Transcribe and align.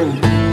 Boom. 0.00 0.49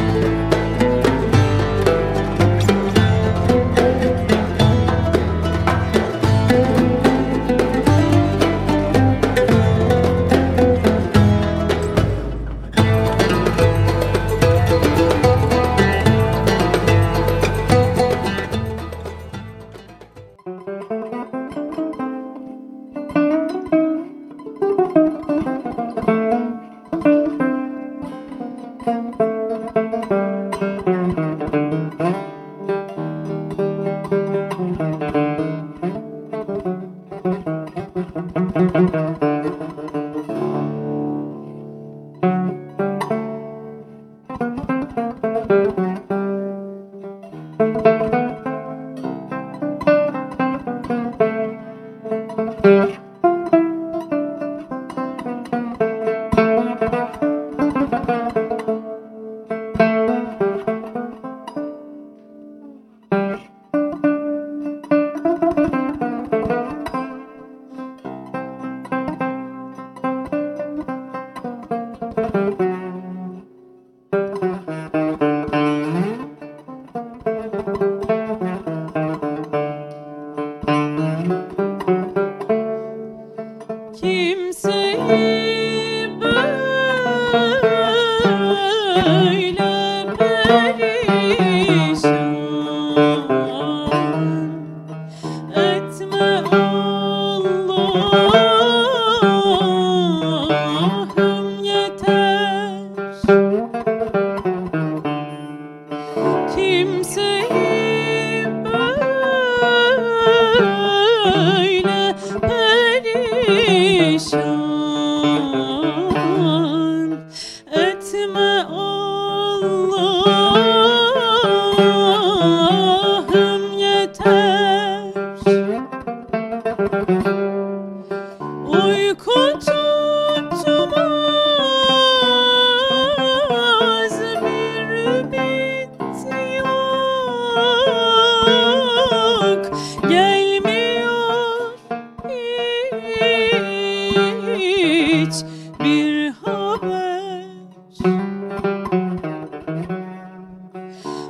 mi 146.28 146.34
haber? 146.46 147.46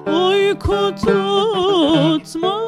Uyku 0.08 0.96
tutmaz 1.02 2.66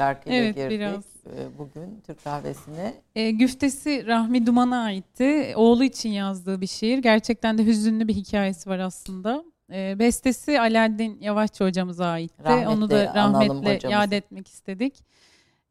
şarkıyla 0.00 0.38
evet, 0.38 0.56
girdik 0.56 0.70
biraz. 0.70 1.04
E, 1.26 1.58
bugün 1.58 2.00
Türk 2.06 2.24
kahvesine. 2.24 2.94
E, 3.14 3.30
güftesi 3.30 4.06
Rahmi 4.06 4.46
Duman'a 4.46 4.82
aitti. 4.82 5.52
Oğlu 5.56 5.84
için 5.84 6.10
yazdığı 6.10 6.60
bir 6.60 6.66
şiir. 6.66 6.98
Gerçekten 6.98 7.58
de 7.58 7.66
hüzünlü 7.66 8.08
bir 8.08 8.14
hikayesi 8.14 8.70
var 8.70 8.78
aslında. 8.78 9.44
E, 9.72 9.98
bestesi 9.98 10.60
Alaaddin 10.60 11.18
Yavaşçı 11.20 11.64
hocamıza 11.64 12.06
aitti. 12.06 12.44
Rahmetli, 12.44 12.68
Onu 12.68 12.90
da 12.90 13.14
rahmetle 13.14 13.88
yad 13.88 14.12
etmek 14.12 14.48
istedik. 14.48 14.94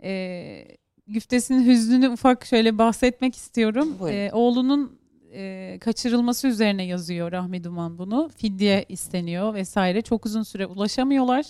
E, 0.04 0.66
güftesinin 1.08 1.66
hüznünü 1.66 2.10
ufak 2.10 2.46
şöyle 2.46 2.78
bahsetmek 2.78 3.36
istiyorum. 3.36 3.98
E, 4.10 4.30
oğlunun 4.34 5.00
e, 5.34 5.78
kaçırılması 5.82 6.48
üzerine 6.48 6.84
yazıyor 6.86 7.32
Rahmi 7.32 7.64
Duman 7.64 7.98
bunu. 7.98 8.30
Fidye 8.38 8.86
isteniyor 8.90 9.54
vesaire. 9.54 10.02
Çok 10.02 10.26
uzun 10.26 10.44
süre 10.44 10.66
ulaşamıyorlar 10.66 11.46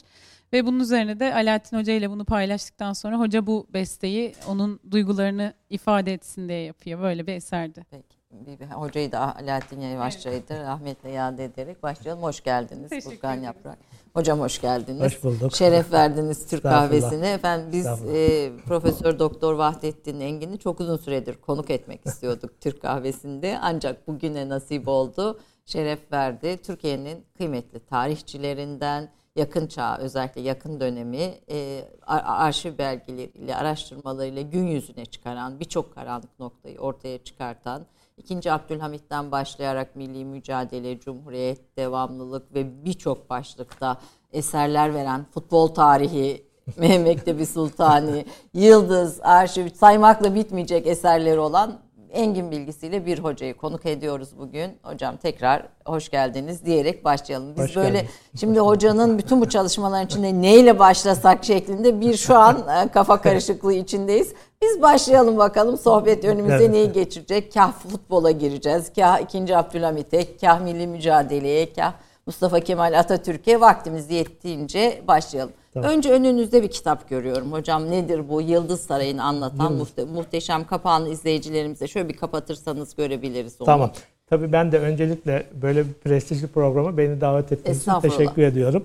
Ve 0.54 0.66
bunun 0.66 0.80
üzerine 0.80 1.20
de 1.20 1.34
Alaaddin 1.34 1.78
Hoca 1.78 1.94
ile 1.94 2.10
bunu 2.10 2.26
paylaştıktan 2.26 2.94
sonra 2.94 3.20
hoca 3.20 3.48
bu 3.48 3.68
besteyi 3.74 4.34
onun 4.48 4.80
duygularını 4.92 5.54
ifade 5.70 6.14
etsin 6.14 6.50
diye 6.50 6.64
yapıyor. 6.64 7.02
Böyle 7.02 7.28
bir 7.28 7.34
eserdi. 7.34 7.86
Peki. 7.92 8.20
Bir, 8.32 8.60
bir, 8.60 8.66
hocayı 8.66 9.12
da 9.12 9.36
Alaaddin 9.36 9.82
Yavaşça'yı 9.82 10.48
da 10.50 10.60
rahmetle 10.60 11.12
yad 11.12 11.40
ederek 11.40 11.84
başlayalım. 11.84 12.24
Hoş 12.24 12.44
geldiniz 12.44 13.04
Furkan 13.04 13.36
Yaprak. 13.36 13.78
Hocam 14.14 14.40
hoş 14.40 14.62
geldiniz. 14.62 15.02
Hoş 15.02 15.24
bulduk. 15.24 15.56
Şeref 15.56 15.94
verdiniz 15.94 16.48
Türk 16.48 16.64
kahvesine. 16.64 17.32
Efendim 17.32 17.70
biz 17.72 17.86
e, 17.86 18.52
Profesör 18.68 19.20
Doktor 19.20 19.54
Vahdettin 19.54 20.20
Engin'i 20.20 20.60
çok 20.60 20.80
uzun 20.80 20.98
süredir 20.98 21.36
konuk 21.36 21.70
etmek 21.70 22.06
istiyorduk 22.06 22.52
Türk 22.62 22.82
kahvesinde. 22.82 23.58
Ancak 23.62 24.08
bugüne 24.08 24.50
nasip 24.50 24.88
oldu. 24.88 25.40
Şeref 25.66 26.12
verdi. 26.12 26.58
Türkiye'nin 26.64 27.26
kıymetli 27.38 27.80
tarihçilerinden, 27.80 29.10
yakın 29.40 29.68
çağ 29.68 29.98
özellikle 29.98 30.42
yakın 30.42 30.80
dönemi 30.80 31.34
e, 31.50 31.86
arşiv 32.08 32.78
belgeleriyle, 32.78 33.56
araştırmalarıyla 33.56 34.42
gün 34.42 34.68
yüzüne 34.68 35.06
çıkaran, 35.06 35.60
birçok 35.60 35.96
karanlık 35.96 36.40
noktayı 36.40 36.80
ortaya 36.80 37.24
çıkartan, 37.24 37.86
2. 38.18 38.52
Abdülhamit'ten 38.52 39.32
başlayarak 39.32 39.96
milli 39.96 40.26
mücadele, 40.26 41.00
cumhuriyet, 41.00 41.78
devamlılık 41.78 42.54
ve 42.54 42.86
birçok 42.86 43.30
başlıkta 43.30 43.98
eserler 44.32 44.94
veren 44.94 45.26
futbol 45.32 45.68
tarihi, 45.68 46.50
Mehmektebi 46.78 47.46
Sultani, 47.46 48.26
Yıldız, 48.54 49.20
Arşiv 49.22 49.70
saymakla 49.70 50.36
bitmeyecek 50.36 50.88
eserleri 50.88 51.40
olan 51.40 51.80
engin 52.12 52.52
bilgisiyle 52.52 53.06
bir 53.06 53.20
hocayı 53.20 53.58
konuk 53.58 53.86
ediyoruz 53.86 54.30
bugün. 54.38 54.78
Hocam 54.84 55.18
tekrar 55.18 55.66
hoş 55.86 56.10
geldiniz 56.10 56.66
diyerek 56.66 57.06
başlayalım. 57.06 57.56
Biz 57.58 57.64
hoş 57.64 57.76
böyle 57.76 57.90
geldiniz. 57.90 58.12
şimdi 58.40 58.60
hocanın 58.60 59.18
bütün 59.18 59.42
bu 59.42 59.50
çalışmaların 59.50 60.06
içinde 60.06 60.42
neyle 60.42 60.80
başlasak 60.80 61.46
şeklinde 61.46 62.02
bir 62.02 62.18
şu 62.18 62.36
an 62.36 62.58
e, 62.58 62.88
kafa 62.88 63.22
karışıklığı 63.22 63.74
içindeyiz. 63.74 64.34
Biz 64.62 64.82
başlayalım 64.82 65.38
bakalım 65.38 65.78
sohbet 65.78 66.26
önümüze 66.26 66.56
evet. 66.56 66.70
neyi 66.70 66.92
geçirecek? 66.92 67.54
Kah 67.54 67.72
futbola 67.72 68.32
gireceğiz, 68.32 68.94
kah 68.96 69.20
2. 69.20 69.58
Abdülhamit'e, 69.58 70.38
kah 70.38 70.62
milli 70.62 70.88
mücadeleye, 70.88 71.74
kah 71.74 71.94
Mustafa 72.26 72.60
Kemal 72.60 73.00
Atatürk'e 73.00 73.60
vaktimiz 73.60 74.12
yettiğince 74.12 75.02
başlayalım. 75.08 75.54
Tamam. 75.74 75.92
Önce 75.92 76.12
önünüzde 76.12 76.64
bir 76.64 76.68
kitap 76.68 77.10
görüyorum 77.10 77.52
hocam. 77.52 77.92
Nedir 77.92 78.30
bu? 78.30 78.42
Yıldız 78.42 78.82
Sarayı'nı 78.82 79.24
anlatan 79.24 79.74
muhte- 79.74 80.06
muhteşem 80.06 80.68
kapağını 80.68 81.10
izleyicilerimize 81.10 81.88
şöyle 81.88 82.10
bir 82.10 82.18
kapatırsanız 82.18 82.96
görebiliriz 82.96 83.56
onu. 83.60 83.66
Tamam. 83.66 83.92
Tabii 84.30 84.52
ben 84.52 84.72
de 84.72 84.80
öncelikle 84.80 85.46
böyle 85.62 85.88
bir 85.88 85.94
prestijli 85.94 86.48
programa 86.48 86.98
beni 86.98 87.22
davet 87.22 87.52
ettiğiniz 87.52 87.82
için 87.82 88.00
teşekkür 88.00 88.42
ediyorum. 88.42 88.84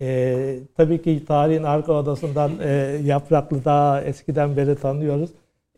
Ee, 0.00 0.58
tabii 0.76 1.02
ki 1.02 1.24
tarihin 1.28 1.62
arka 1.62 1.92
odasından 1.92 2.52
e, 2.62 3.00
Yapraklı 3.04 3.64
daha 3.64 4.02
eskiden 4.02 4.56
beri 4.56 4.76
tanıyoruz. 4.76 5.30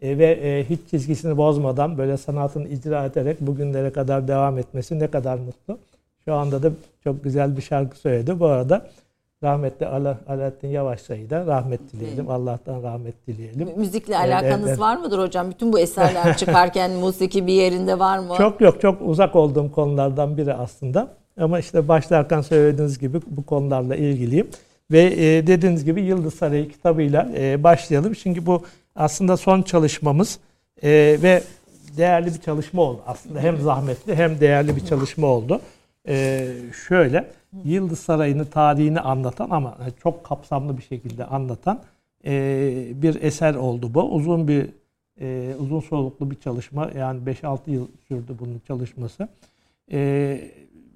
E, 0.03 0.19
ve 0.19 0.27
e, 0.27 0.65
hiç 0.71 0.81
çizgisini 0.91 1.37
bozmadan 1.37 1.99
böyle 1.99 2.17
sanatını 2.17 2.69
icra 2.69 3.05
ederek 3.05 3.41
bugünlere 3.41 3.91
kadar 3.93 4.29
devam 4.29 4.59
etmesi 4.59 4.99
ne 4.99 5.07
kadar 5.11 5.39
mutlu. 5.39 5.79
Şu 6.25 6.35
anda 6.35 6.63
da 6.63 6.71
çok 7.05 7.25
güzel 7.25 7.57
bir 7.57 7.63
şarkı 7.63 7.99
söyledi. 7.99 8.41
Bu 8.41 8.47
arada 8.47 8.87
rahmetli 9.43 9.87
Ala, 9.87 10.19
Alaaddin 10.29 10.69
Yavaşçı'yı 10.69 11.31
da 11.31 11.47
rahmet 11.47 11.93
dileyelim. 11.93 12.31
Allah'tan 12.31 12.83
rahmet 12.83 13.27
dileyelim. 13.27 13.69
Müzikle 13.77 14.19
alakanız 14.19 14.69
evet, 14.69 14.81
var 14.81 14.97
mıdır 14.97 15.19
hocam? 15.19 15.51
Bütün 15.51 15.73
bu 15.73 15.79
eserler 15.79 16.37
çıkarken 16.37 16.91
musiki 16.91 17.47
bir 17.47 17.53
yerinde 17.53 17.99
var 17.99 18.19
mı? 18.19 18.35
Çok 18.37 18.61
yok. 18.61 18.81
Çok 18.81 19.03
uzak 19.03 19.37
olduğum 19.37 19.73
konulardan 19.73 20.37
biri 20.37 20.55
aslında. 20.55 21.09
Ama 21.41 21.59
işte 21.59 21.89
başlarken 21.89 22.41
söylediğiniz 22.41 22.99
gibi 22.99 23.21
bu 23.27 23.47
konularla 23.47 23.97
ilgiliyim. 23.97 24.49
Ve 24.91 25.03
e, 25.03 25.47
dediğiniz 25.47 25.85
gibi 25.85 26.03
Yıldız 26.03 26.35
Sarayı 26.35 26.69
kitabıyla 26.69 27.29
e, 27.37 27.63
başlayalım. 27.63 28.13
Çünkü 28.13 28.47
bu 28.47 28.63
aslında 28.97 29.37
son 29.37 29.63
çalışmamız 29.63 30.39
e, 30.83 30.89
ve 31.23 31.43
değerli 31.97 32.35
bir 32.35 32.41
çalışma 32.41 32.83
oldu. 32.83 33.01
Aslında 33.07 33.41
hem 33.41 33.61
zahmetli 33.61 34.15
hem 34.15 34.41
değerli 34.41 34.77
bir 34.77 34.87
çalışma 34.87 35.27
oldu. 35.27 35.61
E, 36.09 36.49
şöyle, 36.89 37.31
Yıldız 37.65 37.99
Sarayı'nın 37.99 38.45
tarihini 38.45 39.01
anlatan 39.01 39.51
ama 39.51 39.79
çok 40.03 40.25
kapsamlı 40.25 40.79
bir 40.79 40.83
şekilde 40.83 41.25
anlatan 41.25 41.81
e, 42.25 42.33
bir 42.95 43.23
eser 43.23 43.55
oldu 43.55 43.95
bu. 43.95 44.15
Uzun 44.15 44.49
bir 44.49 44.69
e, 45.21 45.55
uzun 45.59 45.81
soluklu 45.81 46.31
bir 46.31 46.37
çalışma. 46.37 46.91
Yani 46.97 47.21
5-6 47.21 47.71
yıl 47.71 47.89
sürdü 48.09 48.37
bunun 48.41 48.61
çalışması. 48.67 49.29
E, 49.93 50.41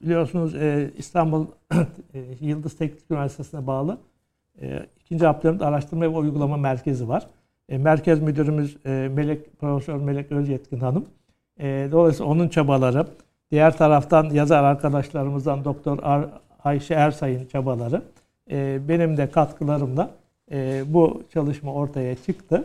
biliyorsunuz 0.03 0.55
e, 0.55 0.91
İstanbul 0.99 1.47
e, 2.15 2.25
Yıldız 2.41 2.77
Teknik 2.77 3.11
Üniversitesi'ne 3.11 3.67
bağlı 3.67 3.99
e, 4.63 4.87
2. 5.11 5.29
Abdülhamit 5.29 5.63
Araştırma 5.63 6.03
ve 6.03 6.09
Uygulama 6.09 6.57
Merkezi 6.57 7.09
var. 7.09 7.27
E, 7.69 7.79
merkez 7.79 8.21
müdürümüz 8.21 8.77
e, 8.87 9.11
Melek 9.15 9.61
Profesör 9.61 9.97
Melek 9.97 10.33
Özyetkin 10.33 10.81
Hanım. 10.81 11.07
E, 11.61 11.89
dolayısıyla 11.93 12.33
onun 12.33 12.49
çabaları, 12.49 13.07
diğer 13.51 13.77
taraftan 13.77 14.25
yazar 14.25 14.65
arkadaşlarımızdan 14.65 15.65
Doktor 15.65 15.99
Ar 16.03 16.25
Ayşe 16.65 16.95
Ersay'ın 16.95 17.47
çabaları, 17.47 18.03
e, 18.51 18.89
benim 18.89 19.17
de 19.17 19.31
katkılarımla 19.31 20.11
e, 20.53 20.83
bu 20.87 21.23
çalışma 21.33 21.75
ortaya 21.75 22.15
çıktı. 22.15 22.65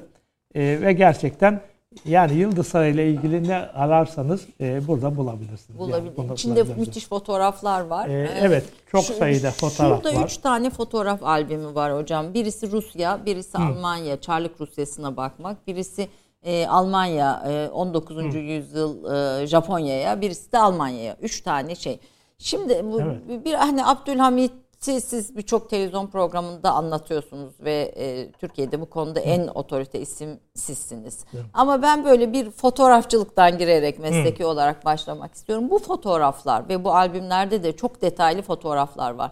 E, 0.55 0.61
ve 0.81 0.93
gerçekten 0.93 1.61
yani 2.05 2.33
Yıldız 2.33 2.67
Sarayı 2.67 2.93
ile 2.93 3.09
ilgili 3.09 3.47
ne 3.47 3.55
ararsanız 3.55 4.47
e, 4.61 4.87
burada 4.87 5.17
bulabilirsiniz. 5.17 5.79
Bulabilir. 5.79 6.11
Yani 6.17 6.33
İçinde 6.33 6.63
müthiş 6.63 7.07
fotoğraflar 7.07 7.81
var. 7.81 8.07
E, 8.09 8.29
evet, 8.41 8.63
çok 8.91 9.03
Şu, 9.03 9.13
sayıda 9.13 9.51
fotoğraf 9.51 9.89
şurada 9.89 10.09
var. 10.09 10.13
Şurada 10.13 10.25
üç 10.25 10.37
tane 10.37 10.69
fotoğraf 10.69 11.23
albümü 11.23 11.75
var 11.75 11.97
hocam. 11.97 12.33
Birisi 12.33 12.71
Rusya, 12.71 13.25
birisi 13.25 13.57
Hı. 13.57 13.61
Almanya, 13.63 14.21
Çarlık 14.21 14.61
Rusyası'na 14.61 15.17
bakmak. 15.17 15.67
Birisi 15.67 16.07
e, 16.45 16.67
Almanya, 16.67 17.43
e, 17.47 17.69
19. 17.69 18.17
Hı. 18.17 18.37
yüzyıl 18.37 19.13
e, 19.41 19.47
Japonya'ya, 19.47 20.21
birisi 20.21 20.51
de 20.51 20.59
Almanya'ya. 20.59 21.17
Üç 21.21 21.41
tane 21.41 21.75
şey. 21.75 21.99
Şimdi 22.37 22.85
bu 22.91 23.01
evet. 23.01 23.45
bir 23.45 23.53
hani 23.53 23.85
Abdülhamit 23.85 24.51
siz 24.79 25.37
birçok 25.37 25.69
televizyon 25.69 26.07
programında 26.07 26.71
anlatıyorsunuz 26.71 27.53
ve 27.59 27.93
e, 27.97 28.31
Türkiye'de 28.31 28.81
bu 28.81 28.85
konuda 28.85 29.19
en 29.19 29.47
otorite 29.47 29.99
isim 29.99 30.39
sizsiniz. 30.53 31.25
Evet. 31.33 31.45
Ama 31.53 31.81
ben 31.81 32.05
böyle 32.05 32.33
bir 32.33 32.51
fotoğrafçılıktan 32.51 33.57
girerek 33.57 33.99
mesleki 33.99 34.43
Hı. 34.43 34.47
olarak 34.47 34.85
başlamak 34.85 35.33
istiyorum. 35.33 35.69
Bu 35.69 35.79
fotoğraflar 35.79 36.69
ve 36.69 36.83
bu 36.83 36.95
albümlerde 36.95 37.63
de 37.63 37.75
çok 37.75 38.01
detaylı 38.01 38.41
fotoğraflar 38.41 39.11
var. 39.11 39.31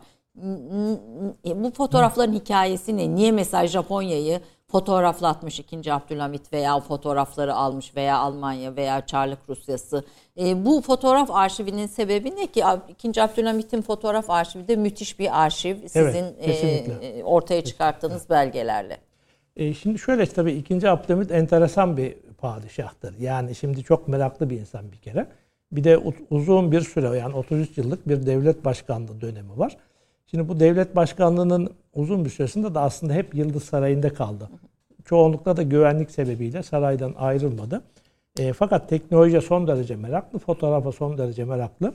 Bu 1.55 1.71
fotoğrafların 1.77 2.33
Hı. 2.33 2.37
hikayesi 2.37 2.97
ne? 2.97 3.15
Niye 3.15 3.31
mesela 3.31 3.67
Japonya'yı 3.67 4.41
fotoğraflatmış 4.73 5.59
2. 5.59 5.93
Abdülhamit 5.93 6.53
veya 6.53 6.79
fotoğrafları 6.79 7.55
almış 7.55 7.95
veya 7.95 8.17
Almanya 8.17 8.75
veya 8.75 9.05
Çarlık 9.05 9.39
Rusyası. 9.49 10.03
E, 10.39 10.65
bu 10.65 10.81
fotoğraf 10.81 11.31
arşivinin 11.31 11.87
sebebi 11.87 12.35
ne 12.35 12.47
ki? 12.47 12.63
2. 13.03 13.21
Abdülhamit'in 13.21 13.81
fotoğraf 13.81 14.29
arşivi 14.29 14.67
de 14.67 14.75
müthiş 14.75 15.19
bir 15.19 15.43
arşiv. 15.43 15.75
Sizin 15.87 16.25
evet, 16.41 16.89
e, 17.01 17.23
ortaya 17.23 17.63
çıkarttığınız 17.63 18.13
kesinlikle. 18.13 18.35
belgelerle. 18.35 18.97
E, 19.55 19.73
şimdi 19.73 19.99
şöyle 19.99 20.25
tabii 20.25 20.51
2. 20.51 20.89
Abdülhamit 20.89 21.31
enteresan 21.31 21.97
bir 21.97 22.15
padişahtır. 22.37 23.19
Yani 23.19 23.55
şimdi 23.55 23.83
çok 23.83 24.07
meraklı 24.07 24.49
bir 24.49 24.59
insan 24.59 24.91
bir 24.91 24.97
kere. 24.97 25.27
Bir 25.71 25.83
de 25.83 25.97
uzun 26.29 26.71
bir 26.71 26.81
süre 26.81 27.17
yani 27.17 27.35
33 27.35 27.77
yıllık 27.77 28.07
bir 28.07 28.25
devlet 28.25 28.65
başkanlığı 28.65 29.21
dönemi 29.21 29.57
var. 29.57 29.77
Şimdi 30.33 30.49
bu 30.49 30.59
devlet 30.59 30.95
başkanlığının 30.95 31.69
uzun 31.93 32.25
bir 32.25 32.29
süresinde 32.29 32.75
de 32.75 32.79
aslında 32.79 33.13
hep 33.13 33.35
Yıldız 33.35 33.63
Sarayı'nda 33.63 34.13
kaldı. 34.13 34.49
Çoğunlukla 35.05 35.57
da 35.57 35.63
güvenlik 35.63 36.11
sebebiyle 36.11 36.63
saraydan 36.63 37.13
ayrılmadı. 37.17 37.81
E, 38.39 38.53
fakat 38.53 38.89
teknolojiye 38.89 39.41
son 39.41 39.67
derece 39.67 39.95
meraklı, 39.95 40.39
fotoğrafa 40.39 40.91
son 40.91 41.17
derece 41.17 41.45
meraklı. 41.45 41.93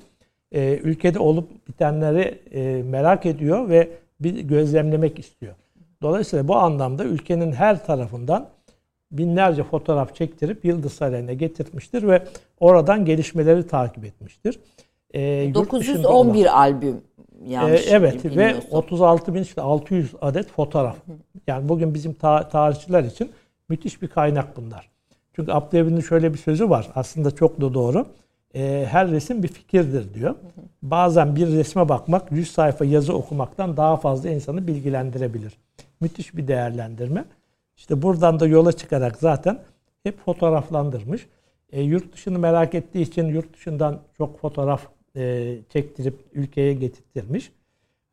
E, 0.53 0.77
ülkede 0.77 1.19
olup 1.19 1.69
bitenleri 1.69 2.41
e, 2.53 2.83
merak 2.83 3.27
ediyor 3.27 3.69
ve 3.69 3.89
bir 4.21 4.41
gözlemlemek 4.41 5.19
istiyor. 5.19 5.55
Dolayısıyla 6.03 6.49
bu 6.49 6.57
anlamda 6.57 7.05
ülkenin 7.05 7.53
her 7.53 7.87
tarafından 7.87 8.49
binlerce 9.13 9.65
fotoğraf 9.65 10.15
çektirip 10.15 10.65
Yıldız 10.65 10.93
Sarayı'na 10.93 11.33
getirmiştir 11.33 12.09
ve 12.09 12.23
oradan 12.61 13.05
gelişmeleri 13.05 13.67
takip 13.67 14.05
etmiştir. 14.05 14.61
E, 15.15 15.55
911 15.55 16.05
olan, 16.05 16.53
albüm 16.53 17.01
yanlış 17.47 17.87
e, 17.87 17.91
Evet 17.91 18.25
ve 18.37 18.55
36 18.71 19.35
bin 19.35 19.43
işte 19.43 19.61
600 19.61 20.15
adet 20.21 20.51
fotoğraf. 20.53 20.97
Yani 21.47 21.69
bugün 21.69 21.95
bizim 21.95 22.15
ta- 22.15 22.49
tarihçiler 22.49 23.05
için 23.05 23.33
müthiş 23.69 24.03
bir 24.03 24.09
kaynak 24.09 24.57
bunlar. 24.57 24.89
Çünkü 25.33 25.53
Abdülhamid'in 25.53 26.01
şöyle 26.01 26.33
bir 26.33 26.39
sözü 26.39 26.71
var. 26.71 26.89
Aslında 26.95 27.31
çok 27.31 27.61
da 27.61 27.75
doğru. 27.75 28.07
E, 28.55 28.87
her 28.91 29.11
resim 29.11 29.43
bir 29.43 29.49
fikirdir 29.49 30.15
diyor. 30.15 30.35
Bazen 30.83 31.37
bir 31.37 31.47
resme 31.47 31.89
bakmak 31.89 32.33
100 32.33 32.51
sayfa 32.51 32.85
yazı 32.85 33.15
okumaktan 33.15 33.77
daha 33.77 33.97
fazla 33.97 34.31
insanı 34.31 34.67
bilgilendirebilir. 34.67 35.53
Müthiş 36.01 36.37
bir 36.37 36.49
değerlendirme. 36.49 37.25
İşte 37.77 38.03
buradan 38.03 38.41
da 38.41 38.47
yola 38.47 38.73
çıkarak 38.73 39.17
zaten 39.17 39.59
hep 40.03 40.25
fotoğraflandırmış. 40.25 41.27
E, 41.73 41.83
yurt 41.83 42.13
dışını 42.13 42.39
merak 42.39 42.75
ettiği 42.75 43.03
için 43.03 43.27
yurt 43.27 43.55
dışından 43.55 43.99
çok 44.17 44.41
fotoğraf 44.41 44.87
e, 45.19 45.57
çektirip 45.73 46.15
ülkeye 46.33 46.73
getirttirmiş. 46.75 47.53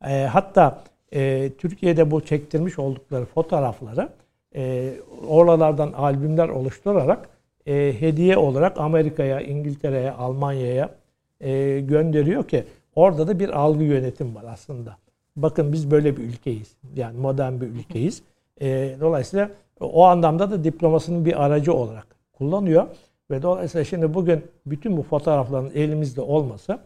E, 0.06 0.22
hatta 0.22 0.84
e, 1.12 1.50
Türkiye'de 1.58 2.10
bu 2.10 2.20
çektirmiş 2.20 2.78
oldukları 2.78 3.24
fotoğrafları 3.24 4.08
e, 4.54 4.92
oralardan 5.28 5.92
albümler 5.92 6.48
oluşturarak 6.48 7.28
e, 7.66 8.00
hediye 8.00 8.36
olarak 8.36 8.78
Amerika'ya, 8.80 9.40
İngiltere'ye, 9.40 10.10
Almanya'ya 10.10 10.90
e, 11.40 11.80
gönderiyor 11.80 12.48
ki 12.48 12.64
orada 12.94 13.28
da 13.28 13.38
bir 13.38 13.48
algı 13.48 13.84
yönetim 13.84 14.34
var 14.34 14.44
aslında. 14.48 14.96
Bakın 15.36 15.72
biz 15.72 15.90
böyle 15.90 16.16
bir 16.16 16.22
ülkeyiz. 16.22 16.76
Yani 16.96 17.18
modern 17.18 17.60
bir 17.60 17.66
ülkeyiz. 17.66 18.22
E, 18.60 18.96
dolayısıyla 19.00 19.50
o 19.80 20.04
anlamda 20.04 20.50
da 20.50 20.64
diplomasının 20.64 21.24
bir 21.24 21.44
aracı 21.44 21.74
olarak 21.74 22.06
kullanıyor. 22.32 22.86
Ve 23.30 23.42
dolayısıyla 23.42 23.84
şimdi 23.84 24.14
bugün 24.14 24.44
bütün 24.66 24.96
bu 24.96 25.02
fotoğrafların 25.02 25.70
elimizde 25.74 26.20
olması 26.20 26.78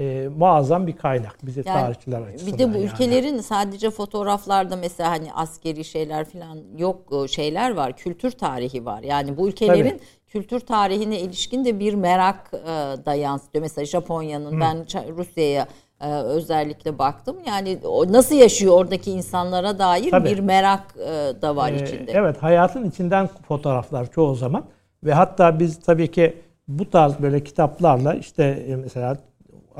e, 0.00 0.28
muazzam 0.28 0.86
bir 0.86 0.96
kaynak 0.96 1.38
bize 1.42 1.62
yani, 1.66 1.80
tarihçiler 1.80 2.22
açısından. 2.22 2.52
Bir 2.52 2.58
de 2.58 2.74
bu 2.74 2.76
yani. 2.76 2.84
ülkelerin 2.84 3.40
sadece 3.40 3.90
fotoğraflarda 3.90 4.76
mesela 4.76 5.10
hani 5.10 5.32
askeri 5.32 5.84
şeyler 5.84 6.24
falan 6.24 6.58
yok 6.78 7.24
e, 7.24 7.28
şeyler 7.28 7.74
var. 7.74 7.96
Kültür 7.96 8.30
tarihi 8.30 8.86
var. 8.86 9.02
Yani 9.02 9.36
bu 9.36 9.48
ülkelerin 9.48 9.90
Tabii. 9.90 10.00
kültür 10.26 10.60
tarihine 10.60 11.20
ilişkin 11.20 11.64
de 11.64 11.80
bir 11.80 11.94
merak 11.94 12.50
e, 12.54 12.66
da 13.06 13.14
yansıtıyor. 13.14 13.62
Mesela 13.62 13.84
Japonya'nın 13.84 14.60
ben 14.60 14.76
Rusya'ya 15.16 15.66
e, 16.00 16.12
özellikle 16.12 16.98
baktım. 16.98 17.36
Yani 17.46 17.78
o 17.84 18.12
nasıl 18.12 18.34
yaşıyor 18.34 18.74
oradaki 18.74 19.10
insanlara 19.10 19.78
dair 19.78 20.10
Tabii. 20.10 20.28
bir 20.28 20.38
merak 20.38 20.94
e, 20.96 21.42
da 21.42 21.56
var 21.56 21.72
ee, 21.72 21.82
içinde. 21.82 22.12
Evet, 22.12 22.42
hayatın 22.42 22.90
içinden 22.90 23.28
fotoğraflar 23.48 24.10
çoğu 24.10 24.34
zaman 24.34 24.64
ve 25.04 25.12
hatta 25.14 25.58
biz 25.58 25.80
tabii 25.80 26.10
ki 26.10 26.36
bu 26.68 26.90
tarz 26.90 27.18
böyle 27.22 27.44
kitaplarla 27.44 28.14
işte 28.14 28.44
e, 28.44 28.76
mesela 28.76 29.16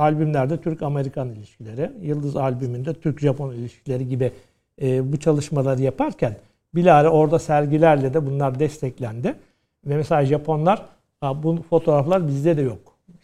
albümlerde 0.00 0.61
Türk-Amerikan 0.61 1.28
ilişkileri, 1.28 1.90
Yıldız 2.02 2.37
albümünde 2.37 2.95
Türk-Japon 2.95 3.52
ilişkileri 3.52 4.09
gibi 4.09 4.33
e, 4.83 5.12
bu 5.12 5.16
çalışmaları 5.16 5.83
yaparken 5.83 6.37
bilahare 6.75 7.09
orada 7.09 7.38
sergilerle 7.38 8.14
de 8.14 8.26
bunlar 8.26 8.59
desteklendi. 8.59 9.35
Ve 9.87 9.97
mesela 9.97 10.25
Japonlar 10.25 10.87
bu 11.23 11.59
fotoğraflar 11.71 12.28
bizde 12.28 12.57
de 12.57 12.62
yok 12.62 12.78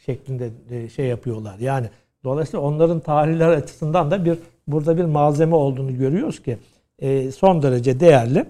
şeklinde 0.06 0.50
e, 0.71 0.88
şey 0.88 1.06
yapıyorlar. 1.06 1.59
Yani 1.59 1.87
dolayısıyla 2.25 2.66
onların 2.66 3.00
tarihler 3.00 3.49
açısından 3.49 4.11
da 4.11 4.25
bir 4.25 4.38
burada 4.66 4.97
bir 4.97 5.04
malzeme 5.04 5.54
olduğunu 5.54 5.97
görüyoruz 5.99 6.42
ki 6.42 6.59
e, 6.99 7.30
son 7.30 7.62
derece 7.62 8.00
değerli. 8.00 8.47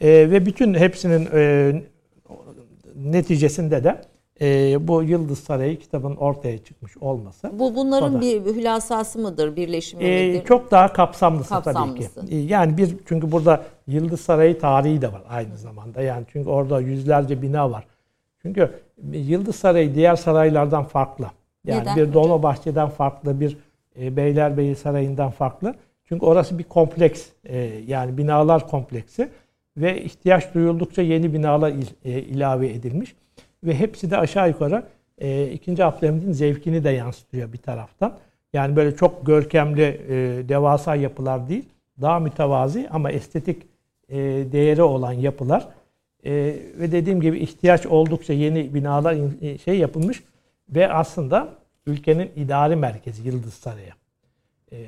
E, 0.00 0.08
ve 0.08 0.46
bütün 0.46 0.74
hepsinin 0.74 1.28
e, 1.34 1.72
neticesinde 2.96 3.84
de 3.84 4.00
e, 4.40 4.88
bu 4.88 5.02
Yıldız 5.02 5.38
Sarayı 5.38 5.78
kitabın 5.78 6.16
ortaya 6.16 6.58
çıkmış 6.58 6.96
olması. 6.96 7.58
Bu 7.58 7.74
bunların 7.74 8.14
da, 8.14 8.20
bir 8.20 8.44
hülasası 8.44 9.18
mıdır, 9.18 9.56
birleşimi 9.56 10.04
e, 10.04 10.28
midir? 10.28 10.44
Çok 10.44 10.70
daha 10.70 10.92
kapsamlısı, 10.92 11.48
kapsamlısı 11.48 12.14
tabii 12.14 12.26
ki. 12.26 12.36
E, 12.36 12.38
yani 12.38 12.76
bir 12.76 12.96
çünkü 13.08 13.32
burada 13.32 13.62
Yıldız 13.86 14.20
Sarayı 14.20 14.58
tarihi 14.58 15.02
de 15.02 15.12
var 15.12 15.22
aynı 15.28 15.56
zamanda. 15.56 16.02
Yani 16.02 16.24
çünkü 16.32 16.50
orada 16.50 16.80
yüzlerce 16.80 17.42
bina 17.42 17.70
var. 17.70 17.84
Çünkü 18.42 18.70
Yıldız 19.12 19.56
Sarayı 19.56 19.94
diğer 19.94 20.16
saraylardan 20.16 20.84
farklı. 20.84 21.26
Yani 21.64 21.80
Neden? 21.80 21.96
bir 21.96 22.12
Dolmabahçe'den 22.12 22.88
farklı, 22.88 23.40
bir 23.40 23.56
e, 24.00 24.16
Beylerbeyi 24.16 24.76
Sarayı'ndan 24.76 25.30
farklı. 25.30 25.74
Çünkü 26.04 26.26
orası 26.26 26.58
bir 26.58 26.64
kompleks. 26.64 27.26
E, 27.44 27.58
yani 27.86 28.18
binalar 28.18 28.68
kompleksi 28.68 29.28
ve 29.76 30.02
ihtiyaç 30.02 30.54
duyuldukça 30.54 31.02
yeni 31.02 31.34
binalar 31.34 31.72
e, 32.04 32.10
ilave 32.10 32.68
edilmiş 32.68 33.14
ve 33.64 33.74
hepsi 33.74 34.10
de 34.10 34.16
aşağı 34.16 34.48
yukarı 34.48 34.82
e, 35.18 35.50
ikinci 35.50 35.84
Abdülhamid'in 35.84 36.32
zevkini 36.32 36.84
de 36.84 36.90
yansıtıyor 36.90 37.52
bir 37.52 37.58
taraftan. 37.58 38.18
Yani 38.52 38.76
böyle 38.76 38.96
çok 38.96 39.26
görkemli, 39.26 39.82
e, 39.82 40.48
devasa 40.48 40.94
yapılar 40.94 41.48
değil, 41.48 41.68
daha 42.00 42.20
mütevazi 42.20 42.88
ama 42.90 43.10
estetik 43.10 43.62
e, 44.08 44.18
değeri 44.52 44.82
olan 44.82 45.12
yapılar. 45.12 45.68
E, 46.24 46.32
ve 46.78 46.92
dediğim 46.92 47.20
gibi 47.20 47.38
ihtiyaç 47.38 47.86
oldukça 47.86 48.32
yeni 48.32 48.74
binalar 48.74 49.16
e, 49.42 49.58
şey 49.58 49.78
yapılmış 49.78 50.22
ve 50.68 50.92
aslında 50.92 51.48
ülkenin 51.86 52.30
idari 52.36 52.76
merkezi 52.76 53.28
Yıldız 53.28 53.54
Sarayı. 53.54 53.92
E, 54.72 54.78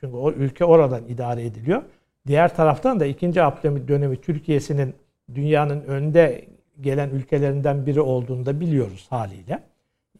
çünkü 0.00 0.16
o 0.16 0.32
ülke 0.32 0.64
oradan 0.64 1.02
idare 1.08 1.44
ediliyor. 1.44 1.82
Diğer 2.26 2.56
taraftan 2.56 3.00
da 3.00 3.06
ikinci 3.06 3.42
Abdülhamid 3.42 3.88
dönemi 3.88 4.20
Türkiye'sinin 4.20 4.94
dünyanın 5.34 5.80
önde 5.80 6.44
gelen 6.80 7.10
ülkelerinden 7.10 7.86
biri 7.86 8.00
olduğunu 8.00 8.46
da 8.46 8.60
biliyoruz 8.60 9.06
haliyle. 9.10 9.62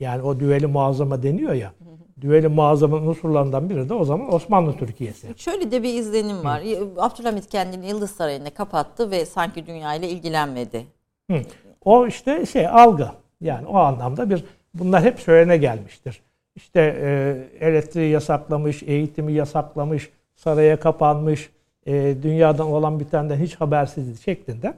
Yani 0.00 0.22
o 0.22 0.40
düveli 0.40 0.66
muazzama 0.66 1.22
deniyor 1.22 1.52
ya. 1.52 1.72
Düveli 2.20 2.48
muazzamın 2.48 3.06
unsurlarından 3.06 3.70
biri 3.70 3.88
de 3.88 3.94
o 3.94 4.04
zaman 4.04 4.34
Osmanlı 4.34 4.76
Türkiye'si. 4.76 5.28
Şöyle 5.36 5.70
de 5.70 5.82
bir 5.82 5.94
izlenim 5.94 6.44
var. 6.44 6.62
Hı. 6.64 6.88
Abdülhamit 6.96 7.46
kendini 7.46 7.88
Yıldız 7.88 8.10
Sarayı'na 8.10 8.50
kapattı 8.50 9.10
ve 9.10 9.26
sanki 9.26 9.66
dünyayla 9.66 10.08
ilgilenmedi. 10.08 10.86
Hı. 11.30 11.40
O 11.84 12.06
işte 12.06 12.46
şey 12.46 12.66
algı. 12.66 13.08
Yani 13.40 13.66
o 13.66 13.76
anlamda 13.76 14.30
bir 14.30 14.44
bunlar 14.74 15.02
hep 15.02 15.20
söylene 15.20 15.56
gelmiştir. 15.56 16.20
İşte 16.56 16.80
e, 17.00 17.66
elektriği 17.66 18.10
yasaklamış, 18.10 18.82
eğitimi 18.82 19.32
yasaklamış, 19.32 20.10
saraya 20.36 20.80
kapanmış, 20.80 21.50
e, 21.86 22.14
dünyadan 22.22 22.66
olan 22.66 23.00
bitenden 23.00 23.36
hiç 23.36 23.56
habersiz 23.56 24.24
şeklinde 24.24 24.74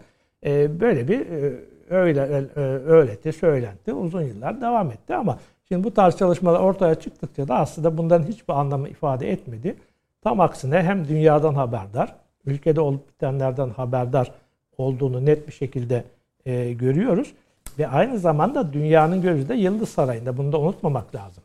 e, 0.47 0.80
böyle 0.80 1.09
bir 1.09 1.21
e, 1.21 1.54
öyle 1.90 2.21
e, 2.21 2.61
öğreti, 2.61 3.33
söylenti 3.33 3.92
uzun 3.92 4.23
yıllar 4.23 4.61
devam 4.61 4.90
etti 4.90 5.14
ama 5.14 5.38
şimdi 5.68 5.85
bu 5.85 5.95
tarz 5.95 6.16
çalışmalar 6.16 6.61
ortaya 6.61 6.95
çıktıkça 6.95 7.49
da 7.49 7.54
aslında 7.57 7.99
bundan 7.99 8.23
hiçbir 8.23 8.54
anlamı 8.54 8.88
ifade 8.88 9.30
etmedi. 9.30 9.76
Tam 10.23 10.40
aksine 10.40 10.83
hem 10.83 11.09
dünyadan 11.09 11.54
haberdar, 11.54 12.14
ülkede 12.47 12.80
olup 12.80 13.09
bitenlerden 13.09 13.71
haberdar 13.71 14.33
olduğunu 14.78 15.26
net 15.26 15.47
bir 15.47 15.52
şekilde 15.52 16.04
e, 16.47 16.73
görüyoruz. 16.73 17.33
Ve 17.78 17.88
aynı 17.88 18.18
zamanda 18.18 18.73
dünyanın 18.73 19.23
gözü 19.23 19.49
de 19.49 19.54
Yıldız 19.54 19.88
Sarayı'nda. 19.88 20.37
Bunu 20.37 20.52
da 20.52 20.61
unutmamak 20.61 21.14
lazım. 21.14 21.42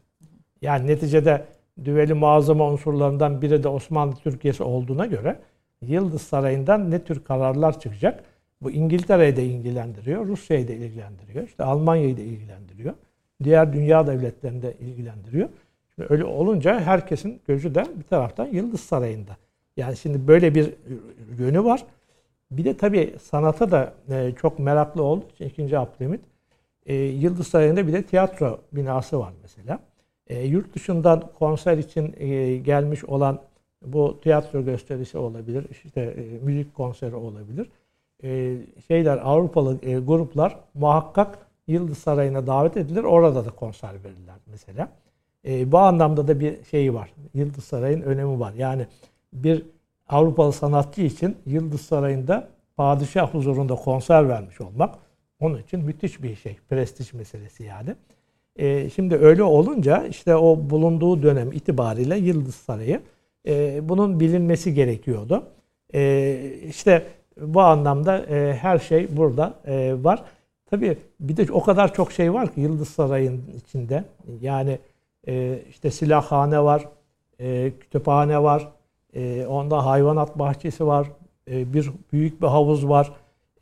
Yani 0.61 0.87
neticede 0.87 1.45
düveli 1.85 2.13
muazzama 2.13 2.69
unsurlarından 2.69 3.41
biri 3.41 3.63
de 3.63 3.67
Osmanlı 3.67 4.15
Türkiye'si 4.15 4.63
olduğuna 4.63 5.05
göre 5.05 5.39
Yıldız 5.81 6.21
Sarayı'ndan 6.21 6.91
ne 6.91 7.03
tür 7.03 7.23
kararlar 7.23 7.79
çıkacak? 7.79 8.23
Bu 8.63 8.71
İngiltere'yi 8.71 9.35
de 9.35 9.43
ilgilendiriyor, 9.45 10.27
Rusya'yı 10.27 10.67
da 10.67 10.71
ilgilendiriyor, 10.73 11.47
işte 11.47 11.63
Almanya'yı 11.63 12.17
da 12.17 12.21
ilgilendiriyor. 12.21 12.93
Diğer 13.43 13.73
dünya 13.73 14.07
devletlerini 14.07 14.61
de 14.61 14.73
ilgilendiriyor. 14.79 15.49
Şimdi 15.95 16.13
öyle 16.13 16.25
olunca 16.25 16.79
herkesin 16.79 17.41
gözü 17.47 17.75
de 17.75 17.85
bir 17.95 18.03
taraftan 18.03 18.45
Yıldız 18.45 18.81
Sarayı'nda. 18.81 19.37
Yani 19.77 19.97
şimdi 19.97 20.27
böyle 20.27 20.55
bir 20.55 20.73
yönü 21.39 21.63
var. 21.63 21.85
Bir 22.51 22.65
de 22.65 22.77
tabii 22.77 23.15
sanata 23.21 23.71
da 23.71 23.93
e, 24.09 24.33
çok 24.41 24.59
meraklı 24.59 25.03
olduğu 25.03 25.25
için 25.29 25.65
2. 25.65 25.77
Abdülhamit 25.77 26.21
e, 26.85 26.95
Yıldız 26.95 27.47
Sarayı'nda 27.47 27.87
bir 27.87 27.93
de 27.93 28.03
tiyatro 28.03 28.59
binası 28.71 29.19
var 29.19 29.33
mesela. 29.41 29.79
E, 30.27 30.43
yurt 30.43 30.75
dışından 30.75 31.29
konser 31.39 31.77
için 31.77 32.11
gelmiş 32.63 33.03
olan 33.03 33.41
bu 33.85 34.19
tiyatro 34.21 34.65
gösterisi 34.65 35.17
olabilir, 35.17 35.65
işte 35.71 36.15
müzik 36.41 36.75
konseri 36.75 37.15
olabilir 37.15 37.67
e, 38.23 38.57
şeyler 38.87 39.17
Avrupalı 39.17 39.79
e, 39.81 39.99
gruplar 39.99 40.59
muhakkak 40.73 41.37
Yıldız 41.67 41.97
Sarayı'na 41.97 42.47
davet 42.47 42.77
edilir. 42.77 43.03
Orada 43.03 43.45
da 43.45 43.49
konser 43.49 43.93
verirler 44.03 44.35
mesela. 44.45 44.89
E, 45.47 45.71
bu 45.71 45.77
anlamda 45.77 46.27
da 46.27 46.39
bir 46.39 46.63
şey 46.63 46.93
var. 46.93 47.13
Yıldız 47.33 47.63
Sarayı'nın 47.63 48.01
önemi 48.01 48.39
var. 48.39 48.53
Yani 48.53 48.87
bir 49.33 49.65
Avrupalı 50.09 50.53
sanatçı 50.53 51.01
için 51.01 51.37
Yıldız 51.45 51.81
Sarayı'nda 51.81 52.47
padişah 52.77 53.33
huzurunda 53.33 53.75
konser 53.75 54.29
vermiş 54.29 54.61
olmak 54.61 54.95
onun 55.39 55.57
için 55.57 55.79
müthiş 55.79 56.23
bir 56.23 56.35
şey. 56.35 56.57
Prestij 56.69 57.13
meselesi 57.13 57.63
yani. 57.63 57.95
Şimdi 58.89 59.15
öyle 59.15 59.43
olunca 59.43 60.03
işte 60.03 60.35
o 60.35 60.69
bulunduğu 60.69 61.23
dönem 61.23 61.51
itibariyle 61.51 62.17
Yıldız 62.17 62.55
Sarayı 62.55 63.01
bunun 63.89 64.19
bilinmesi 64.19 64.73
gerekiyordu. 64.73 65.43
E, 65.93 66.53
işte 66.69 67.07
bu 67.41 67.61
anlamda 67.61 68.17
e, 68.17 68.57
her 68.61 68.79
şey 68.79 69.17
burada 69.17 69.53
e, 69.65 70.03
var. 70.03 70.23
Tabii 70.69 70.97
bir 71.19 71.37
de 71.37 71.53
o 71.53 71.63
kadar 71.63 71.93
çok 71.93 72.11
şey 72.11 72.33
var 72.33 72.53
ki 72.53 72.61
Yıldız 72.61 72.87
Sarayı'nın 72.89 73.43
içinde. 73.57 74.03
Yani 74.41 74.79
e, 75.27 75.59
işte 75.69 75.91
silahhane 75.91 76.63
var, 76.63 76.87
e, 77.39 77.71
kütüphane 77.79 78.43
var, 78.43 78.67
e, 79.13 79.45
onda 79.45 79.85
hayvanat 79.85 80.39
bahçesi 80.39 80.87
var, 80.87 81.07
e, 81.51 81.73
bir 81.73 81.91
büyük 82.11 82.41
bir 82.41 82.47
havuz 82.47 82.89
var. 82.89 83.11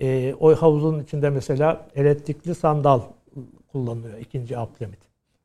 E, 0.01 0.36
o 0.40 0.56
havuzun 0.56 1.04
içinde 1.04 1.30
mesela 1.30 1.86
elektrikli 1.96 2.56
sandal 2.56 3.01
kullanılıyor 3.72 4.18
ikinci 4.20 4.58
Abdülhamit. 4.58 5.00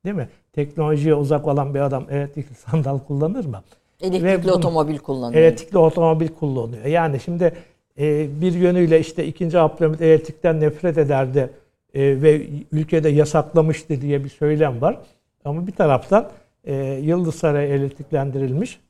Değil 0.05 0.17
mi? 0.17 0.29
Teknolojiye 0.53 1.15
uzak 1.15 1.49
olan 1.49 1.75
bir 1.75 1.81
adam 1.81 2.07
elektrikli 2.11 2.55
sandal 2.55 2.99
kullanır 2.99 3.45
mı? 3.45 3.63
Elektrikli 4.01 4.47
Ve 4.47 4.53
otomobil 4.53 4.99
kullanıyor. 4.99 5.43
Elektrikli 5.43 5.79
otomobil 5.79 6.29
kullanıyor. 6.29 6.85
Yani 6.85 7.21
şimdi 7.21 7.53
e, 7.99 8.29
bir 8.41 8.53
yönüyle 8.53 9.01
işte 9.01 9.27
ikinci 9.27 9.59
Abdülhamit 9.59 10.01
elektrikten 10.01 10.61
nefret 10.61 10.99
ederdi 10.99 11.51
e, 11.95 12.23
ve 12.23 12.43
ülkede 12.73 13.09
yasaklamıştı 13.09 14.01
diye 14.01 14.25
bir 14.25 14.29
söylem 14.29 14.81
var. 14.81 14.99
Ama 15.45 15.67
bir 15.67 15.73
taraftan 15.73 16.31
e, 16.65 16.75
Yıldız 17.03 17.35
Sarayı 17.35 17.69
elektriklendirilmiş. 17.69 18.81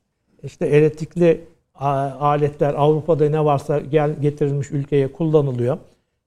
İşte 0.43 0.67
elektrikli 0.67 1.41
aletler 2.21 2.75
Avrupa'da 2.75 3.29
ne 3.29 3.45
varsa 3.45 3.79
gel 3.79 4.21
getirilmiş 4.21 4.71
ülkeye 4.71 5.13
kullanılıyor. 5.13 5.79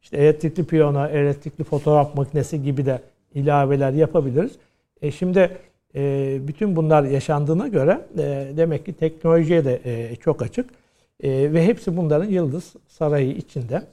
İşte 0.01 0.17
elektrikli 0.17 0.63
piyano, 0.63 1.07
elektrikli 1.07 1.63
fotoğraf 1.63 2.15
makinesi 2.15 2.63
gibi 2.63 2.85
de 2.85 3.01
ilaveler 3.33 3.91
yapabiliriz. 3.91 4.51
E 5.01 5.11
şimdi 5.11 5.57
e, 5.95 6.37
bütün 6.47 6.75
bunlar 6.75 7.03
yaşandığına 7.03 7.67
göre 7.67 8.01
e, 8.17 8.47
demek 8.57 8.85
ki 8.85 8.93
teknolojiye 8.93 9.65
de 9.65 9.81
e, 9.85 10.15
çok 10.15 10.41
açık. 10.41 10.69
E, 11.23 11.53
ve 11.53 11.65
hepsi 11.65 11.97
bunların 11.97 12.29
Yıldız 12.29 12.73
Sarayı 12.87 13.31
içinde. 13.31 13.83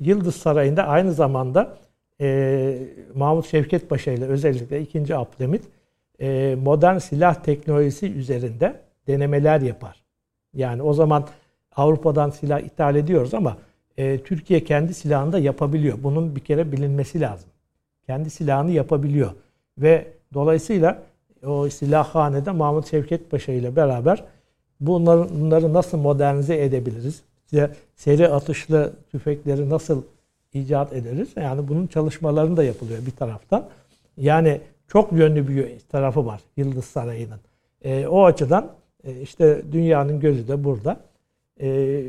Yıldız 0.00 0.36
Sarayı'nda 0.36 0.86
aynı 0.86 1.12
zamanda 1.12 1.78
e, 2.20 2.78
Mahmut 3.14 3.46
Şevket 3.46 3.88
Paşa 3.88 4.12
ile 4.12 4.24
özellikle 4.24 4.80
2. 4.80 5.16
Abdülhamit 5.16 5.64
e, 6.20 6.56
modern 6.62 6.98
silah 6.98 7.34
teknolojisi 7.34 8.12
üzerinde 8.12 8.80
denemeler 9.06 9.60
yapar. 9.60 10.02
Yani 10.54 10.82
o 10.82 10.92
zaman 10.92 11.28
Avrupa'dan 11.76 12.30
silah 12.30 12.60
ithal 12.60 12.96
ediyoruz 12.96 13.34
ama 13.34 13.56
e, 13.96 14.18
Türkiye 14.18 14.64
kendi 14.64 14.94
silahını 14.94 15.32
da 15.32 15.38
yapabiliyor. 15.38 15.98
Bunun 16.02 16.36
bir 16.36 16.40
kere 16.40 16.72
bilinmesi 16.72 17.20
lazım. 17.20 17.50
Kendi 18.06 18.30
silahını 18.30 18.70
yapabiliyor. 18.70 19.30
Ve 19.78 20.06
dolayısıyla 20.34 21.02
o 21.46 21.68
silahhanede 21.68 22.50
Mahmut 22.50 22.90
Şevket 22.90 23.30
Paşa 23.30 23.52
ile 23.52 23.76
beraber 23.76 24.24
bunları, 24.80 25.28
bunları 25.40 25.72
nasıl 25.72 25.98
modernize 25.98 26.64
edebiliriz? 26.64 27.22
İşte 27.44 27.70
seri 27.96 28.28
atışlı 28.28 28.92
tüfekleri 29.10 29.70
nasıl 29.70 30.02
icat 30.54 30.92
ederiz? 30.92 31.28
Yani 31.36 31.68
bunun 31.68 31.86
çalışmalarını 31.86 32.56
da 32.56 32.64
yapılıyor 32.64 33.06
bir 33.06 33.10
taraftan. 33.10 33.68
Yani 34.16 34.60
çok 34.88 35.12
yönlü 35.12 35.48
bir 35.48 35.80
tarafı 35.88 36.26
var 36.26 36.40
Yıldız 36.56 36.84
Sarayı'nın. 36.84 37.40
E, 37.82 38.06
o 38.06 38.24
açıdan 38.24 38.72
e, 39.04 39.20
işte 39.20 39.62
dünyanın 39.72 40.20
gözü 40.20 40.48
de 40.48 40.64
burada. 40.64 41.00
E, 41.60 42.02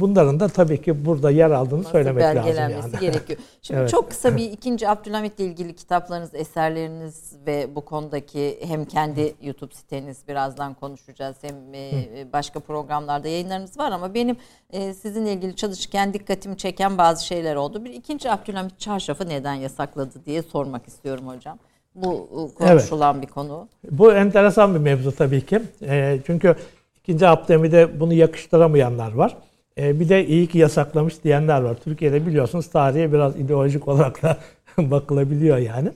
bunların 0.00 0.40
da 0.40 0.48
tabii 0.48 0.82
ki 0.82 1.04
burada 1.04 1.30
yer 1.30 1.50
aldığını 1.50 1.78
Nasıl 1.78 1.90
söylemek 1.90 2.22
lazım. 2.22 2.54
Yani. 2.70 3.00
gerekiyor. 3.00 3.38
Şimdi 3.62 3.80
evet. 3.80 3.90
çok 3.90 4.10
kısa 4.10 4.36
bir 4.36 4.52
ikinci 4.52 4.88
Abdülhamit 4.88 5.40
ile 5.40 5.46
ilgili 5.46 5.76
kitaplarınız, 5.76 6.34
eserleriniz 6.34 7.32
ve 7.46 7.74
bu 7.74 7.80
konudaki 7.80 8.58
hem 8.62 8.84
kendi 8.84 9.34
YouTube 9.42 9.74
siteniz 9.74 10.28
birazdan 10.28 10.74
konuşacağız 10.74 11.36
hem 11.42 11.74
e, 11.74 11.92
başka 12.32 12.60
programlarda 12.60 13.28
yayınlarınız 13.28 13.78
var 13.78 13.92
ama 13.92 14.14
benim 14.14 14.36
e, 14.72 14.94
sizinle 14.94 15.32
ilgili 15.32 15.56
çalışırken 15.56 16.14
dikkatimi 16.14 16.56
çeken 16.56 16.98
bazı 16.98 17.26
şeyler 17.26 17.56
oldu. 17.56 17.84
Bir 17.84 17.90
ikinci 17.90 18.30
Abdülhamit 18.30 18.80
çarşafı 18.80 19.28
neden 19.28 19.54
yasakladı 19.54 20.24
diye 20.26 20.42
sormak 20.42 20.88
istiyorum 20.88 21.28
hocam. 21.28 21.58
Bu 21.94 22.28
konuşulan 22.58 23.14
evet. 23.14 23.26
bir 23.26 23.32
konu. 23.32 23.68
Bu 23.90 24.12
enteresan 24.12 24.74
bir 24.74 24.80
mevzu 24.80 25.12
tabii 25.12 25.46
ki. 25.46 25.62
E, 25.82 26.18
çünkü 26.26 26.56
ikinci 26.96 27.26
Abdülhamit'e 27.26 28.00
bunu 28.00 28.12
yakıştıramayanlar 28.12 29.12
var. 29.12 29.36
E, 29.78 30.00
bir 30.00 30.08
de 30.08 30.26
iyi 30.26 30.46
ki 30.46 30.58
yasaklamış 30.58 31.24
diyenler 31.24 31.60
var. 31.60 31.76
Türkiye'de 31.84 32.26
biliyorsunuz 32.26 32.66
tarihe 32.70 33.12
biraz 33.12 33.36
ideolojik 33.36 33.88
olarak 33.88 34.22
da 34.22 34.38
bakılabiliyor 34.78 35.58
yani. 35.58 35.92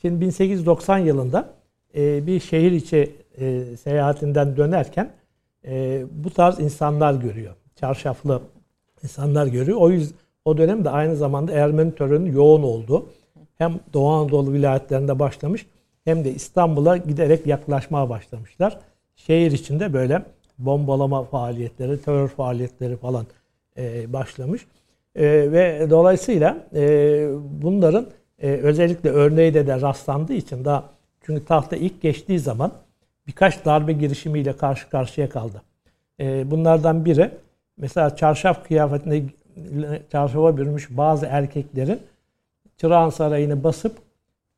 Şimdi 0.00 0.20
1890 0.20 0.98
yılında 0.98 1.48
e, 1.96 2.26
bir 2.26 2.40
şehir 2.40 2.72
içi 2.72 3.16
e, 3.38 3.76
seyahatinden 3.76 4.56
dönerken 4.56 5.10
e, 5.66 6.02
bu 6.10 6.30
tarz 6.30 6.60
insanlar 6.60 7.14
görüyor. 7.14 7.54
Çarşaflı 7.76 8.42
insanlar 9.02 9.46
görüyor. 9.46 9.78
O 9.80 9.90
yüzden 9.90 10.24
o 10.44 10.58
dönemde 10.58 10.90
aynı 10.90 11.16
zamanda 11.16 11.52
Ermeni 11.52 11.94
törünün 11.94 12.32
yoğun 12.32 12.62
olduğu 12.62 13.06
hem 13.58 13.80
Doğu 13.92 14.10
Anadolu 14.10 14.52
vilayetlerinde 14.52 15.18
başlamış 15.18 15.66
hem 16.04 16.24
de 16.24 16.34
İstanbul'a 16.34 16.96
giderek 16.96 17.46
yaklaşmaya 17.46 18.08
başlamışlar. 18.08 18.78
Şehir 19.16 19.52
içinde 19.52 19.92
böyle 19.92 20.22
bombalama 20.58 21.24
faaliyetleri, 21.24 22.02
terör 22.02 22.28
faaliyetleri 22.28 22.96
falan 22.96 23.26
e, 23.78 24.12
başlamış. 24.12 24.66
E, 25.14 25.52
ve 25.52 25.86
dolayısıyla 25.90 26.66
e, 26.74 27.26
bunların 27.62 28.06
e, 28.38 28.48
özellikle 28.48 29.10
örneği 29.10 29.54
de 29.54 29.66
de 29.66 29.80
rastlandığı 29.80 30.34
için 30.34 30.64
daha 30.64 30.84
çünkü 31.26 31.44
tahta 31.44 31.76
ilk 31.76 32.02
geçtiği 32.02 32.38
zaman 32.38 32.72
birkaç 33.26 33.64
darbe 33.64 33.92
girişimiyle 33.92 34.56
karşı 34.56 34.90
karşıya 34.90 35.28
kaldı. 35.28 35.62
E, 36.20 36.50
bunlardan 36.50 37.04
biri 37.04 37.30
mesela 37.76 38.16
çarşaf 38.16 38.66
kıyafetinde 38.66 39.22
çarşafa 40.12 40.56
bürünmüş 40.56 40.88
bazı 40.90 41.26
erkeklerin 41.26 42.00
Çırağan 42.76 43.10
Sarayı'nı 43.10 43.64
basıp 43.64 43.96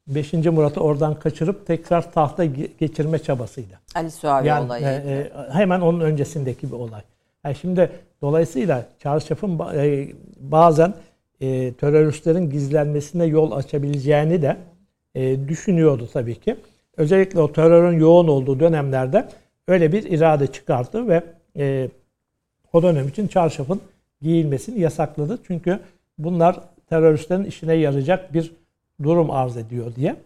5. 0.08 0.32
Murat'ı 0.32 0.80
oradan 0.80 1.14
kaçırıp 1.14 1.66
tekrar 1.66 2.12
tahta 2.12 2.44
geçirme 2.80 3.18
çabasıydı. 3.18 3.80
Ali 3.94 4.10
Suavi 4.10 4.46
yani, 4.46 4.66
olayı. 4.66 4.84
E, 4.84 4.88
e, 4.88 5.32
hemen 5.52 5.80
onun 5.80 6.00
öncesindeki 6.00 6.66
bir 6.68 6.72
olay. 6.72 7.02
Yani 7.44 7.54
şimdi 7.54 7.90
dolayısıyla 8.22 8.86
çarşafın 8.98 9.60
e, 9.74 10.08
bazen 10.40 10.94
e, 11.40 11.72
teröristlerin 11.72 12.50
gizlenmesine 12.50 13.24
yol 13.24 13.52
açabileceğini 13.52 14.42
de 14.42 14.56
e, 15.14 15.48
düşünüyordu 15.48 16.08
tabii 16.12 16.34
ki. 16.34 16.56
Özellikle 16.96 17.40
o 17.40 17.52
terörün 17.52 17.98
yoğun 17.98 18.28
olduğu 18.28 18.60
dönemlerde 18.60 19.28
öyle 19.68 19.92
bir 19.92 20.02
irade 20.02 20.46
çıkarttı 20.46 21.08
ve 21.08 21.22
e, 21.56 21.88
o 22.72 22.82
dönem 22.82 23.08
için 23.08 23.28
çarşafın 23.28 23.80
giyilmesini 24.22 24.80
yasakladı. 24.80 25.38
Çünkü 25.46 25.80
bunlar 26.18 26.60
teröristlerin 26.88 27.44
işine 27.44 27.74
yarayacak 27.74 28.34
bir 28.34 28.52
durum 29.02 29.30
arz 29.30 29.56
ediyor 29.56 29.94
diye. 29.94 30.16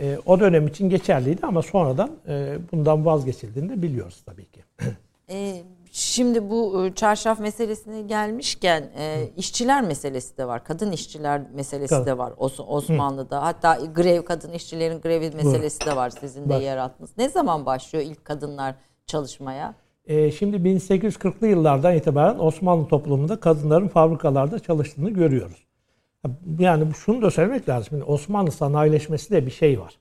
E, 0.00 0.18
o 0.26 0.40
dönem 0.40 0.66
için 0.66 0.88
geçerliydi 0.88 1.46
ama 1.46 1.62
sonradan 1.62 2.10
e, 2.28 2.58
bundan 2.72 3.06
vazgeçildiğini 3.06 3.68
de 3.68 3.82
biliyoruz 3.82 4.22
tabii 4.26 4.46
ki. 4.46 4.64
E, 5.30 5.62
şimdi 5.92 6.50
bu 6.50 6.86
e, 6.86 6.94
çarşaf 6.94 7.40
meselesine 7.40 8.02
gelmişken 8.02 8.90
e, 8.98 9.28
işçiler 9.36 9.82
meselesi 9.82 10.38
de 10.38 10.46
var. 10.46 10.64
Kadın 10.64 10.92
işçiler 10.92 11.42
meselesi 11.54 11.90
Tabii. 11.90 12.06
de 12.06 12.18
var 12.18 12.32
Os 12.36 12.60
Osmanlı'da. 12.60 13.36
Hı. 13.36 13.40
Hatta 13.40 13.78
grev 13.94 14.22
kadın 14.22 14.52
işçilerin 14.52 15.00
grevi 15.00 15.30
meselesi 15.30 15.86
de 15.86 15.96
var 15.96 16.10
sizin 16.10 16.48
de 16.48 16.54
yer 16.54 16.76
attınız. 16.76 17.10
Ne 17.18 17.28
zaman 17.28 17.66
başlıyor 17.66 18.04
ilk 18.04 18.24
kadınlar 18.24 18.74
çalışmaya? 19.06 19.74
E, 20.06 20.30
şimdi 20.30 20.56
1840'lı 20.56 21.46
yıllardan 21.46 21.94
itibaren 21.96 22.38
Osmanlı 22.38 22.88
toplumunda 22.88 23.40
kadınların 23.40 23.88
fabrikalarda 23.88 24.58
çalıştığını 24.58 25.10
görüyoruz. 25.10 25.66
Yani 26.58 26.84
şunu 27.04 27.22
da 27.22 27.30
söylemek 27.30 27.68
lazım. 27.68 27.86
Şimdi 27.88 28.04
Osmanlı 28.04 28.50
sanayileşmesi 28.50 29.30
de 29.30 29.46
bir 29.46 29.50
şey 29.50 29.80
var. 29.80 29.98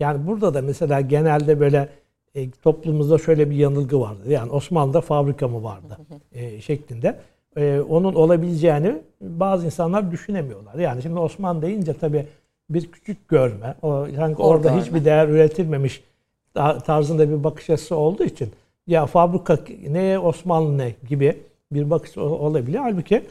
Yani 0.00 0.26
burada 0.26 0.54
da 0.54 0.62
mesela 0.62 1.00
genelde 1.00 1.60
böyle 1.60 1.88
e, 2.34 2.50
toplumumuzda 2.50 3.18
şöyle 3.18 3.50
bir 3.50 3.56
yanılgı 3.56 4.00
vardı. 4.00 4.30
Yani 4.30 4.52
Osmanlı'da 4.52 5.00
fabrika 5.00 5.48
mı 5.48 5.62
vardı 5.62 5.98
e, 6.32 6.60
şeklinde. 6.60 7.18
E, 7.56 7.80
onun 7.88 8.14
olabileceğini 8.14 8.94
bazı 9.20 9.66
insanlar 9.66 10.10
düşünemiyorlar. 10.10 10.74
Yani 10.74 11.02
şimdi 11.02 11.18
Osmanlı 11.18 11.62
deyince 11.62 11.94
tabii 11.94 12.26
bir 12.70 12.92
küçük 12.92 13.28
görme, 13.28 13.74
o 13.82 14.06
sanki 14.16 14.42
orada, 14.42 14.68
orada 14.68 14.80
hiçbir 14.80 15.04
değer 15.04 15.28
üretilmemiş 15.28 16.04
tarzında 16.84 17.30
bir 17.30 17.44
bakış 17.44 17.70
açısı 17.70 17.96
olduğu 17.96 18.24
için 18.24 18.48
ya 18.86 19.06
fabrika 19.06 19.58
ne 19.88 20.18
Osmanlı 20.18 20.78
ne 20.78 20.94
gibi 21.08 21.36
bir 21.72 21.90
bakış 21.90 22.18
olabilir. 22.18 22.78
Halbuki 22.78 23.22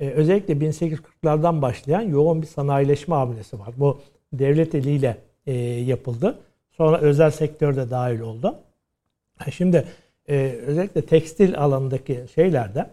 e, 0.00 0.10
özellikle 0.10 0.54
1840'lardan 0.54 1.62
başlayan 1.62 2.00
yoğun 2.00 2.42
bir 2.42 2.46
sanayileşme 2.46 3.14
hamlesi 3.14 3.58
var. 3.58 3.68
Bu 3.76 4.00
devlet 4.32 4.74
eliyle 4.74 5.16
e, 5.46 5.54
yapıldı. 5.62 6.38
Sonra 6.70 6.98
özel 6.98 7.30
sektör 7.30 7.76
de 7.76 7.90
dahil 7.90 8.20
oldu. 8.20 8.54
Şimdi 9.50 9.84
e, 10.28 10.54
özellikle 10.66 11.02
tekstil 11.02 11.58
alanındaki 11.58 12.24
şeylerde 12.34 12.90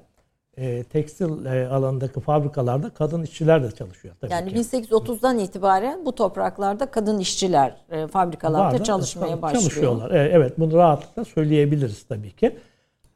e, 0.58 0.84
tekstil 0.84 1.46
e, 1.46 1.68
alanındaki 1.68 2.20
fabrikalarda 2.20 2.90
kadın 2.90 3.24
işçiler 3.24 3.64
de 3.64 3.72
çalışıyor. 3.72 4.16
Tabii 4.22 4.34
yani 4.34 4.54
ki. 4.54 4.78
1830'dan 4.78 5.40
itibaren 5.40 6.06
bu 6.06 6.16
topraklarda 6.16 6.92
kadın 6.92 7.20
işçiler 7.20 7.76
e, 7.92 8.08
fabrikalarda 8.08 8.74
Vardı, 8.74 8.84
çalışmaya 8.84 9.42
başlıyor. 9.42 9.62
Çalışıyorlar. 9.62 10.12
E, 10.12 10.30
evet 10.34 10.60
bunu 10.60 10.78
rahatlıkla 10.78 11.26
söyleyebiliriz 11.26 12.04
tabii 12.04 12.32
ki. 12.32 12.58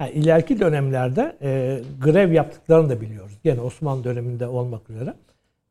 Yani 0.02 0.12
ileriki 0.12 0.60
dönemlerde 0.60 1.38
e, 1.42 1.80
grev 2.02 2.32
yaptıklarını 2.32 2.90
da 2.90 3.02
biliyoruz. 3.02 3.38
Gene 3.44 3.62
Osmanlı 3.62 4.04
döneminde 4.04 4.48
olmak 4.48 4.90
üzere. 4.90 5.14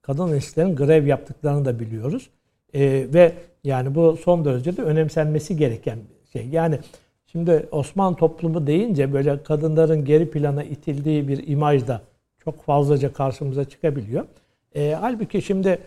Kadın 0.03 0.37
işçilerin 0.37 0.77
grev 0.77 1.07
yaptıklarını 1.07 1.65
da 1.65 1.81
biliyoruz. 1.81 2.31
E, 2.75 2.81
ve 3.15 3.33
yani 3.65 3.95
bu 3.95 4.17
son 4.17 4.45
derece 4.45 4.77
de 4.77 4.83
önemsenmesi 4.83 5.57
gereken 5.57 5.99
bir 5.99 6.31
şey. 6.31 6.49
Yani 6.49 6.79
şimdi 7.27 7.69
Osmanlı 7.71 8.17
toplumu 8.17 8.67
deyince 8.67 9.13
böyle 9.13 9.43
kadınların 9.43 10.05
geri 10.05 10.31
plana 10.31 10.65
itildiği 10.65 11.29
bir 11.29 11.49
imaj 11.49 11.87
da 11.87 12.01
çok 12.45 12.63
fazlaca 12.63 13.13
karşımıza 13.13 13.65
çıkabiliyor. 13.65 14.25
E, 14.75 14.97
halbuki 15.01 15.43
şimdi 15.43 15.79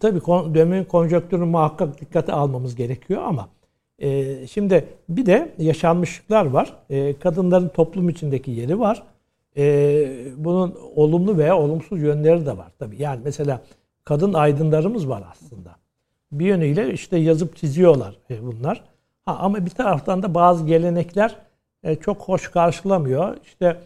tabii 0.00 0.20
dönemin 0.54 0.84
konjonktürünü 0.84 1.44
muhakkak 1.44 2.00
dikkate 2.00 2.32
almamız 2.32 2.74
gerekiyor 2.74 3.22
ama 3.22 3.48
e, 3.98 4.46
şimdi 4.46 4.88
bir 5.08 5.26
de 5.26 5.52
yaşanmışlıklar 5.58 6.46
var. 6.46 6.76
E, 6.90 7.18
kadınların 7.18 7.68
toplum 7.68 8.08
içindeki 8.08 8.50
yeri 8.50 8.80
var. 8.80 9.02
E, 9.56 10.06
bunun 10.36 10.78
olumlu 10.94 11.38
veya 11.38 11.58
olumsuz 11.58 12.02
yönleri 12.02 12.46
de 12.46 12.56
var. 12.56 12.72
Tabii 12.78 13.02
yani 13.02 13.20
mesela 13.24 13.60
kadın 14.04 14.32
aydınlarımız 14.32 15.08
var 15.08 15.24
aslında. 15.30 15.76
Bir 16.32 16.46
yönüyle 16.46 16.92
işte 16.92 17.16
yazıp 17.16 17.56
çiziyorlar 17.56 18.16
e, 18.30 18.42
bunlar. 18.42 18.84
Ha, 19.24 19.36
ama 19.40 19.66
bir 19.66 19.70
taraftan 19.70 20.22
da 20.22 20.34
bazı 20.34 20.66
gelenekler 20.66 21.36
e, 21.82 21.96
çok 21.96 22.20
hoş 22.20 22.50
karşılamıyor. 22.50 23.36
İşte 23.44 23.76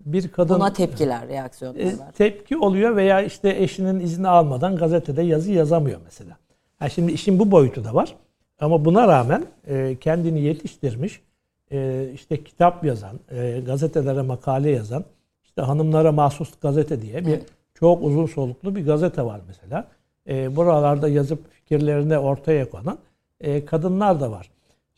bir 0.00 0.28
kadın 0.28 0.56
buna 0.56 0.72
tepkiler, 0.72 1.28
reaksiyonlar 1.28 1.80
e, 1.80 1.98
var. 1.98 2.12
Tepki 2.12 2.56
oluyor 2.56 2.96
veya 2.96 3.22
işte 3.22 3.50
eşinin 3.58 4.00
izni 4.00 4.28
almadan 4.28 4.76
gazetede 4.76 5.22
yazı 5.22 5.52
yazamıyor 5.52 6.00
mesela. 6.04 6.36
Yani 6.80 6.90
şimdi 6.90 7.12
işin 7.12 7.38
bu 7.38 7.50
boyutu 7.50 7.84
da 7.84 7.94
var. 7.94 8.16
Ama 8.60 8.84
buna 8.84 9.08
rağmen 9.08 9.44
e, 9.66 9.96
kendini 10.00 10.40
yetiştirmiş, 10.40 11.20
e, 11.72 12.08
işte 12.14 12.44
kitap 12.44 12.84
yazan, 12.84 13.20
e, 13.30 13.60
gazetelere 13.66 14.22
makale 14.22 14.70
yazan, 14.70 15.04
işte 15.44 15.62
hanımlara 15.62 16.12
mahsus 16.12 16.50
gazete 16.60 17.02
diye 17.02 17.26
bir 17.26 17.40
çok 17.74 18.02
uzun 18.02 18.26
soluklu 18.26 18.76
bir 18.76 18.86
gazete 18.86 19.22
var 19.22 19.40
mesela. 19.46 19.88
E, 20.28 20.56
buralarda 20.56 21.08
yazıp 21.08 21.52
fikirlerini 21.52 22.18
ortaya 22.18 22.70
konan 22.70 22.98
e, 23.40 23.64
kadınlar 23.64 24.20
da 24.20 24.30
var. 24.30 24.50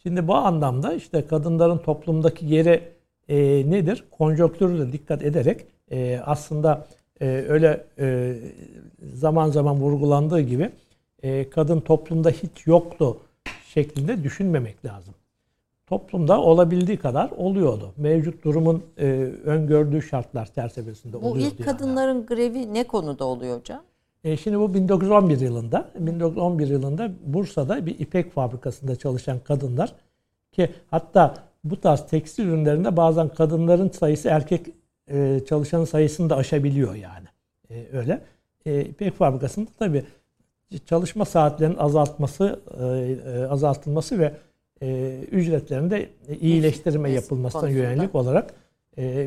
Şimdi 0.03 0.29
bu 0.29 0.35
anlamda 0.35 0.95
işte 0.95 1.27
kadınların 1.27 1.79
toplumdaki 1.79 2.47
yeri 2.47 2.83
e, 3.29 3.37
nedir? 3.71 4.05
Konjonktürü 4.11 4.79
de 4.79 4.93
dikkat 4.93 5.23
ederek 5.23 5.67
e, 5.91 6.21
aslında 6.25 6.87
e, 7.21 7.27
öyle 7.49 7.85
e, 7.99 8.35
zaman 9.15 9.51
zaman 9.51 9.77
vurgulandığı 9.77 10.41
gibi 10.41 10.71
e, 11.23 11.51
kadın 11.51 11.81
toplumda 11.81 12.31
hiç 12.31 12.67
yoktu 12.67 13.17
şeklinde 13.75 14.25
düşünmemek 14.25 14.85
lazım. 14.85 15.15
Toplumda 15.87 16.41
olabildiği 16.41 16.97
kadar 16.97 17.31
oluyordu. 17.31 17.93
Mevcut 17.97 18.45
durumun 18.45 18.83
e, 18.99 19.07
öngördüğü 19.45 20.03
şartlar 20.03 20.53
çerçevesinde 20.55 21.17
oluyordu. 21.17 21.39
Bu 21.39 21.39
ilk 21.39 21.65
kadınların 21.65 22.15
yani. 22.15 22.27
grevi 22.27 22.75
ne 22.75 22.85
konuda 22.87 23.25
oluyor 23.25 23.61
hocam? 23.61 23.83
E, 24.25 24.37
şimdi 24.37 24.59
bu 24.59 24.75
1911 24.75 25.41
yılında, 25.41 25.91
1911 25.99 26.69
yılında 26.69 27.11
Bursa'da 27.25 27.87
bir 27.87 27.99
ipek 27.99 28.33
fabrikasında 28.33 28.97
çalışan 28.97 29.39
kadınlar 29.39 29.95
ki 30.53 30.71
hatta 30.91 31.35
bu 31.65 31.81
tarz 31.81 32.07
tekstil 32.07 32.45
ürünlerinde 32.45 32.97
bazen 32.97 33.29
kadınların 33.29 33.89
sayısı 33.89 34.29
erkek 34.29 34.67
e, 35.09 35.41
çalışanın 35.49 35.85
sayısını 35.85 36.31
da 36.31 36.37
aşabiliyor 36.37 36.95
yani. 36.95 37.27
E, 37.71 37.87
öyle. 37.93 38.23
E, 38.67 38.81
ipek 38.81 39.15
fabrikasında 39.15 39.71
tabii 39.79 40.05
çalışma 40.79 41.25
saatlerinin 41.25 41.77
azaltması, 41.77 42.61
e, 42.81 42.85
e, 42.85 43.45
azaltılması 43.45 44.19
ve 44.19 44.33
e, 44.83 45.19
ücretlerinde 45.33 46.09
iyileştirme 46.41 47.11
yapılmasına 47.11 47.69
yönelik 47.69 48.15
olarak 48.15 48.55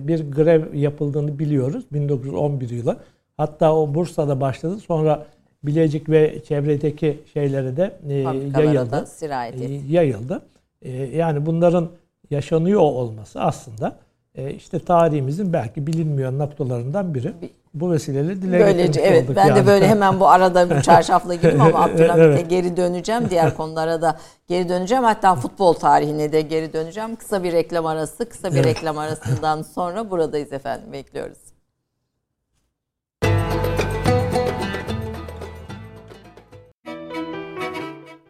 bir 0.07 0.31
grev 0.31 0.73
yapıldığını 0.73 1.39
biliyoruz 1.39 1.85
1911 1.93 2.69
yılı. 2.69 2.97
Hatta 3.37 3.75
o 3.75 3.93
Bursa'da 3.93 4.41
başladı. 4.41 4.79
Sonra 4.79 5.25
Bilecik 5.63 6.09
ve 6.09 6.43
çevredeki 6.43 7.19
şeylere 7.33 7.77
de 7.77 7.97
yayıldı. 8.59 9.05
Yayıldı. 9.87 10.41
Yani 11.17 11.45
bunların 11.45 11.89
yaşanıyor 12.29 12.81
olması 12.81 13.41
aslında 13.41 13.95
işte 14.55 14.79
tarihimizin 14.79 15.53
belki 15.53 15.87
bilinmeyen 15.87 16.39
noktalarından 16.39 17.13
biri. 17.13 17.33
Bu 17.75 17.91
vesileyle 17.91 18.41
dile 18.41 18.59
Böylece 18.59 19.01
evet 19.01 19.29
ben 19.35 19.47
yani. 19.47 19.55
de 19.55 19.67
böyle 19.67 19.87
hemen 19.87 20.19
bu 20.19 20.27
arada 20.27 20.69
bir 20.69 20.81
çarşafla 20.81 21.35
girdim 21.35 21.61
ama 21.61 21.83
Abdülhamit'e 21.83 22.23
evet. 22.23 22.49
geri 22.49 22.77
döneceğim. 22.77 23.29
Diğer 23.29 23.57
konulara 23.57 24.01
da 24.01 24.17
geri 24.47 24.69
döneceğim. 24.69 25.03
Hatta 25.03 25.35
futbol 25.35 25.73
tarihine 25.73 26.31
de 26.31 26.41
geri 26.41 26.73
döneceğim. 26.73 27.15
Kısa 27.15 27.43
bir 27.43 27.51
reklam 27.51 27.85
arası. 27.85 28.29
Kısa 28.29 28.51
bir 28.51 28.55
evet. 28.55 28.65
reklam 28.65 28.97
arasından 28.97 29.61
sonra 29.61 30.11
buradayız 30.11 30.53
efendim. 30.53 30.93
Bekliyoruz. 30.93 31.37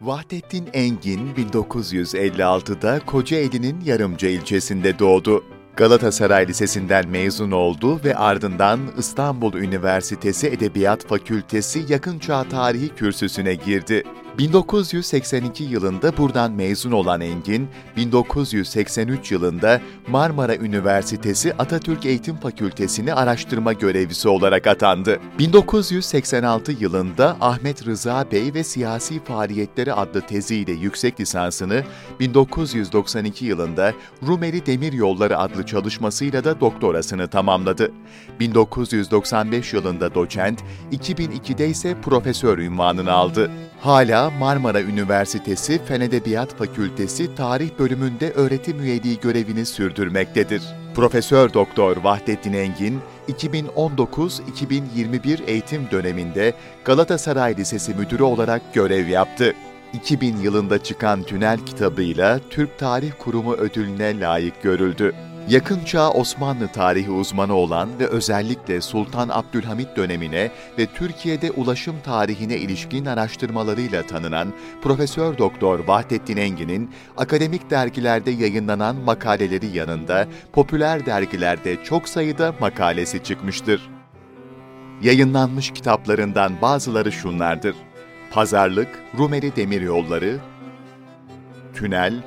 Vahdettin 0.00 0.68
Engin 0.72 1.34
1956'da 1.34 3.00
Kocaeli'nin 3.06 3.80
Yarımca 3.80 4.28
ilçesinde 4.28 4.98
doğdu. 4.98 5.44
Galatasaray 5.76 6.48
Lisesi'nden 6.48 7.08
mezun 7.08 7.50
oldu 7.50 8.00
ve 8.04 8.16
ardından 8.16 8.80
İstanbul 8.98 9.54
Üniversitesi 9.54 10.46
Edebiyat 10.46 11.06
Fakültesi 11.06 11.84
Yakınçağ 11.88 12.44
Tarihi 12.48 12.88
kürsüsüne 12.88 13.54
girdi. 13.54 14.02
1982 14.38 15.64
yılında 15.64 16.16
buradan 16.16 16.52
mezun 16.52 16.92
olan 16.92 17.20
Engin, 17.20 17.68
1983 17.96 19.32
yılında 19.32 19.80
Marmara 20.08 20.56
Üniversitesi 20.56 21.54
Atatürk 21.54 22.06
Eğitim 22.06 22.36
Fakültesini 22.36 23.14
araştırma 23.14 23.72
görevlisi 23.72 24.28
olarak 24.28 24.66
atandı. 24.66 25.20
1986 25.38 26.72
yılında 26.72 27.36
Ahmet 27.40 27.86
Rıza 27.86 28.26
Bey 28.32 28.54
ve 28.54 28.64
Siyasi 28.64 29.24
Faaliyetleri 29.24 29.92
adlı 29.92 30.20
teziyle 30.20 30.72
yüksek 30.72 31.20
lisansını, 31.20 31.84
1992 32.20 33.44
yılında 33.44 33.92
Rumeli 34.26 34.66
Demir 34.66 34.92
Yolları 34.92 35.38
adlı 35.38 35.66
çalışmasıyla 35.66 36.44
da 36.44 36.60
doktorasını 36.60 37.28
tamamladı. 37.28 37.92
1995 38.40 39.72
yılında 39.72 40.14
doçent, 40.14 40.60
2002'de 40.92 41.68
ise 41.68 42.00
profesör 42.02 42.58
ünvanını 42.58 43.12
aldı. 43.12 43.50
Hala 43.80 44.30
Marmara 44.30 44.82
Üniversitesi 44.82 45.84
Fen 45.84 46.00
Edebiyat 46.00 46.58
Fakültesi 46.58 47.34
Tarih 47.34 47.70
Bölümünde 47.78 48.30
öğretim 48.30 48.80
üyeliği 48.80 49.20
görevini 49.20 49.66
sürdürmektedir. 49.66 50.62
Profesör 50.94 51.52
Doktor 51.52 51.96
Vahdettin 51.96 52.52
Engin, 52.52 53.00
2019-2021 53.28 55.44
eğitim 55.44 55.90
döneminde 55.90 56.54
Galatasaray 56.84 57.56
Lisesi 57.56 57.94
Müdürü 57.94 58.22
olarak 58.22 58.74
görev 58.74 59.08
yaptı. 59.08 59.54
2000 59.92 60.36
yılında 60.36 60.82
çıkan 60.82 61.22
Tünel 61.22 61.58
kitabıyla 61.58 62.40
Türk 62.50 62.78
Tarih 62.78 63.12
Kurumu 63.18 63.52
ödülüne 63.52 64.20
layık 64.20 64.62
görüldü. 64.62 65.14
Yakın 65.48 65.84
çağ 65.84 66.10
Osmanlı 66.10 66.68
tarihi 66.68 67.10
uzmanı 67.10 67.54
olan 67.54 67.98
ve 67.98 68.06
özellikle 68.06 68.80
Sultan 68.80 69.28
Abdülhamit 69.28 69.96
dönemine 69.96 70.50
ve 70.78 70.86
Türkiye'de 70.86 71.50
ulaşım 71.50 71.96
tarihine 72.04 72.56
ilişkin 72.56 73.04
araştırmalarıyla 73.04 74.06
tanınan 74.06 74.52
Profesör 74.82 75.38
Doktor 75.38 75.88
Vahdettin 75.88 76.36
Engin'in 76.36 76.90
akademik 77.16 77.70
dergilerde 77.70 78.30
yayınlanan 78.30 78.96
makaleleri 78.96 79.66
yanında 79.66 80.28
popüler 80.52 81.06
dergilerde 81.06 81.84
çok 81.84 82.08
sayıda 82.08 82.54
makalesi 82.60 83.22
çıkmıştır. 83.22 83.90
Yayınlanmış 85.02 85.70
kitaplarından 85.70 86.52
bazıları 86.62 87.12
şunlardır. 87.12 87.76
Pazarlık, 88.30 88.88
Rumeli 89.18 89.56
Demiryolları, 89.56 90.38
Tünel, 91.74 92.22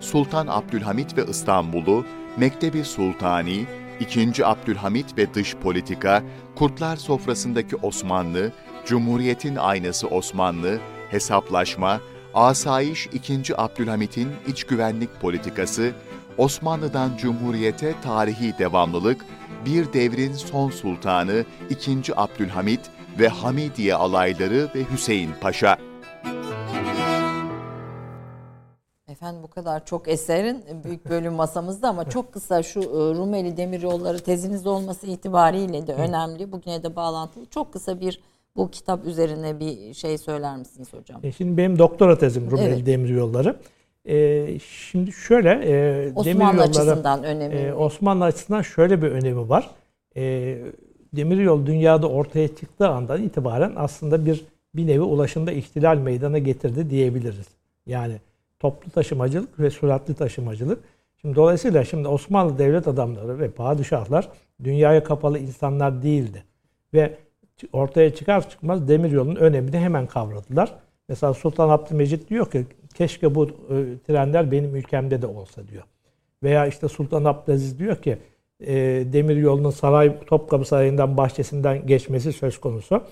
Sultan 0.00 0.46
Abdülhamit 0.46 1.18
ve 1.18 1.24
İstanbul'u, 1.30 2.06
Mektebi 2.36 2.84
Sultani, 2.84 3.66
II. 4.00 4.44
Abdülhamit 4.44 5.18
ve 5.18 5.34
Dış 5.34 5.56
Politika, 5.56 6.22
Kurtlar 6.56 6.96
Sofrasındaki 6.96 7.76
Osmanlı, 7.76 8.52
Cumhuriyetin 8.86 9.56
Aynası 9.56 10.06
Osmanlı, 10.06 10.78
Hesaplaşma, 11.10 12.00
Asayiş 12.34 13.06
II. 13.06 13.42
Abdülhamit'in 13.56 14.28
iç 14.46 14.64
güvenlik 14.64 15.20
politikası, 15.20 15.92
Osmanlı'dan 16.38 17.10
Cumhuriyete 17.16 17.94
tarihi 18.02 18.54
devamlılık, 18.58 19.24
bir 19.66 19.92
devrin 19.92 20.32
son 20.32 20.70
sultanı 20.70 21.44
II. 21.70 22.02
Abdülhamit 22.16 22.80
ve 23.18 23.28
Hamidiye 23.28 23.94
alayları 23.94 24.68
ve 24.74 24.84
Hüseyin 24.92 25.30
Paşa. 25.40 25.78
Efendim 29.16 29.42
bu 29.42 29.48
kadar 29.48 29.84
çok 29.84 30.08
eserin 30.08 30.64
büyük 30.84 31.10
bölüm 31.10 31.32
masamızda 31.32 31.88
ama 31.88 32.10
çok 32.10 32.32
kısa 32.32 32.62
şu 32.62 32.80
e, 32.80 32.84
Rumeli 32.84 33.56
Demiryolları 33.56 34.18
teziniz 34.18 34.66
olması 34.66 35.06
itibariyle 35.06 35.86
de 35.86 35.94
önemli. 35.94 36.52
Bugüne 36.52 36.82
de 36.82 36.96
bağlantılı. 36.96 37.46
Çok 37.46 37.72
kısa 37.72 38.00
bir 38.00 38.20
bu 38.56 38.70
kitap 38.70 39.06
üzerine 39.06 39.60
bir 39.60 39.94
şey 39.94 40.18
söyler 40.18 40.56
misiniz 40.56 40.92
hocam? 40.92 41.20
E 41.22 41.32
şimdi 41.32 41.56
benim 41.56 41.78
doktora 41.78 42.18
tezim 42.18 42.50
Rumeli 42.50 42.74
evet. 42.74 42.86
Demiryolları. 42.86 43.56
Ee, 44.08 44.58
şimdi 44.58 45.12
şöyle 45.12 45.50
e, 45.50 46.12
Osmanlı 46.14 46.62
açısından 46.62 47.24
önemli. 47.24 47.56
E, 47.56 47.72
Osmanlı 47.72 48.24
açısından 48.24 48.62
şöyle 48.62 49.02
bir 49.02 49.08
önemi 49.08 49.48
var. 49.48 49.70
E, 50.16 50.56
demiryol 51.12 51.66
dünyada 51.66 52.08
ortaya 52.08 52.48
çıktığı 52.48 52.88
andan 52.88 53.22
itibaren 53.22 53.72
aslında 53.76 54.26
bir 54.26 54.44
bir 54.74 54.86
nevi 54.86 55.02
ulaşımda 55.02 55.52
ihtilal 55.52 55.96
meydana 55.96 56.38
getirdi 56.38 56.90
diyebiliriz. 56.90 57.46
Yani 57.86 58.16
toplu 58.58 58.90
taşımacılık 58.90 59.60
ve 59.60 59.70
süratli 59.70 60.14
taşımacılık. 60.14 60.84
Şimdi 61.20 61.36
dolayısıyla 61.36 61.84
şimdi 61.84 62.08
Osmanlı 62.08 62.58
devlet 62.58 62.88
adamları 62.88 63.38
ve 63.38 63.50
padişahlar 63.50 64.28
dünyaya 64.64 65.04
kapalı 65.04 65.38
insanlar 65.38 66.02
değildi. 66.02 66.44
Ve 66.94 67.16
ortaya 67.72 68.14
çıkar 68.14 68.50
çıkmaz 68.50 68.88
demiryolunun 68.88 69.36
önemini 69.36 69.78
hemen 69.78 70.06
kavradılar. 70.06 70.74
Mesela 71.08 71.34
Sultan 71.34 71.68
Abdülmecit 71.68 72.30
diyor 72.30 72.50
ki 72.50 72.66
keşke 72.94 73.34
bu 73.34 73.46
e, 73.46 73.50
trenler 74.06 74.52
benim 74.52 74.76
ülkemde 74.76 75.22
de 75.22 75.26
olsa 75.26 75.68
diyor. 75.68 75.82
Veya 76.42 76.66
işte 76.66 76.88
Sultan 76.88 77.24
Abdülaziz 77.24 77.78
diyor 77.78 77.96
ki 77.96 78.18
e, 78.60 78.74
demir 79.12 79.36
yolunun 79.36 79.70
saray 79.70 80.24
Topkapı 80.26 80.64
Sarayı'ndan 80.64 81.16
bahçesinden 81.16 81.86
geçmesi 81.86 82.32
söz 82.32 82.60
konusu. 82.60 83.02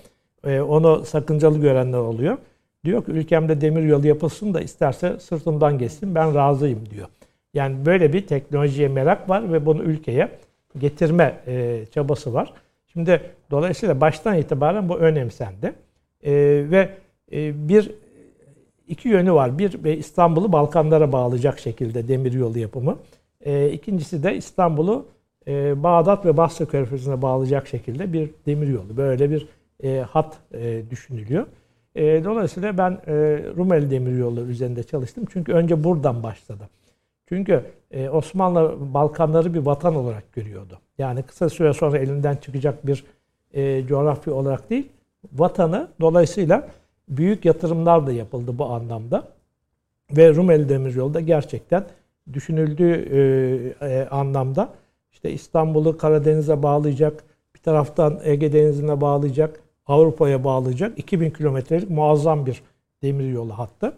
E, 0.43 0.61
onu 0.61 1.05
sakıncalı 1.05 1.59
görenler 1.59 1.97
oluyor. 1.97 2.37
Diyor 2.85 3.05
ki 3.05 3.11
ülkemde 3.11 3.61
demir 3.61 3.83
yolu 3.83 4.07
yapılsın 4.07 4.53
da 4.53 4.61
isterse 4.61 5.19
sırtımdan 5.19 5.77
geçsin 5.77 6.15
ben 6.15 6.35
razıyım 6.35 6.89
diyor. 6.89 7.07
Yani 7.53 7.85
böyle 7.85 8.13
bir 8.13 8.27
teknolojiye 8.27 8.87
merak 8.87 9.29
var 9.29 9.53
ve 9.53 9.65
bunu 9.65 9.83
ülkeye 9.83 10.29
getirme 10.77 11.39
e, 11.47 11.85
çabası 11.93 12.33
var. 12.33 12.53
Şimdi 12.93 13.21
dolayısıyla 13.51 14.01
baştan 14.01 14.37
itibaren 14.37 14.89
bu 14.89 14.97
önemsendi. 14.97 15.73
E, 16.23 16.33
ve 16.71 16.89
e, 17.31 17.69
bir 17.69 17.91
iki 18.87 19.09
yönü 19.09 19.33
var. 19.33 19.59
Bir 19.59 19.97
İstanbul'u 19.97 20.51
Balkanlara 20.51 21.11
bağlayacak 21.11 21.59
şekilde 21.59 22.07
demiryolu 22.07 22.59
yapımı. 22.59 22.97
E, 23.41 23.69
ikincisi 23.69 24.23
de 24.23 24.35
İstanbul'u 24.35 25.05
e, 25.47 25.83
Bağdat 25.83 26.25
ve 26.25 26.37
Basra 26.37 26.65
Körfezi'ne 26.65 27.21
bağlayacak 27.21 27.67
şekilde 27.67 28.13
bir 28.13 28.29
demiryolu. 28.45 28.97
Böyle 28.97 29.29
bir 29.29 29.47
e, 29.83 29.99
hat 29.99 30.37
e, 30.53 30.81
düşünülüyor. 30.89 31.45
E, 31.95 32.23
dolayısıyla 32.23 32.77
ben 32.77 32.91
e, 32.91 33.13
Rumeli 33.57 33.91
Demiryolu 33.91 34.41
üzerinde 34.41 34.83
çalıştım. 34.83 35.25
Çünkü 35.33 35.53
önce 35.53 35.83
buradan 35.83 36.23
başladı. 36.23 36.69
Çünkü 37.29 37.63
e, 37.91 38.09
Osmanlı 38.09 38.75
Balkanları 38.93 39.53
bir 39.53 39.59
vatan 39.59 39.95
olarak 39.95 40.33
görüyordu. 40.33 40.79
Yani 40.97 41.23
kısa 41.23 41.49
süre 41.49 41.73
sonra 41.73 41.97
elinden 41.97 42.35
çıkacak 42.35 42.87
bir 42.87 43.03
e, 43.53 43.87
coğrafya 43.87 44.33
olarak 44.33 44.69
değil, 44.69 44.89
vatanı 45.33 45.87
dolayısıyla 46.01 46.67
büyük 47.09 47.45
yatırımlar 47.45 48.07
da 48.07 48.11
yapıldı 48.11 48.57
bu 48.57 48.65
anlamda. 48.65 49.27
Ve 50.11 50.35
Rumeli 50.35 50.69
Demiryolu 50.69 51.13
da 51.13 51.19
gerçekten 51.19 51.83
düşünüldüğü 52.33 52.93
e, 53.81 53.87
e, 53.87 54.07
anlamda 54.09 54.69
işte 55.11 55.31
İstanbul'u 55.31 55.97
Karadeniz'e 55.97 56.63
bağlayacak, 56.63 57.23
bir 57.55 57.59
taraftan 57.59 58.19
Ege 58.23 58.53
Denizi'ne 58.53 59.01
bağlayacak, 59.01 59.59
Avrupa'ya 59.87 60.43
bağlayacak 60.43 60.99
2000 60.99 61.29
kilometrelik 61.29 61.89
muazzam 61.89 62.45
bir 62.45 62.61
demiryolu 63.03 63.57
hattı. 63.57 63.93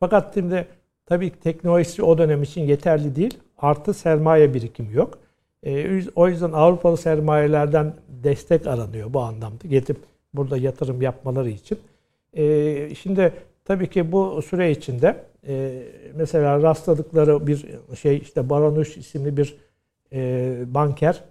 Fakat 0.00 0.34
şimdi 0.34 0.66
tabii 1.06 1.30
teknolojisi 1.30 2.02
o 2.02 2.18
dönem 2.18 2.42
için 2.42 2.60
yeterli 2.60 3.16
değil. 3.16 3.38
Artı 3.58 3.94
sermaye 3.94 4.54
birikimi 4.54 4.94
yok. 4.94 5.18
E, 5.62 6.02
o 6.16 6.28
yüzden 6.28 6.52
Avrupalı 6.52 6.96
sermayelerden 6.96 7.94
destek 8.08 8.66
aranıyor 8.66 9.14
bu 9.14 9.20
anlamda. 9.20 9.68
Getirip 9.68 10.00
burada 10.34 10.56
yatırım 10.56 11.02
yapmaları 11.02 11.50
için. 11.50 11.78
E, 12.36 12.94
şimdi 12.94 13.32
tabii 13.64 13.90
ki 13.90 14.12
bu 14.12 14.42
süre 14.42 14.70
içinde 14.70 15.16
e, 15.46 15.82
mesela 16.14 16.62
rastladıkları 16.62 17.46
bir 17.46 17.66
şey 18.00 18.18
işte 18.18 18.50
Baranuş 18.50 18.96
isimli 18.96 19.36
bir 19.36 19.56
banker 20.74 21.24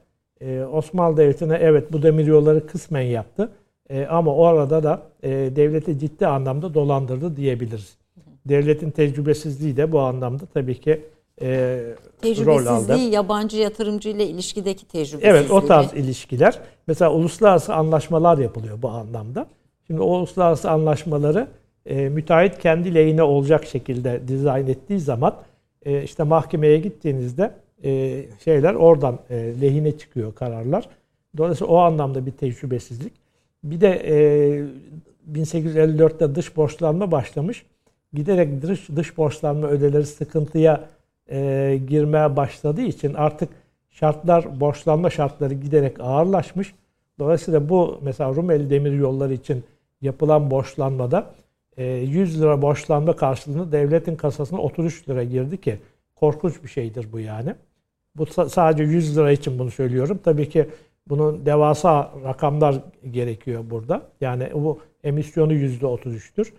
Osmanlı 0.71 1.17
Devleti'ne 1.17 1.57
evet 1.61 1.93
bu 1.93 2.03
demiryolları 2.03 2.67
kısmen 2.67 3.01
yaptı. 3.01 3.51
E, 3.89 4.05
ama 4.05 4.35
o 4.35 4.45
arada 4.45 4.83
da 4.83 5.01
e, 5.23 5.29
devleti 5.29 5.99
ciddi 5.99 6.27
anlamda 6.27 6.73
dolandırdı 6.73 7.35
diyebiliriz. 7.35 7.97
Devletin 8.45 8.91
tecrübesizliği 8.91 9.77
de 9.77 9.91
bu 9.91 9.99
anlamda 9.99 10.45
tabii 10.45 10.79
ki 10.79 11.05
e, 11.41 11.47
rol 12.23 12.65
aldı. 12.65 12.97
yabancı 12.97 13.57
yatırımcı 13.57 14.09
ile 14.09 14.27
ilişkideki 14.27 14.87
tecrübesizliği. 14.87 15.31
Evet 15.31 15.51
o 15.51 15.65
tarz 15.65 15.93
ilişkiler. 15.93 16.59
Mesela 16.87 17.13
uluslararası 17.13 17.73
anlaşmalar 17.73 18.37
yapılıyor 18.37 18.81
bu 18.81 18.89
anlamda. 18.89 19.47
Şimdi 19.87 20.01
o 20.01 20.17
uluslararası 20.17 20.71
anlaşmaları 20.71 21.47
e, 21.85 22.09
müteahhit 22.09 22.59
kendi 22.59 22.95
lehine 22.95 23.23
olacak 23.23 23.65
şekilde 23.65 24.27
dizayn 24.27 24.67
ettiği 24.67 24.99
zaman 24.99 25.35
e, 25.85 26.03
işte 26.03 26.23
mahkemeye 26.23 26.77
gittiğinizde 26.77 27.51
e, 27.83 28.23
şeyler 28.43 28.73
oradan 28.73 29.19
e, 29.29 29.61
lehine 29.61 29.97
çıkıyor 29.97 30.35
kararlar. 30.35 30.89
Dolayısıyla 31.37 31.73
o 31.73 31.77
anlamda 31.77 32.25
bir 32.25 32.31
tecrübesizlik. 32.31 33.13
Bir 33.63 33.81
de 33.81 33.89
e, 33.89 34.15
1854'te 35.33 36.35
dış 36.35 36.57
borçlanma 36.57 37.11
başlamış. 37.11 37.65
Giderek 38.13 38.61
dış, 38.61 38.89
dış 38.89 39.17
borçlanma 39.17 39.67
ödeleri 39.67 40.05
sıkıntıya 40.05 40.89
e, 41.31 41.79
girmeye 41.87 42.35
başladığı 42.35 42.81
için 42.81 43.13
artık 43.13 43.49
şartlar, 43.89 44.59
borçlanma 44.59 45.09
şartları 45.09 45.53
giderek 45.53 45.99
ağırlaşmış. 45.99 46.73
Dolayısıyla 47.19 47.69
bu 47.69 47.99
mesela 48.01 48.35
Rumeli 48.35 48.69
Demir 48.69 48.91
Yolları 48.91 49.33
için 49.33 49.63
yapılan 50.01 50.51
borçlanmada 50.51 51.33
100 51.77 52.35
e, 52.35 52.41
lira 52.41 52.61
borçlanma 52.61 53.15
karşılığında 53.15 53.71
devletin 53.71 54.15
kasasına 54.15 54.59
33 54.59 55.09
lira 55.09 55.23
girdi 55.23 55.61
ki 55.61 55.79
korkunç 56.15 56.63
bir 56.63 56.69
şeydir 56.69 57.07
bu 57.11 57.19
yani. 57.19 57.55
Bu 58.15 58.25
sadece 58.25 58.83
100 58.83 59.17
lira 59.17 59.31
için 59.31 59.59
bunu 59.59 59.71
söylüyorum. 59.71 60.19
Tabii 60.23 60.49
ki 60.49 60.69
bunun 61.09 61.45
devasa 61.45 62.11
rakamlar 62.23 62.75
gerekiyor 63.11 63.63
burada. 63.69 64.01
Yani 64.21 64.49
bu 64.53 64.79
emisyonu 65.03 65.53
%33'tür. 65.53 66.53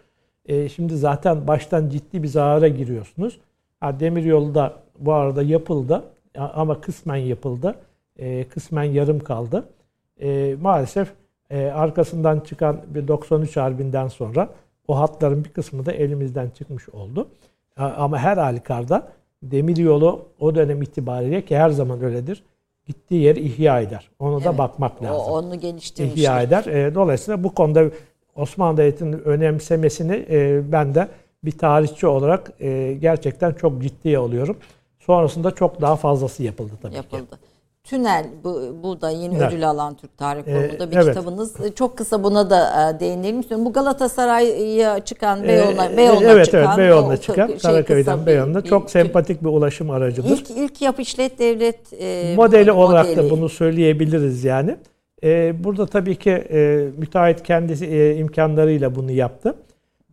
E, 0.46 0.68
şimdi 0.68 0.96
zaten 0.96 1.46
baştan 1.46 1.88
ciddi 1.88 2.22
bir 2.22 2.28
zarara 2.28 2.68
giriyorsunuz. 2.68 3.40
Ha, 3.80 4.00
demir 4.00 4.24
yolu 4.24 4.54
da 4.54 4.74
bu 4.98 5.12
arada 5.12 5.42
yapıldı 5.42 6.04
ama 6.38 6.80
kısmen 6.80 7.16
yapıldı. 7.16 7.74
E, 8.18 8.44
kısmen 8.44 8.82
yarım 8.82 9.18
kaldı. 9.18 9.64
E, 10.20 10.56
maalesef 10.60 11.12
e, 11.50 11.64
arkasından 11.64 12.40
çıkan 12.40 12.80
bir 12.88 13.08
93 13.08 13.56
Harbi'nden 13.56 14.08
sonra 14.08 14.48
o 14.88 14.98
hatların 14.98 15.44
bir 15.44 15.48
kısmı 15.48 15.86
da 15.86 15.92
elimizden 15.92 16.50
çıkmış 16.50 16.88
oldu. 16.88 17.28
Ama 17.76 18.18
her 18.18 18.36
halükarda 18.36 19.08
demir 19.42 19.76
yolu 19.76 20.28
o 20.40 20.54
dönem 20.54 20.82
itibariyle 20.82 21.44
ki 21.44 21.56
her 21.56 21.70
zaman 21.70 22.02
öyledir 22.02 22.42
gittiği 22.90 23.22
yer 23.22 23.36
ihya 23.36 23.80
eder. 23.80 24.10
Onu 24.18 24.34
evet, 24.34 24.44
da 24.44 24.58
bakmak 24.58 25.02
lazım. 25.02 25.32
O, 25.32 25.38
onu 25.38 25.60
geliştirmiştir. 25.60 26.20
İhya 26.20 26.42
eder. 26.42 26.64
E, 26.64 26.94
dolayısıyla 26.94 27.44
bu 27.44 27.54
konuda 27.54 27.84
Osmanlı 28.36 28.76
Devleti'nin 28.76 29.12
önemsemesini 29.12 30.26
e, 30.30 30.62
ben 30.72 30.94
de 30.94 31.08
bir 31.44 31.58
tarihçi 31.58 32.06
olarak 32.06 32.52
e, 32.60 32.96
gerçekten 33.00 33.52
çok 33.52 33.82
ciddiye 33.82 34.18
alıyorum. 34.18 34.56
Sonrasında 34.98 35.50
çok 35.50 35.80
daha 35.80 35.96
fazlası 35.96 36.42
yapıldı 36.42 36.72
tabii 36.82 36.94
yapıldı. 36.94 37.30
ki. 37.30 37.49
Tünel 37.90 38.24
bu, 38.44 38.76
bu 38.82 39.00
da 39.00 39.10
yeni 39.10 39.36
evet. 39.36 39.52
ödül 39.52 39.70
alan 39.70 39.94
Türk 39.94 40.18
Tarih 40.18 40.44
Kurumu'da 40.44 40.84
ee, 40.84 40.90
bir 40.90 40.96
evet. 40.96 41.06
kitabınız. 41.06 41.60
E, 41.60 41.74
çok 41.74 41.98
kısa 41.98 42.22
buna 42.22 42.50
da 42.50 42.90
e, 42.96 43.00
değinelim 43.00 43.40
istiyorum. 43.40 43.66
Bu 43.66 43.72
Galatasaray'a 43.72 45.04
çıkan 45.04 45.42
Beyoğlu'na 45.44 45.86
ee, 45.86 45.96
Beyoğlu'na 45.96 46.30
evet, 46.32 46.44
çıkan. 46.44 46.64
Evet 46.66 46.78
Beyoğlu'na 46.78 47.16
çıkan 47.16 47.46
şey, 47.46 47.58
Karaköy'den 47.58 48.26
Beyoğlu'na 48.26 48.62
çok 48.62 48.90
sempatik 48.90 49.42
bir 49.42 49.48
ulaşım 49.48 49.90
aracıdır. 49.90 50.28
İlk, 50.28 50.50
ilk 50.50 50.82
yap 50.82 51.00
işlet 51.00 51.38
devlet 51.38 51.92
e, 52.00 52.34
modeli 52.36 52.72
olarak 52.72 53.08
modeli. 53.08 53.26
da 53.26 53.30
bunu 53.30 53.48
söyleyebiliriz 53.48 54.44
yani. 54.44 54.76
E, 55.24 55.64
burada 55.64 55.86
tabii 55.86 56.16
ki 56.16 56.30
e, 56.30 56.88
müteahhit 56.96 57.42
kendisi 57.42 57.86
e, 57.86 58.16
imkanlarıyla 58.16 58.94
bunu 58.94 59.10
yaptı. 59.10 59.54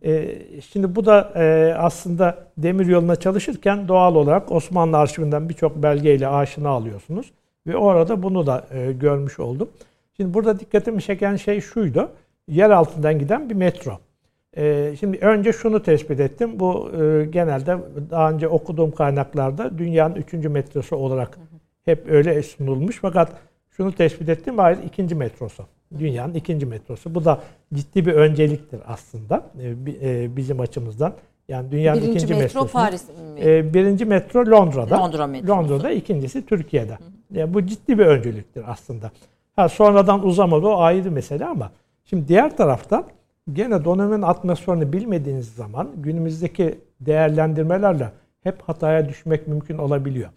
E, 0.04 0.38
şimdi 0.72 0.96
bu 0.96 1.06
da 1.06 1.32
e, 1.36 1.74
aslında 1.78 2.38
demir 2.56 2.86
yoluna 2.86 3.16
çalışırken 3.16 3.88
doğal 3.88 4.14
olarak 4.14 4.52
Osmanlı 4.52 4.96
arşivinden 4.96 5.48
birçok 5.48 5.82
belgeyle 5.82 6.28
aşina 6.28 6.68
alıyorsunuz. 6.68 7.26
Ve 7.68 7.76
orada 7.76 8.22
bunu 8.22 8.46
da 8.46 8.66
e, 8.70 8.92
görmüş 8.92 9.38
oldum. 9.40 9.68
Şimdi 10.16 10.34
burada 10.34 10.60
dikkatimi 10.60 11.02
çeken 11.02 11.36
şey 11.36 11.60
şuydu. 11.60 12.10
Yer 12.48 12.70
altından 12.70 13.18
giden 13.18 13.50
bir 13.50 13.54
metro. 13.54 13.98
E, 14.56 14.94
şimdi 15.00 15.18
önce 15.18 15.52
şunu 15.52 15.82
tespit 15.82 16.20
ettim. 16.20 16.60
Bu 16.60 16.90
e, 16.90 17.24
genelde 17.24 17.78
daha 18.10 18.30
önce 18.30 18.48
okuduğum 18.48 18.90
kaynaklarda 18.90 19.78
dünyanın 19.78 20.14
üçüncü 20.14 20.48
metrosu 20.48 20.96
olarak 20.96 21.38
hep 21.84 22.10
öyle 22.10 22.42
sunulmuş. 22.42 22.98
Fakat 23.02 23.32
şunu 23.70 23.92
tespit 23.92 24.28
ettim. 24.28 24.58
Hayır 24.58 24.78
ikinci 24.86 25.14
metrosu. 25.14 25.64
Dünyanın 25.98 26.34
ikinci 26.34 26.66
metrosu. 26.66 27.14
Bu 27.14 27.24
da 27.24 27.40
ciddi 27.74 28.06
bir 28.06 28.12
önceliktir 28.12 28.80
aslında 28.86 29.46
e, 29.60 29.68
e, 30.02 30.36
bizim 30.36 30.60
açımızdan. 30.60 31.14
Yani 31.48 31.72
dünyanın 31.72 32.02
birinci 32.02 32.16
ikinci 32.16 32.34
metro. 32.34 32.66
Paris 32.66 33.08
mi? 33.08 33.40
E, 33.40 33.74
birinci 33.74 34.04
metro 34.04 34.46
Londra'da. 34.46 34.98
Londra 34.98 35.26
metrosu. 35.26 35.52
Londra'da, 35.52 35.90
ikincisi 35.90 36.46
Türkiye'de. 36.46 36.92
Hı. 36.92 36.98
Yani 37.38 37.54
bu 37.54 37.66
ciddi 37.66 37.98
bir 37.98 38.06
önceliktir 38.06 38.64
aslında. 38.66 39.10
Ha 39.56 39.68
sonradan 39.68 40.26
uzamadı 40.26 40.66
o 40.66 40.80
ayrı 40.80 41.10
mesele 41.10 41.44
ama 41.44 41.70
şimdi 42.04 42.28
diğer 42.28 42.56
taraftan 42.56 43.04
gene 43.52 43.84
dönemin 43.84 44.22
atmosferini 44.22 44.92
bilmediğiniz 44.92 45.54
zaman 45.54 45.88
günümüzdeki 45.96 46.78
değerlendirmelerle 47.00 48.12
hep 48.42 48.62
hataya 48.62 49.08
düşmek 49.08 49.48
mümkün 49.48 49.78
olabiliyor. 49.78 50.28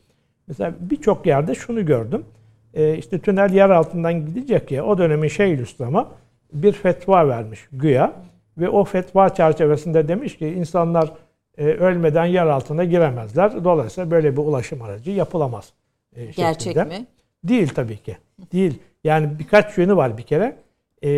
Mesela 0.48 0.74
birçok 0.80 1.26
yerde 1.26 1.56
şunu 1.56 1.86
gördüm. 1.86 2.26
E, 2.74 2.98
işte 2.98 3.20
tünel 3.20 3.54
yer 3.54 3.70
altından 3.70 4.26
gidecek 4.26 4.72
ya 4.72 4.86
o 4.86 4.98
dönemin 4.98 5.28
Şeyhülislam'a 5.28 6.08
bir 6.54 6.72
fetva 6.72 7.28
vermiş 7.28 7.68
güya. 7.72 8.14
Ve 8.58 8.70
o 8.70 8.84
fetva 8.84 9.30
çerçevesinde 9.30 10.08
demiş 10.08 10.38
ki 10.38 10.48
insanlar 10.48 11.12
e, 11.58 11.66
ölmeden 11.66 12.26
yer 12.26 12.48
altına 12.48 12.84
giremezler. 12.84 13.64
Dolayısıyla 13.64 14.12
böyle 14.12 14.32
bir 14.32 14.38
ulaşım 14.38 14.82
aracı 14.82 15.12
yapılamaz. 15.12 15.74
E, 16.16 16.26
Gerçek 16.26 16.76
mi? 16.76 17.06
Değil 17.44 17.70
tabii 17.70 17.98
ki. 17.98 18.18
Değil. 18.52 18.80
Yani 19.04 19.40
birkaç 19.40 19.78
yönü 19.78 19.96
var 19.96 20.18
bir 20.18 20.24
kere. 20.24 20.56
E, 21.04 21.10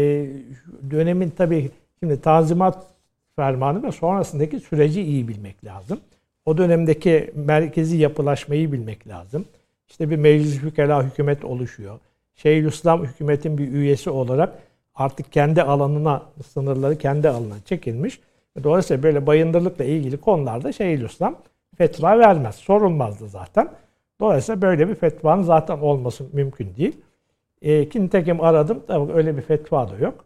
dönemin 0.91 1.29
tabii 1.29 1.71
şimdi 1.99 2.21
tanzimat 2.21 2.87
fermanı 3.35 3.83
ve 3.83 3.91
sonrasındaki 3.91 4.59
süreci 4.59 5.01
iyi 5.01 5.27
bilmek 5.27 5.65
lazım. 5.65 5.99
O 6.45 6.57
dönemdeki 6.57 7.31
merkezi 7.35 7.97
yapılaşmayı 7.97 8.71
bilmek 8.71 9.07
lazım. 9.07 9.45
İşte 9.89 10.09
bir 10.09 10.15
meclis 10.15 10.59
fükela 10.59 11.03
hükümet 11.03 11.45
oluşuyor. 11.45 11.99
Şeyhülislam 12.35 13.05
hükümetin 13.05 13.57
bir 13.57 13.71
üyesi 13.71 14.09
olarak 14.09 14.53
artık 14.95 15.31
kendi 15.31 15.61
alanına 15.61 16.21
sınırları 16.47 16.97
kendi 16.97 17.29
alanına 17.29 17.55
çekilmiş. 17.65 18.19
Dolayısıyla 18.63 19.03
böyle 19.03 19.27
bayındırlıkla 19.27 19.83
ilgili 19.83 20.17
konularda 20.17 20.71
Şeyhülislam 20.71 21.35
fetva 21.77 22.19
vermez. 22.19 22.55
Sorulmazdı 22.55 23.29
zaten. 23.29 23.69
Dolayısıyla 24.21 24.61
böyle 24.61 24.89
bir 24.89 24.95
fetvanın 24.95 25.43
zaten 25.43 25.77
olması 25.77 26.23
mümkün 26.33 26.75
değil. 26.77 26.97
E, 27.61 27.79
nitekim 27.79 28.41
aradım. 28.41 28.83
Tabii 28.87 29.13
öyle 29.13 29.37
bir 29.37 29.41
fetva 29.41 29.89
da 29.89 29.97
yok. 29.97 30.25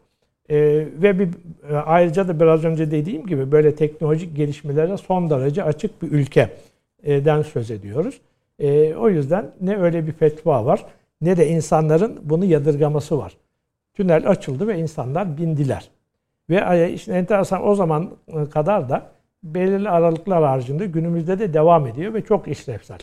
E, 0.50 0.56
ve 1.02 1.18
bir, 1.18 1.28
e, 1.70 1.76
ayrıca 1.76 2.28
da 2.28 2.40
biraz 2.40 2.64
önce 2.64 2.90
dediğim 2.90 3.26
gibi 3.26 3.52
böyle 3.52 3.74
teknolojik 3.74 4.36
gelişmelere 4.36 4.96
son 4.96 5.30
derece 5.30 5.62
açık 5.62 6.02
bir 6.02 6.12
ülkeden 6.12 7.42
söz 7.42 7.70
ediyoruz. 7.70 8.20
E, 8.58 8.94
o 8.94 9.08
yüzden 9.08 9.50
ne 9.60 9.76
öyle 9.76 10.06
bir 10.06 10.12
fetva 10.12 10.64
var 10.64 10.84
ne 11.20 11.36
de 11.36 11.48
insanların 11.48 12.20
bunu 12.22 12.44
yadırgaması 12.44 13.18
var. 13.18 13.36
Tünel 13.98 14.28
açıldı 14.28 14.68
ve 14.68 14.78
insanlar 14.78 15.38
bindiler. 15.38 15.88
Ve 16.50 16.92
işte 16.92 17.12
enteresan 17.12 17.68
o 17.68 17.74
zaman 17.74 18.10
kadar 18.50 18.88
da 18.88 19.02
belirli 19.42 19.88
aralıklar 19.88 20.44
haricinde 20.44 20.86
günümüzde 20.86 21.38
de 21.38 21.54
devam 21.54 21.86
ediyor 21.86 22.14
ve 22.14 22.22
çok 22.22 22.48
işlevsel. 22.48 22.98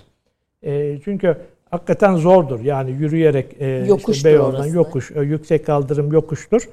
E, 0.64 1.00
çünkü 1.04 1.38
hakikaten 1.70 2.16
zordur. 2.16 2.60
Yani 2.60 2.92
yürüyerek 2.92 3.62
e, 3.62 3.88
işte 4.08 4.30
Beyoğlu'ndan 4.30 4.66
yokuş, 4.66 5.12
e, 5.12 5.22
yüksek 5.22 5.66
kaldırım 5.66 6.12
yokuştur. 6.12 6.70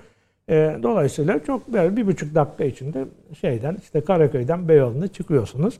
E, 0.48 0.76
dolayısıyla 0.82 1.44
çok 1.44 1.72
böyle 1.72 1.96
bir 1.96 2.06
buçuk 2.06 2.34
dakika 2.34 2.64
içinde 2.64 3.04
şeyden 3.40 3.76
işte 3.82 4.00
Karaköy'den 4.00 4.68
Beyoğlu'na 4.68 5.08
çıkıyorsunuz. 5.08 5.78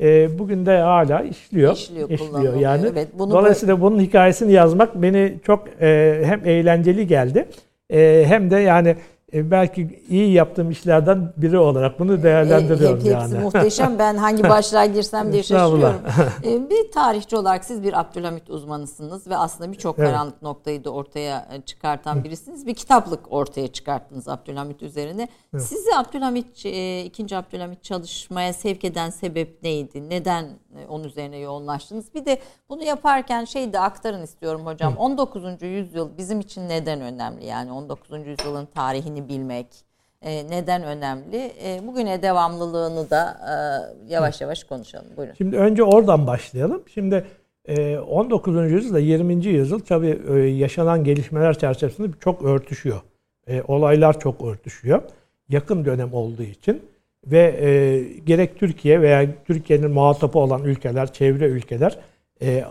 E, 0.00 0.38
bugün 0.38 0.66
de 0.66 0.78
hala 0.78 1.20
işliyor. 1.20 1.72
İşliyor, 1.72 2.10
işliyor 2.10 2.54
yani. 2.54 2.86
Evet, 2.92 3.08
bunu 3.18 3.30
Dolayısıyla 3.30 3.74
böyle... 3.74 3.82
bunun 3.82 4.00
hikayesini 4.00 4.52
yazmak 4.52 5.02
beni 5.02 5.34
çok 5.46 5.68
e, 5.80 6.20
hem 6.24 6.40
eğlenceli 6.44 7.06
geldi 7.06 7.48
hem 7.90 8.50
de 8.50 8.56
yani 8.56 8.96
e, 9.32 9.50
belki 9.50 10.02
iyi 10.08 10.32
yaptığım 10.32 10.70
işlerden 10.70 11.32
biri 11.36 11.58
olarak 11.58 11.98
bunu 11.98 12.22
değerlendiriyorum 12.22 12.96
e, 12.96 13.00
hepsi 13.00 13.08
yani. 13.08 13.22
Hepsi 13.22 13.38
muhteşem. 13.38 13.98
Ben 13.98 14.16
hangi 14.16 14.42
başlığa 14.48 14.86
girsem 14.86 15.32
diye 15.32 15.42
şaşırıyorum. 15.42 16.00
e, 16.44 16.70
bir 16.70 16.90
tarihçi 16.90 17.36
olarak 17.36 17.64
siz 17.64 17.82
bir 17.82 18.00
Abdülhamit 18.00 18.50
uzmanısınız 18.50 19.26
ve 19.26 19.36
aslında 19.36 19.72
birçok 19.72 19.98
evet. 19.98 20.08
karanlık 20.08 20.42
noktayı 20.42 20.84
da 20.84 20.90
ortaya 20.90 21.48
e, 21.52 21.60
çıkartan 21.60 22.24
birisiniz. 22.24 22.66
Bir 22.66 22.74
kitaplık 22.74 23.32
ortaya 23.32 23.68
çıkarttınız 23.68 24.28
Abdülhamit 24.28 24.82
üzerine. 24.82 25.28
Evet. 25.54 25.64
Sizi 25.64 25.96
Abdülhamit, 25.96 26.66
e, 26.66 27.04
ikinci 27.04 27.36
Abdülhamit 27.36 27.82
çalışmaya 27.84 28.52
sevk 28.52 28.84
eden 28.84 29.10
sebep 29.10 29.62
neydi? 29.62 30.10
Neden 30.10 30.44
e, 30.44 30.86
onun 30.88 31.04
üzerine 31.04 31.38
yoğunlaştınız? 31.38 32.14
Bir 32.14 32.24
de 32.24 32.38
bunu 32.68 32.82
yaparken 32.82 33.44
şey 33.44 33.72
de 33.72 33.80
aktarın 33.80 34.22
istiyorum 34.22 34.66
hocam. 34.66 34.94
Hı. 34.94 34.98
19. 34.98 35.62
yüzyıl 35.62 36.08
bizim 36.18 36.40
için 36.40 36.68
neden 36.68 37.00
önemli? 37.00 37.46
Yani 37.46 37.72
19. 37.72 38.26
yüzyılın 38.26 38.66
tarihini 38.66 39.17
tarihini 39.18 39.28
bilmek 39.28 39.66
e, 40.22 40.50
neden 40.50 40.82
önemli? 40.82 41.52
E, 41.64 41.86
bugüne 41.86 42.22
devamlılığını 42.22 43.10
da 43.10 43.38
e, 44.08 44.14
yavaş 44.14 44.40
yavaş 44.40 44.64
konuşalım. 44.64 45.06
Buyurun. 45.16 45.34
Şimdi 45.34 45.56
önce 45.56 45.82
oradan 45.82 46.26
başlayalım. 46.26 46.82
Şimdi 46.94 47.24
19. 48.08 48.70
yüzyılda 48.72 48.98
20. 48.98 49.46
yüzyıl 49.46 49.80
tabii 49.80 50.52
yaşanan 50.56 51.04
gelişmeler 51.04 51.58
çerçevesinde 51.58 52.08
çok 52.20 52.42
örtüşüyor. 52.42 53.00
Olaylar 53.68 54.20
çok 54.20 54.44
örtüşüyor. 54.44 55.02
Yakın 55.48 55.84
dönem 55.84 56.14
olduğu 56.14 56.42
için 56.42 56.82
ve 57.26 57.50
gerek 58.24 58.58
Türkiye 58.58 59.00
veya 59.00 59.26
Türkiye'nin 59.44 59.90
muhatabı 59.90 60.38
olan 60.38 60.64
ülkeler, 60.64 61.12
çevre 61.12 61.44
ülkeler 61.44 61.98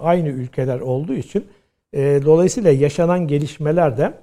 aynı 0.01 0.29
ülkeler 0.29 0.79
olduğu 0.79 1.13
için 1.13 1.45
dolayısıyla 1.95 2.71
yaşanan 2.71 3.27
gelişmeler 3.27 3.97
de 3.97 4.13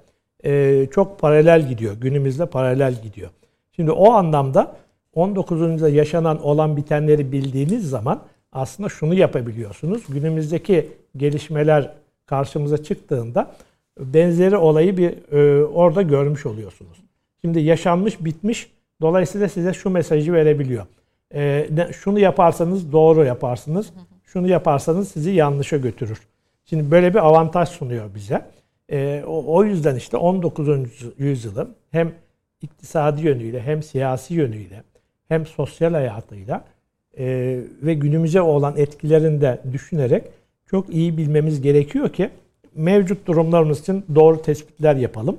e, 0.45 0.87
çok 0.91 1.19
paralel 1.19 1.69
gidiyor. 1.69 1.95
Günümüzde 2.01 2.47
paralel 2.47 3.03
gidiyor. 3.03 3.31
Şimdi 3.77 3.91
o 3.91 4.13
anlamda 4.13 4.77
19. 5.15 5.61
yüzyılda 5.61 5.89
yaşanan 5.89 6.43
olan 6.43 6.77
bitenleri 6.77 7.33
bildiğiniz 7.33 7.91
zaman 7.91 8.23
aslında 8.53 8.89
şunu 8.89 9.15
yapabiliyorsunuz. 9.15 10.03
Günümüzdeki 10.09 10.89
gelişmeler 11.17 11.91
karşımıza 12.27 12.83
çıktığında 12.83 13.51
benzeri 13.99 14.57
olayı 14.57 14.97
bir 14.97 15.33
e, 15.33 15.65
orada 15.65 16.03
görmüş 16.03 16.47
oluyorsunuz. 16.47 16.99
Şimdi 17.41 17.61
yaşanmış 17.61 18.25
bitmiş 18.25 18.71
dolayısıyla 19.01 19.49
size 19.49 19.73
şu 19.73 19.91
mesajı 19.91 20.33
verebiliyor. 20.33 20.87
E, 21.35 21.69
şunu 21.93 22.19
yaparsanız 22.19 22.93
doğru 22.93 23.25
yaparsınız. 23.25 23.93
Şunu 24.25 24.49
yaparsanız 24.49 25.09
sizi 25.09 25.31
yanlışa 25.31 25.77
götürür. 25.77 26.21
Şimdi 26.65 26.91
böyle 26.91 27.15
bir 27.15 27.27
avantaj 27.27 27.69
sunuyor 27.69 28.15
bize. 28.15 28.43
E, 28.95 29.25
o, 29.27 29.57
o 29.57 29.65
yüzden 29.65 29.97
işte 29.97 30.17
19. 30.17 30.69
yüzyılın 31.19 31.75
hem 31.91 32.13
iktisadi 32.63 33.23
yönüyle 33.23 33.61
hem 33.63 33.83
siyasi 33.83 34.35
yönüyle 34.35 34.83
hem 35.29 35.47
sosyal 35.47 35.93
hayatıyla 35.93 36.65
e, 37.19 37.25
ve 37.83 37.95
günümüze 37.95 38.41
olan 38.41 38.77
etkilerini 38.77 39.41
de 39.41 39.61
düşünerek 39.73 40.25
çok 40.67 40.95
iyi 40.95 41.19
bilmemiz 41.19 41.63
gerekiyor 41.63 42.09
ki 42.09 42.31
mevcut 42.75 43.27
durumlarımız 43.27 43.81
için 43.81 44.05
doğru 44.15 44.43
tespitler 44.43 44.97
yapalım. 44.97 45.37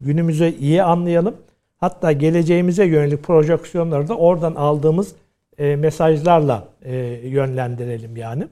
Günümüzü 0.00 0.54
iyi 0.60 0.82
anlayalım. 0.82 1.36
Hatta 1.76 2.12
geleceğimize 2.12 2.84
yönelik 2.84 3.22
projeksiyonları 3.22 4.08
da 4.08 4.16
oradan 4.16 4.54
aldığımız 4.54 5.14
e, 5.58 5.76
mesajlarla 5.76 6.68
e, 6.82 6.96
yönlendirelim 7.24 8.16
yani. 8.16 8.46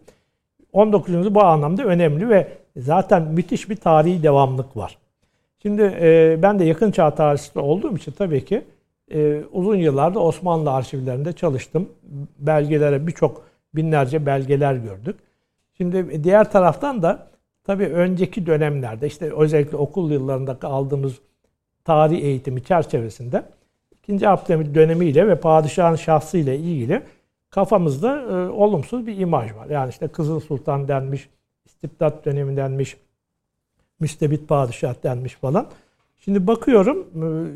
19. 0.73 1.15
yüzyıl 1.15 1.35
bu 1.35 1.43
anlamda 1.43 1.85
önemli 1.85 2.29
ve 2.29 2.49
zaten 2.79 3.23
müthiş 3.23 3.71
bir 3.71 3.77
tarihi 3.77 4.23
devamlık 4.23 4.77
var. 4.77 4.99
Şimdi 5.63 5.83
e, 6.01 6.39
ben 6.43 6.59
de 6.59 6.65
yakın 6.65 6.91
çağ 6.91 7.15
tarihçisi 7.15 7.59
olduğum 7.59 7.97
için 7.97 8.13
tabii 8.13 8.45
ki 8.45 8.65
e, 9.15 9.43
uzun 9.53 9.77
yıllarda 9.77 10.21
Osmanlı 10.21 10.73
arşivlerinde 10.73 11.33
çalıştım. 11.33 11.89
Belgelere 12.39 13.07
birçok 13.07 13.43
binlerce 13.75 14.27
belgeler 14.27 14.75
gördük. 14.75 15.17
Şimdi 15.77 16.25
diğer 16.25 16.53
taraftan 16.53 17.03
da 17.03 17.27
tabii 17.65 17.87
önceki 17.87 18.47
dönemlerde 18.47 19.07
işte 19.07 19.33
özellikle 19.37 19.77
okul 19.77 20.11
yıllarında 20.11 20.59
aldığımız 20.63 21.19
tarih 21.85 22.23
eğitimi 22.23 22.65
çerçevesinde 22.65 23.43
2. 24.09 24.29
Abdülhamit 24.29 24.75
dönemiyle 24.75 25.29
ve 25.29 25.41
padişahın 25.41 25.97
şahsıyla 25.97 26.55
ilgili 26.55 27.03
kafamızda 27.51 28.23
e, 28.23 28.49
olumsuz 28.49 29.07
bir 29.07 29.19
imaj 29.19 29.55
var. 29.55 29.67
Yani 29.71 29.91
işte 29.91 30.09
Kızıl 30.09 30.41
Sultan 30.41 30.89
denmiş, 30.89 31.29
istibdat 31.79 32.25
dönemi 32.25 32.57
denmiş, 32.57 32.97
müstebit 34.01 34.49
padişah 34.49 35.03
denmiş 35.03 35.35
falan. 35.35 35.67
Şimdi 36.19 36.47
bakıyorum 36.47 37.07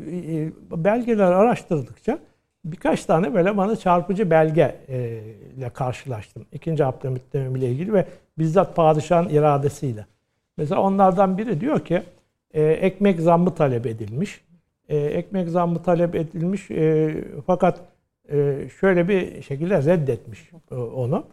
e, 0.09 0.15
e, 0.35 0.51
belgeler 0.83 1.31
araştırdıkça 1.31 2.19
birkaç 2.65 3.05
tane 3.05 3.33
böyle 3.33 3.57
bana 3.57 3.75
çarpıcı 3.75 4.29
belge 4.29 4.75
e, 4.89 5.19
ile 5.57 5.69
karşılaştım. 5.69 6.45
İkinci 6.51 6.85
Abdülhamit 6.85 7.33
dönemiyle 7.33 7.69
ilgili 7.69 7.93
ve 7.93 8.05
bizzat 8.37 8.75
padişahın 8.75 9.29
iradesiyle. 9.29 10.05
Mesela 10.57 10.81
onlardan 10.81 11.37
biri 11.37 11.61
diyor 11.61 11.79
ki 11.79 12.03
ekmek 12.53 13.19
zammı 13.19 13.55
talep 13.55 13.85
edilmiş. 13.85 14.41
Ekmek 14.89 15.49
zammı 15.49 15.83
talep 15.83 16.15
edilmiş 16.15 16.67
fakat 17.47 17.79
şöyle 18.79 19.07
bir 19.07 19.41
şekilde 19.41 19.83
reddetmiş 19.83 20.51
onu. 20.71 21.25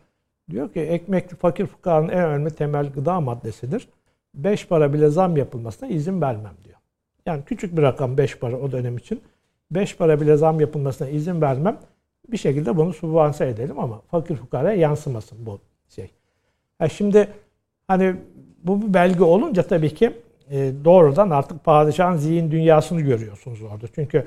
Diyor 0.50 0.72
ki 0.72 0.80
ekmek 0.80 1.30
fakir 1.30 1.66
fukaranın 1.66 2.08
en 2.08 2.24
önemli 2.24 2.50
temel 2.50 2.92
gıda 2.92 3.20
maddesidir. 3.20 3.88
Beş 4.34 4.66
para 4.66 4.92
bile 4.92 5.08
zam 5.08 5.36
yapılmasına 5.36 5.88
izin 5.88 6.20
vermem 6.20 6.54
diyor. 6.64 6.78
Yani 7.26 7.42
küçük 7.44 7.76
bir 7.76 7.82
rakam 7.82 8.18
beş 8.18 8.38
para 8.38 8.56
o 8.56 8.72
dönem 8.72 8.96
için. 8.96 9.20
Beş 9.70 9.96
para 9.96 10.20
bile 10.20 10.36
zam 10.36 10.60
yapılmasına 10.60 11.08
izin 11.08 11.40
vermem. 11.40 11.78
Bir 12.28 12.36
şekilde 12.36 12.76
bunu 12.76 12.92
subvanse 12.92 13.48
edelim 13.48 13.78
ama 13.78 14.00
fakir 14.10 14.36
fukaraya 14.36 14.76
yansımasın 14.76 15.46
bu 15.46 15.60
şey. 15.88 16.10
Ha 16.78 16.88
şimdi 16.88 17.28
hani 17.88 18.16
bu 18.64 18.82
bir 18.82 18.94
belge 18.94 19.24
olunca 19.24 19.62
tabii 19.62 19.94
ki 19.94 20.12
e, 20.50 20.72
doğrudan 20.84 21.30
artık 21.30 21.64
padişahın 21.64 22.16
zihin 22.16 22.50
dünyasını 22.50 23.00
görüyorsunuz 23.00 23.62
orada. 23.62 23.86
Çünkü 23.94 24.26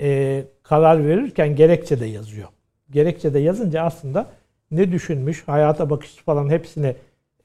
e, 0.00 0.44
karar 0.62 1.06
verirken 1.06 1.56
gerekçe 1.56 2.00
de 2.00 2.06
yazıyor. 2.06 2.48
Gerekçe 2.90 3.34
de 3.34 3.38
yazınca 3.38 3.82
aslında 3.82 4.26
ne 4.72 4.92
düşünmüş, 4.92 5.42
hayata 5.48 5.90
bakışı 5.90 6.24
falan 6.24 6.48
hepsini 6.48 6.94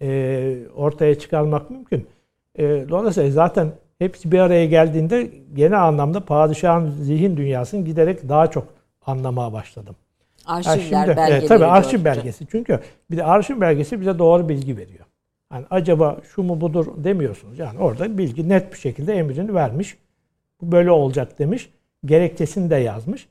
e, 0.01 0.57
ortaya 0.75 1.19
çıkarmak 1.19 1.69
mümkün. 1.69 2.07
E, 2.55 2.63
dolayısıyla 2.89 3.31
zaten 3.31 3.71
hepsi 3.99 4.31
bir 4.31 4.39
araya 4.39 4.65
geldiğinde 4.65 5.31
genel 5.55 5.83
anlamda 5.83 6.25
padişahın 6.25 6.91
zihin 6.91 7.37
dünyasını 7.37 7.85
giderek 7.85 8.29
daha 8.29 8.47
çok 8.51 8.67
anlamaya 9.05 9.53
başladım. 9.53 9.95
Arşivler, 10.45 10.75
yani 10.75 11.05
şimdi, 11.05 11.17
belgeleri. 11.17 11.45
E, 11.45 11.47
tabii 11.47 11.65
arşiv 11.65 12.05
belgesi. 12.05 12.47
Çünkü 12.51 12.79
bir 13.11 13.17
de 13.17 13.23
arşiv 13.23 13.61
belgesi 13.61 14.01
bize 14.01 14.19
doğru 14.19 14.49
bilgi 14.49 14.77
veriyor. 14.77 15.05
Yani 15.53 15.65
acaba 15.69 16.17
şu 16.35 16.43
mu 16.43 16.61
budur 16.61 16.85
demiyorsunuz. 16.97 17.59
Yani 17.59 17.79
orada 17.79 18.17
bilgi 18.17 18.49
net 18.49 18.73
bir 18.73 18.77
şekilde 18.77 19.13
emrini 19.13 19.55
vermiş. 19.55 19.97
Bu 20.61 20.71
böyle 20.71 20.91
olacak 20.91 21.39
demiş. 21.39 21.69
Gerekçesini 22.05 22.69
de 22.69 22.75
yazmış. 22.75 23.27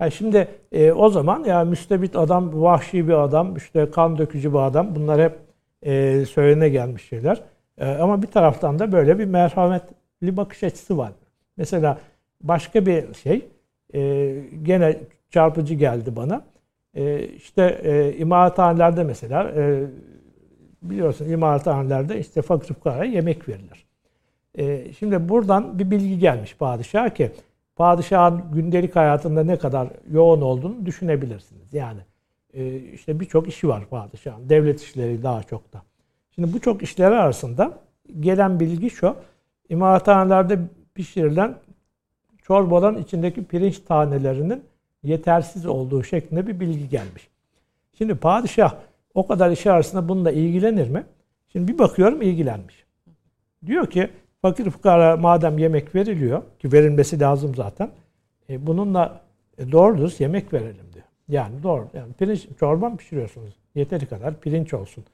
Yani 0.00 0.12
şimdi 0.12 0.48
e, 0.72 0.92
o 0.92 1.08
zaman 1.08 1.44
ya 1.44 1.64
müstebit 1.64 2.16
adam, 2.16 2.62
vahşi 2.62 3.08
bir 3.08 3.12
adam, 3.12 3.56
işte 3.56 3.90
kan 3.90 4.18
dökücü 4.18 4.52
bir 4.52 4.58
adam 4.58 4.94
bunlar 4.94 5.22
hep 5.22 5.38
e, 5.82 6.24
söylene 6.26 6.68
gelmiş 6.68 7.08
şeyler. 7.08 7.42
E, 7.78 7.86
ama 7.86 8.22
bir 8.22 8.26
taraftan 8.26 8.78
da 8.78 8.92
böyle 8.92 9.18
bir 9.18 9.24
merhametli 9.24 10.36
bakış 10.36 10.62
açısı 10.62 10.98
var. 10.98 11.12
Mesela 11.56 11.98
başka 12.42 12.86
bir 12.86 13.14
şey 13.14 13.46
e, 13.94 14.32
gene 14.62 15.00
çarpıcı 15.30 15.74
geldi 15.74 16.16
bana. 16.16 16.44
E, 16.94 17.24
işte 17.24 17.80
e, 17.82 18.16
imalathanelerde 18.16 19.04
mesela 19.04 19.52
e, 19.56 19.86
biliyorsun 20.82 21.28
imalathanelerde 21.30 22.20
işte 22.20 22.42
fakir 22.42 22.74
fukaraya 22.74 23.12
yemek 23.12 23.48
verilir. 23.48 23.86
E, 24.58 24.92
şimdi 24.92 25.28
buradan 25.28 25.78
bir 25.78 25.90
bilgi 25.90 26.18
gelmiş 26.18 26.56
padişaha 26.56 27.14
ki 27.14 27.30
padişahın 27.76 28.42
gündelik 28.52 28.96
hayatında 28.96 29.44
ne 29.44 29.58
kadar 29.58 29.88
yoğun 30.10 30.40
olduğunu 30.40 30.86
düşünebilirsiniz. 30.86 31.74
Yani 31.74 32.00
e, 32.54 32.76
işte 32.76 33.20
birçok 33.20 33.48
işi 33.48 33.68
var 33.68 33.86
padişahın. 33.86 34.48
Devlet 34.48 34.82
işleri 34.82 35.22
daha 35.22 35.42
çok 35.42 35.72
da. 35.72 35.82
Şimdi 36.34 36.52
bu 36.52 36.60
çok 36.60 36.82
işleri 36.82 37.14
arasında 37.14 37.78
gelen 38.20 38.60
bilgi 38.60 38.90
şu. 38.90 39.16
İmalathanelerde 39.68 40.58
pişirilen 40.94 41.54
çorbaların 42.42 43.02
içindeki 43.02 43.44
pirinç 43.44 43.78
tanelerinin 43.78 44.64
yetersiz 45.02 45.66
olduğu 45.66 46.02
şeklinde 46.02 46.46
bir 46.46 46.60
bilgi 46.60 46.88
gelmiş. 46.88 47.28
Şimdi 47.98 48.14
padişah 48.14 48.74
o 49.14 49.26
kadar 49.26 49.50
işi 49.50 49.70
arasında 49.70 50.08
bununla 50.08 50.30
ilgilenir 50.30 50.88
mi? 50.88 51.04
Şimdi 51.52 51.72
bir 51.72 51.78
bakıyorum 51.78 52.22
ilgilenmiş. 52.22 52.84
Diyor 53.66 53.86
ki 53.86 54.10
fakir 54.44 54.70
fukara 54.70 55.16
madem 55.16 55.58
yemek 55.58 55.94
veriliyor 55.94 56.42
ki 56.58 56.72
verilmesi 56.72 57.20
lazım 57.20 57.54
zaten. 57.54 57.90
E, 58.50 58.66
bununla 58.66 59.20
e, 59.58 59.72
doğru 59.72 59.98
düz 59.98 60.20
yemek 60.20 60.52
verelim 60.52 60.86
diyor. 60.94 61.04
Yani 61.28 61.62
doğru. 61.62 61.88
Yani 61.94 62.12
pirinç 62.12 62.48
çorba 62.60 62.88
mı 62.88 62.96
pişiriyorsunuz? 62.96 63.54
Yeteri 63.74 64.06
kadar 64.06 64.40
pirinç 64.40 64.74
olsun. 64.74 65.04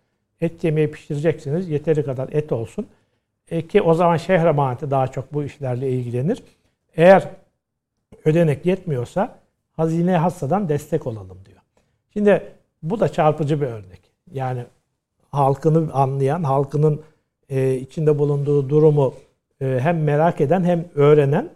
Et 0.41 0.65
yemeği 0.65 0.91
pişireceksiniz. 0.91 1.69
Yeteri 1.69 2.05
kadar 2.05 2.29
et 2.33 2.53
olsun. 2.53 2.87
E, 3.51 3.67
ki 3.67 3.83
o 3.83 3.95
zaman 3.95 4.17
şehir 4.17 4.47
emaneti 4.47 4.91
daha 4.91 5.09
çok 5.09 5.35
bu 5.35 5.45
işlerle 5.45 5.91
ilgilenir. 5.91 6.43
Eğer 6.97 7.29
ödenek 8.25 8.67
yetmiyorsa 8.67 9.39
hazine 9.73 10.17
hassadan 10.17 10.69
destek 10.69 11.07
olalım 11.07 11.39
diyor. 11.47 11.61
Şimdi 12.13 12.53
bu 12.83 13.01
da 13.01 13.09
çarpıcı 13.09 13.61
bir 13.61 13.67
örnek. 13.67 14.01
Yani 14.33 14.65
halkını 15.31 15.93
anlayan, 15.93 16.43
halkının 16.43 17.03
e, 17.51 17.75
içinde 17.75 18.19
bulunduğu 18.19 18.69
durumu 18.69 19.15
e, 19.61 19.79
hem 19.81 20.03
merak 20.03 20.41
eden 20.41 20.65
hem 20.65 20.85
öğrenen 20.95 21.49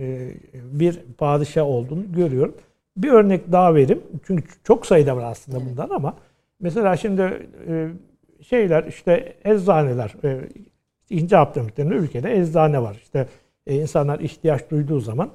e, 0.00 0.28
bir 0.54 1.00
padişah 1.18 1.66
olduğunu 1.66 2.12
görüyorum. 2.12 2.54
Bir 2.96 3.08
örnek 3.08 3.52
daha 3.52 3.74
vereyim. 3.74 4.02
Çünkü 4.26 4.44
çok 4.64 4.86
sayıda 4.86 5.16
var 5.16 5.24
aslında 5.24 5.66
bundan 5.66 5.90
ama 5.90 6.16
mesela 6.60 6.96
şimdi 6.96 7.48
e, 7.68 7.88
şeyler 8.42 8.84
işte 8.84 9.36
eczaneler 9.44 10.14
e, 10.24 10.40
İkinci 11.10 11.36
Abdülhamit'in 11.36 11.90
ülkede 11.90 12.38
eczane 12.38 12.82
var. 12.82 13.00
İşte 13.02 13.26
e, 13.66 13.74
insanlar 13.74 14.20
ihtiyaç 14.20 14.70
duyduğu 14.70 15.00
zaman 15.00 15.30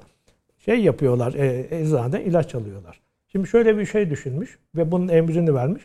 şey 0.58 0.80
yapıyorlar, 0.80 1.34
e, 1.34 1.66
eczaneden 1.70 2.20
ilaç 2.20 2.54
alıyorlar. 2.54 3.00
Şimdi 3.32 3.48
şöyle 3.48 3.78
bir 3.78 3.86
şey 3.86 4.10
düşünmüş 4.10 4.58
ve 4.76 4.90
bunun 4.90 5.08
emrini 5.08 5.54
vermiş. 5.54 5.82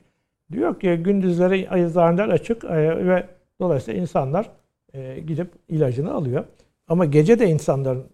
Diyor 0.51 0.79
ki 0.79 0.95
gündüzleri 0.95 1.67
eczaneler 1.71 2.29
açık 2.29 2.63
e, 2.63 3.05
ve 3.07 3.23
dolayısıyla 3.63 4.01
insanlar 4.01 4.49
e, 4.93 5.19
gidip 5.19 5.47
ilacını 5.69 6.13
alıyor. 6.13 6.43
Ama 6.87 7.05
gece 7.05 7.39
de 7.39 7.47
insanların 7.49 8.05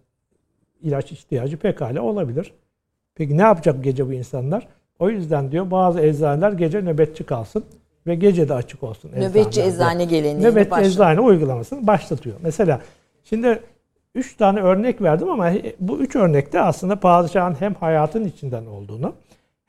ilaç 0.82 1.12
ihtiyacı 1.12 1.56
pekala 1.56 2.02
olabilir. 2.02 2.52
Peki 3.14 3.38
ne 3.38 3.42
yapacak 3.42 3.84
gece 3.84 4.08
bu 4.08 4.12
insanlar? 4.12 4.68
O 4.98 5.10
yüzden 5.10 5.52
diyor 5.52 5.70
bazı 5.70 6.00
eczaneler 6.00 6.52
gece 6.52 6.82
nöbetçi 6.82 7.24
kalsın 7.24 7.64
ve 8.06 8.14
gece 8.14 8.48
de 8.48 8.54
açık 8.54 8.82
olsun. 8.82 9.10
Nöbetçi 9.16 9.62
eczane 9.62 10.04
geleneğini 10.04 10.42
Nöbetçi 10.42 10.70
başladı. 10.70 10.88
eczane 10.88 11.20
uygulamasını 11.20 11.86
başlatıyor. 11.86 12.36
Mesela 12.42 12.80
şimdi 13.24 13.60
üç 14.14 14.36
tane 14.36 14.60
örnek 14.60 15.02
verdim 15.02 15.30
ama 15.30 15.52
bu 15.80 15.98
üç 15.98 16.16
örnekte 16.16 16.60
aslında 16.60 17.00
padişahın 17.00 17.56
hem 17.60 17.74
hayatın 17.74 18.24
içinden 18.24 18.66
olduğunu 18.66 19.12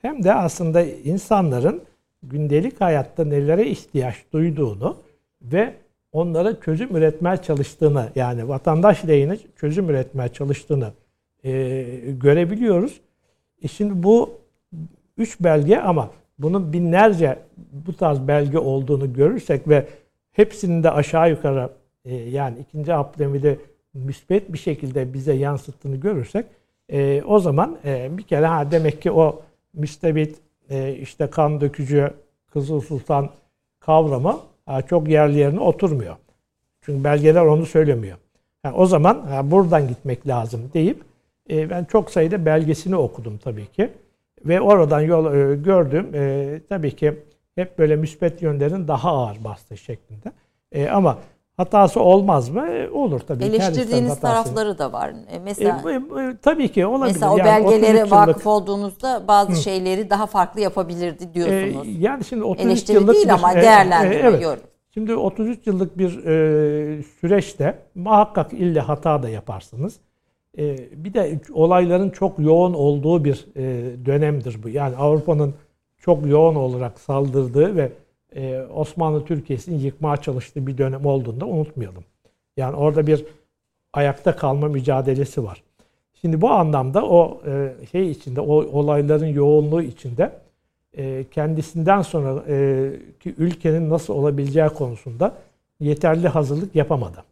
hem 0.02 0.24
de 0.24 0.34
aslında 0.34 0.82
insanların 0.82 1.82
gündelik 2.24 2.82
hayatta 2.82 3.26
nelere 3.26 3.68
ihtiyaç 3.68 4.16
duyduğunu 4.34 4.98
ve 5.42 5.74
onlara 6.12 6.60
çözüm 6.60 6.96
üretmeye 6.96 7.38
çalıştığını 7.38 8.10
yani 8.16 8.48
vatandaş 8.48 9.08
lehine 9.08 9.38
çözüm 9.56 9.90
üretmeye 9.90 10.30
çalıştığını 10.30 10.92
e, 11.44 11.52
görebiliyoruz. 12.22 13.02
E 13.64 13.68
şimdi 13.68 14.04
bu 14.04 14.30
üç 15.18 15.40
belge 15.40 15.78
ama 15.78 16.10
bunun 16.40 16.74
binlerce 16.74 17.40
bu 17.72 17.94
tarz 17.94 18.28
belge 18.28 18.60
olduğunu 18.60 19.14
görürsek 19.14 19.68
ve 19.68 19.88
hepsinin 20.32 20.84
de 20.84 20.92
aşağı 20.92 21.30
yukarı 21.30 21.70
e, 22.06 22.16
yani 22.16 22.60
ikinci 22.60 22.94
Abdülhamid'i 22.94 23.60
müspet 23.94 24.54
bir 24.54 24.58
şekilde 24.58 25.14
bize 25.14 25.34
yansıttığını 25.34 25.96
görürsek 25.96 26.46
e, 26.90 27.24
o 27.24 27.40
zaman 27.40 27.78
e, 27.86 28.18
bir 28.18 28.24
kere 28.24 28.46
ha 28.46 28.72
demek 28.72 29.02
ki 29.02 29.12
o 29.12 29.42
müstebit 29.74 30.40
e, 30.70 30.96
işte 30.96 31.28
kan 31.28 31.62
dökücü 31.62 32.14
Kızıl 32.54 32.82
Sultan 32.82 33.30
kavramı 33.80 34.40
çok 34.88 35.10
yerli 35.10 35.38
yerine 35.38 35.60
oturmuyor. 35.60 36.16
Çünkü 36.82 37.04
belgeler 37.04 37.42
onu 37.42 37.66
söylemiyor. 37.66 38.18
Yani 38.64 38.76
o 38.76 38.86
zaman 38.86 39.26
ha, 39.30 39.52
buradan 39.52 39.88
gitmek 39.88 40.28
lazım 40.28 40.72
deyip 40.74 41.04
e, 41.50 41.70
ben 41.70 41.84
çok 41.86 42.12
sayıda 42.12 42.46
belgesini 42.46 42.96
okudum 42.96 43.38
tabii 43.38 43.66
ki. 43.66 43.90
Ve 44.46 44.62
oradan 44.62 45.02
yol 45.02 45.34
e, 45.36 45.56
gördüm. 45.56 46.08
E, 46.14 46.62
tabii 46.70 46.96
ki 46.96 47.14
hep 47.56 47.80
böyle 47.80 47.96
müspet 47.96 48.42
yönlerin 48.42 48.88
daha 48.88 49.12
ağır 49.12 49.44
bastı 49.44 49.78
şeklinde. 49.78 50.32
Ama 50.92 51.18
hatası 51.62 52.00
olmaz 52.00 52.50
mı? 52.50 52.68
E, 52.68 52.90
olur 52.90 53.20
tabii. 53.20 53.44
Eleştirdiğiniz 53.44 54.20
tarafları 54.20 54.78
da 54.78 54.94
var. 54.94 55.14
E, 55.32 55.40
mesela 55.40 55.82
e, 55.92 55.94
e, 55.94 56.38
tabii 56.42 56.72
ki 56.72 56.86
olabilir. 56.86 57.14
Mesela 57.14 57.34
o 57.34 57.38
yani 57.38 57.48
belgelere 57.48 58.12
vakıf 58.12 58.48
olduğunuzda 58.48 59.24
bazı 59.28 59.52
Hı. 59.52 59.56
şeyleri 59.56 60.10
daha 60.10 60.26
farklı 60.26 60.62
yapabilirdi 60.62 61.34
diyorsunuz. 61.34 61.88
E, 61.88 61.92
yani 62.00 62.24
şimdi 62.24 62.44
33 62.44 62.66
Eleştiri 62.66 62.98
yıllık 62.98 63.16
değil 63.16 63.26
bir, 63.26 63.32
ama 63.34 63.54
değerlendirme 63.54 64.16
e, 64.16 64.20
evet. 64.20 64.60
Şimdi 64.94 65.16
33 65.16 65.68
yıllık 65.68 65.98
bir 65.98 66.26
e, 66.26 67.04
süreçte 67.04 67.80
muhakkak 67.96 68.54
ille 68.54 68.80
hata 68.80 69.24
da 69.24 69.30
yaparsınız. 69.30 70.00
E, 70.58 70.78
bir 71.04 71.14
de 71.14 71.40
olayların 71.54 72.10
çok 72.10 72.40
yoğun 72.40 72.74
olduğu 72.74 73.24
bir 73.26 73.48
e, 73.56 73.62
dönemdir 74.06 74.64
bu. 74.64 74.70
Yani 74.70 74.96
Avrupa'nın 74.96 75.54
çok 75.98 76.28
yoğun 76.28 76.56
olarak 76.56 77.00
saldırdığı 77.00 77.76
ve 77.76 77.92
e, 78.36 78.62
Osmanlı 78.62 79.26
Türkiye'sini 79.26 79.84
yıkmaya 79.84 80.18
çalıştığı 80.18 80.68
bir 80.68 80.78
dönem 80.78 81.06
olduğunda 81.06 81.46
unutmayalım. 81.46 82.04
Yani 82.58 82.76
orada 82.76 83.08
bir 83.08 83.26
ayakta 83.94 84.36
kalma 84.36 84.68
mücadelesi 84.68 85.44
var. 85.44 85.64
Şimdi 86.22 86.42
bu 86.42 86.50
anlamda 86.50 87.06
o 87.06 87.42
e, 87.48 87.74
şey 87.92 88.12
içinde, 88.12 88.42
o 88.42 88.54
olayların 88.54 89.28
yoğunluğu 89.28 89.82
içinde 89.82 90.32
e, 90.98 91.26
kendisinden 91.32 92.02
sonra 92.02 92.44
e, 92.48 92.90
ki 93.20 93.36
ülkenin 93.38 93.90
nasıl 93.90 94.14
olabileceği 94.14 94.70
konusunda 94.70 95.36
yeterli 95.80 96.28
hazırlık 96.28 96.76
yapamadı. 96.76 97.24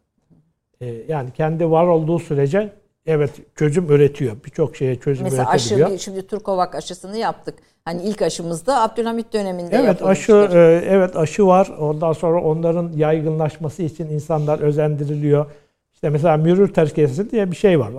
E, 0.80 0.86
yani 0.86 1.30
kendi 1.32 1.70
var 1.70 1.86
olduğu 1.86 2.18
sürece 2.18 2.72
evet 3.06 3.30
çözüm 3.54 3.90
üretiyor. 3.90 4.36
Birçok 4.44 4.76
şeye 4.76 4.96
çözüm 4.96 5.24
Mesela 5.24 5.42
üretebiliyor. 5.42 5.78
Mesela 5.78 5.94
aşı, 5.94 6.04
şimdi 6.04 6.26
Turkovak 6.26 6.74
aşısını 6.74 7.16
yaptık. 7.16 7.54
Hani 7.84 8.02
ilk 8.02 8.22
aşımızda 8.22 8.82
Abdülhamit 8.82 9.32
döneminde 9.32 9.76
Evet 9.76 10.02
aşı 10.02 10.32
e, 10.32 10.82
evet 10.88 11.16
aşı 11.16 11.46
var. 11.46 11.68
Ondan 11.78 12.12
sonra 12.12 12.42
onların 12.42 12.92
yaygınlaşması 12.96 13.82
için 13.82 14.06
insanlar 14.06 14.58
özendiriliyor. 14.58 15.46
İşte 15.94 16.10
mesela 16.10 16.36
mürür 16.36 16.74
tezkeresi 16.74 17.30
diye 17.30 17.50
bir 17.50 17.56
şey 17.56 17.80
var 17.80 17.90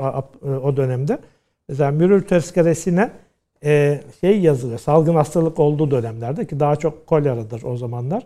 e, 0.43 0.49
o 0.49 0.77
dönemde. 0.77 1.19
Mesela 1.69 1.91
mürür 1.91 2.27
tezkeresine 2.27 3.11
e, 3.63 4.01
şey 4.21 4.39
yazılıyor. 4.39 4.79
Salgın 4.79 5.15
hastalık 5.15 5.59
olduğu 5.59 5.91
dönemlerde 5.91 6.47
ki 6.47 6.59
daha 6.59 6.75
çok 6.75 7.07
koleradır 7.07 7.63
o 7.63 7.77
zamanlar. 7.77 8.23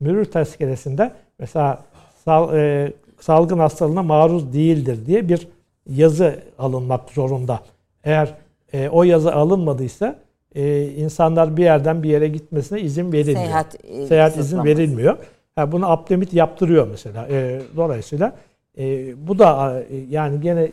Mürür 0.00 0.24
tezkeresinde 0.24 1.10
mesela 1.38 1.84
sal, 2.24 2.56
e, 2.56 2.92
salgın 3.20 3.58
hastalığına 3.58 4.02
maruz 4.02 4.52
değildir 4.52 5.06
diye 5.06 5.28
bir 5.28 5.48
yazı 5.88 6.42
alınmak 6.58 7.10
zorunda. 7.10 7.60
Eğer 8.04 8.34
e, 8.72 8.88
o 8.88 9.02
yazı 9.02 9.34
alınmadıysa 9.34 10.18
e, 10.54 10.84
insanlar 10.84 11.56
bir 11.56 11.62
yerden 11.62 12.02
bir 12.02 12.08
yere 12.08 12.28
gitmesine 12.28 12.80
izin 12.80 13.12
verilmiyor. 13.12 13.44
Seyahat, 13.44 13.84
e, 13.84 14.06
Seyahat 14.06 14.36
izin 14.36 14.64
verilmiyor. 14.64 15.18
Yani 15.56 15.72
bunu 15.72 15.90
Abdülhamit 15.90 16.34
yaptırıyor 16.34 16.88
mesela. 16.90 17.28
E, 17.30 17.60
dolayısıyla 17.76 18.36
e, 18.78 19.14
bu 19.28 19.38
da 19.38 19.80
e, 19.90 19.96
yani 19.96 20.40
gene 20.40 20.70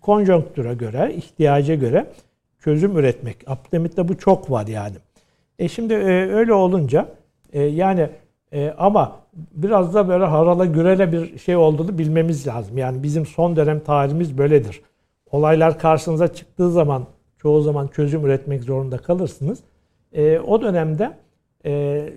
konjonktüre 0.00 0.74
göre, 0.74 1.14
ihtiyaca 1.14 1.74
göre 1.74 2.06
çözüm 2.58 2.98
üretmek. 2.98 3.36
Abdülhamit'te 3.46 4.08
bu 4.08 4.18
çok 4.18 4.50
var 4.50 4.66
yani. 4.66 4.96
E 5.58 5.68
şimdi 5.68 5.94
e, 5.94 6.32
öyle 6.32 6.52
olunca 6.52 7.08
e, 7.52 7.62
yani 7.62 8.08
e, 8.52 8.74
ama 8.78 9.16
biraz 9.54 9.94
da 9.94 10.08
böyle 10.08 10.24
harala 10.24 10.64
gürele 10.64 11.12
bir 11.12 11.38
şey 11.38 11.56
olduğunu 11.56 11.98
bilmemiz 11.98 12.46
lazım. 12.46 12.78
Yani 12.78 13.02
bizim 13.02 13.26
son 13.26 13.56
dönem 13.56 13.80
tarihimiz 13.80 14.38
böyledir. 14.38 14.82
Olaylar 15.30 15.78
karşınıza 15.78 16.28
çıktığı 16.28 16.70
zaman 16.70 17.06
çoğu 17.42 17.62
zaman 17.62 17.88
çözüm 17.88 18.26
üretmek 18.26 18.62
zorunda 18.62 18.98
kalırsınız. 18.98 19.58
E, 20.12 20.38
o 20.38 20.62
dönemde 20.62 21.16
e, 21.64 22.08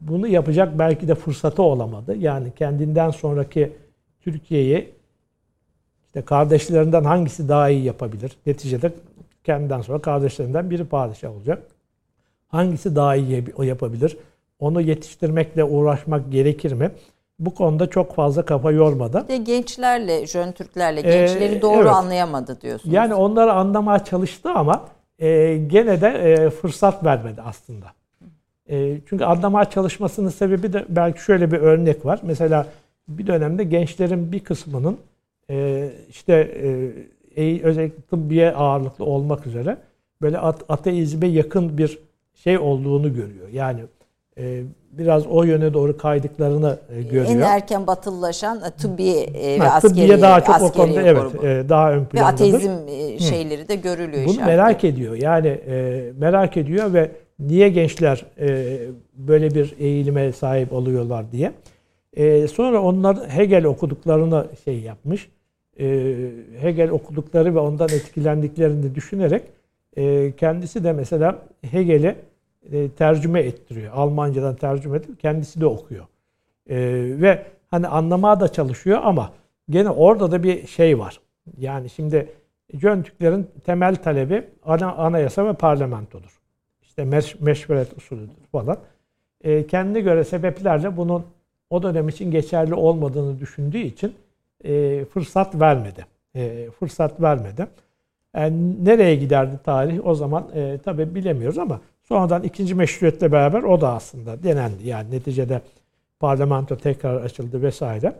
bunu 0.00 0.26
yapacak 0.26 0.78
belki 0.78 1.08
de 1.08 1.14
fırsatı 1.14 1.62
olamadı. 1.62 2.16
Yani 2.16 2.52
kendinden 2.54 3.10
sonraki 3.10 3.72
Türkiye'yi 4.20 4.90
işte 6.06 6.22
kardeşlerinden 6.22 7.04
hangisi 7.04 7.48
daha 7.48 7.68
iyi 7.68 7.84
yapabilir? 7.84 8.36
Neticede 8.46 8.92
kendinden 9.44 9.80
sonra 9.80 9.98
kardeşlerinden 9.98 10.70
biri 10.70 10.84
padişah 10.84 11.36
olacak. 11.36 11.62
Hangisi 12.48 12.96
daha 12.96 13.16
iyi 13.16 13.44
yapabilir? 13.62 14.16
Onu 14.58 14.80
yetiştirmekle 14.80 15.64
uğraşmak 15.64 16.32
gerekir 16.32 16.72
mi? 16.72 16.90
Bu 17.38 17.54
konuda 17.54 17.90
çok 17.90 18.14
fazla 18.14 18.44
kafa 18.44 18.70
yormadan. 18.70 19.28
De 19.28 19.36
gençlerle, 19.36 20.26
Jön 20.26 20.52
Türklerle 20.52 21.00
gençleri 21.00 21.54
ee, 21.54 21.62
doğru 21.62 21.82
evet. 21.82 21.92
anlayamadı 21.92 22.60
diyorsunuz. 22.60 22.94
Yani 22.94 23.14
onları 23.14 23.52
anlamaya 23.52 24.04
çalıştı 24.04 24.50
ama 24.50 24.84
e, 25.18 25.58
gene 25.66 26.00
de 26.00 26.08
e, 26.08 26.50
fırsat 26.50 27.04
vermedi 27.04 27.42
aslında. 27.42 27.86
E, 28.70 29.00
çünkü 29.08 29.24
anlamaya 29.24 29.64
çalışmasının 29.64 30.28
sebebi 30.28 30.72
de 30.72 30.84
belki 30.88 31.22
şöyle 31.22 31.52
bir 31.52 31.58
örnek 31.58 32.06
var. 32.06 32.20
Mesela 32.22 32.66
bir 33.08 33.26
dönemde 33.26 33.64
gençlerin 33.64 34.32
bir 34.32 34.40
kısmının 34.40 34.98
e, 35.50 35.88
işte 36.08 36.34
e, 37.36 37.62
özellikle 37.62 38.02
tıbbiye 38.02 38.52
ağırlıklı 38.52 39.04
olmak 39.04 39.46
üzere 39.46 39.76
böyle 40.22 40.38
ateizme 40.38 41.26
yakın 41.26 41.78
bir 41.78 41.98
şey 42.34 42.58
olduğunu 42.58 43.14
görüyor. 43.14 43.48
Yani 43.52 43.80
e, 43.80 43.84
biraz 44.98 45.26
o 45.26 45.42
yöne 45.42 45.74
doğru 45.74 45.96
kaydıklarını 45.96 46.78
e, 46.96 47.02
görüyor. 47.02 47.24
En 47.26 47.40
erken 47.40 47.86
batılılaşan 47.86 48.60
e, 48.60 48.70
tıbbi 48.70 49.10
e, 49.10 49.60
ve 49.60 49.64
ha, 49.64 49.74
askeri 49.74 49.92
Tıbbiye 49.92 50.20
daha 50.20 50.44
çok 50.44 50.62
o 50.62 50.72
konuda 50.72 51.02
evet 51.02 51.44
e, 51.44 51.68
daha 51.68 51.92
ön 51.92 52.04
plandadır. 52.04 52.52
Ve 52.52 52.56
ateizm 52.56 52.88
e, 52.88 53.18
şeyleri 53.18 53.68
de 53.68 53.74
görülüyor. 53.74 54.26
Bunu 54.26 54.46
merak 54.46 54.84
ediyor. 54.84 55.14
Yani 55.14 55.48
e, 55.48 56.02
merak 56.18 56.56
ediyor 56.56 56.92
ve 56.92 57.10
niye 57.38 57.68
gençler 57.68 58.24
e, 58.40 58.78
böyle 59.14 59.54
bir 59.54 59.74
eğilime 59.78 60.32
sahip 60.32 60.72
oluyorlar 60.72 61.32
diye. 61.32 61.52
E, 62.16 62.48
sonra 62.48 62.82
onlar 62.82 63.28
Hegel 63.28 63.64
okuduklarını 63.64 64.46
şey 64.64 64.80
yapmış. 64.80 65.28
E, 65.80 66.14
Hegel 66.60 66.90
okudukları 66.90 67.54
ve 67.54 67.58
ondan 67.58 67.88
etkilendiklerini 67.88 68.94
düşünerek 68.94 69.42
e, 69.96 70.32
kendisi 70.36 70.84
de 70.84 70.92
mesela 70.92 71.38
Hegel'i 71.70 72.16
e, 72.72 72.90
tercüme 72.90 73.40
ettiriyor. 73.40 73.92
Almancadan 73.92 74.56
tercüme 74.56 74.96
edip 74.96 75.20
kendisi 75.20 75.60
de 75.60 75.66
okuyor. 75.66 76.04
E, 76.66 76.76
ve 77.20 77.46
hani 77.70 77.88
anlamaya 77.88 78.40
da 78.40 78.48
çalışıyor 78.52 79.00
ama 79.02 79.32
gene 79.70 79.90
orada 79.90 80.30
da 80.30 80.42
bir 80.42 80.66
şey 80.66 80.98
var. 80.98 81.20
Yani 81.58 81.90
şimdi 81.90 82.28
Jön 82.74 83.04
temel 83.64 83.96
talebi 83.96 84.44
ana, 84.64 84.94
anayasa 84.94 85.46
ve 85.46 85.52
parlamentodur. 85.52 86.40
İşte 86.82 87.04
meş, 87.04 87.40
meşveret 87.40 87.96
usulüdür 87.96 88.46
falan. 88.52 88.78
E, 89.44 89.66
kendine 89.66 90.00
göre 90.00 90.24
sebeplerle 90.24 90.96
bunun 90.96 91.24
o 91.70 91.82
dönem 91.82 92.08
için 92.08 92.30
geçerli 92.30 92.74
olmadığını 92.74 93.40
düşündüğü 93.40 93.78
için 93.78 94.14
e, 94.64 95.04
fırsat 95.04 95.60
vermedi. 95.60 96.06
E, 96.34 96.70
fırsat 96.78 97.20
vermedi. 97.20 97.66
Yani 98.36 98.84
nereye 98.84 99.16
giderdi 99.16 99.58
tarih 99.64 100.06
o 100.06 100.14
zaman 100.14 100.48
e, 100.54 100.78
tabi 100.84 101.14
bilemiyoruz 101.14 101.58
ama 101.58 101.80
sonradan 102.08 102.42
ikinci 102.42 102.74
meşruiyetle 102.74 103.32
beraber 103.32 103.62
o 103.62 103.80
da 103.80 103.92
aslında 103.92 104.42
denendi. 104.42 104.88
Yani 104.88 105.10
neticede 105.10 105.60
parlamento 106.20 106.76
tekrar 106.76 107.22
açıldı 107.22 107.62
vesaire. 107.62 108.12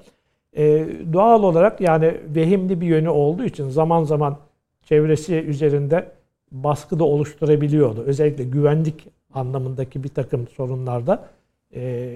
E, 0.57 0.87
doğal 1.13 1.43
olarak 1.43 1.81
yani 1.81 2.15
vehimli 2.35 2.81
bir 2.81 2.87
yönü 2.87 3.09
olduğu 3.09 3.45
için 3.45 3.69
zaman 3.69 4.05
zaman 4.05 4.39
çevresi 4.85 5.35
üzerinde 5.35 6.09
baskı 6.53 6.99
da 6.99 7.05
oluşturabiliyordu. 7.05 8.03
Özellikle 8.03 8.45
güvenlik 8.45 9.07
anlamındaki 9.35 10.05
bir 10.05 10.09
takım 10.09 10.49
sorunlarda 10.49 11.25
e, 11.75 12.11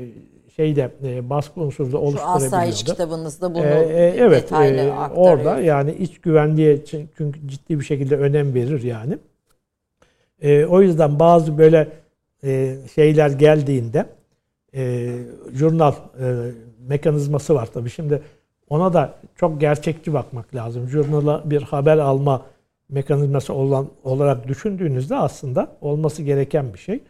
şeyde 0.56 0.90
e, 1.04 1.30
baskı 1.30 1.60
unsuru 1.60 1.92
da 1.92 1.98
oluşturabiliyordu. 1.98 2.40
Şu 2.40 2.46
asayiş 2.46 2.84
kitabınızda 2.84 3.54
bunu 3.54 3.64
ee, 3.64 4.14
evet, 4.18 4.42
detaylı 4.42 4.80
e, 4.80 4.92
Orada 5.14 5.60
yani 5.60 5.94
iç 5.94 6.20
güvenliğe 6.20 6.84
çünkü 6.84 7.32
ciddi 7.46 7.80
bir 7.80 7.84
şekilde 7.84 8.16
önem 8.16 8.54
verir 8.54 8.82
yani. 8.82 9.18
E, 10.42 10.66
o 10.66 10.82
yüzden 10.82 11.18
bazı 11.18 11.58
böyle 11.58 11.88
e, 12.44 12.76
şeyler 12.94 13.30
geldiğinde 13.30 14.06
e, 14.74 15.12
jurnal 15.52 15.92
e, 15.92 16.50
mekanizması 16.88 17.54
var 17.54 17.68
tabii. 17.74 17.90
Şimdi 17.90 18.22
ona 18.68 18.92
da 18.92 19.14
çok 19.36 19.60
gerçekçi 19.60 20.12
bakmak 20.12 20.54
lazım. 20.54 20.88
Jurnala 20.88 21.50
bir 21.50 21.62
haber 21.62 21.98
alma 21.98 22.42
mekanizması 22.88 23.54
olan 23.54 23.88
olarak 24.04 24.48
düşündüğünüzde 24.48 25.16
aslında 25.16 25.76
olması 25.80 26.22
gereken 26.22 26.74
bir 26.74 26.78
şey. 26.78 27.00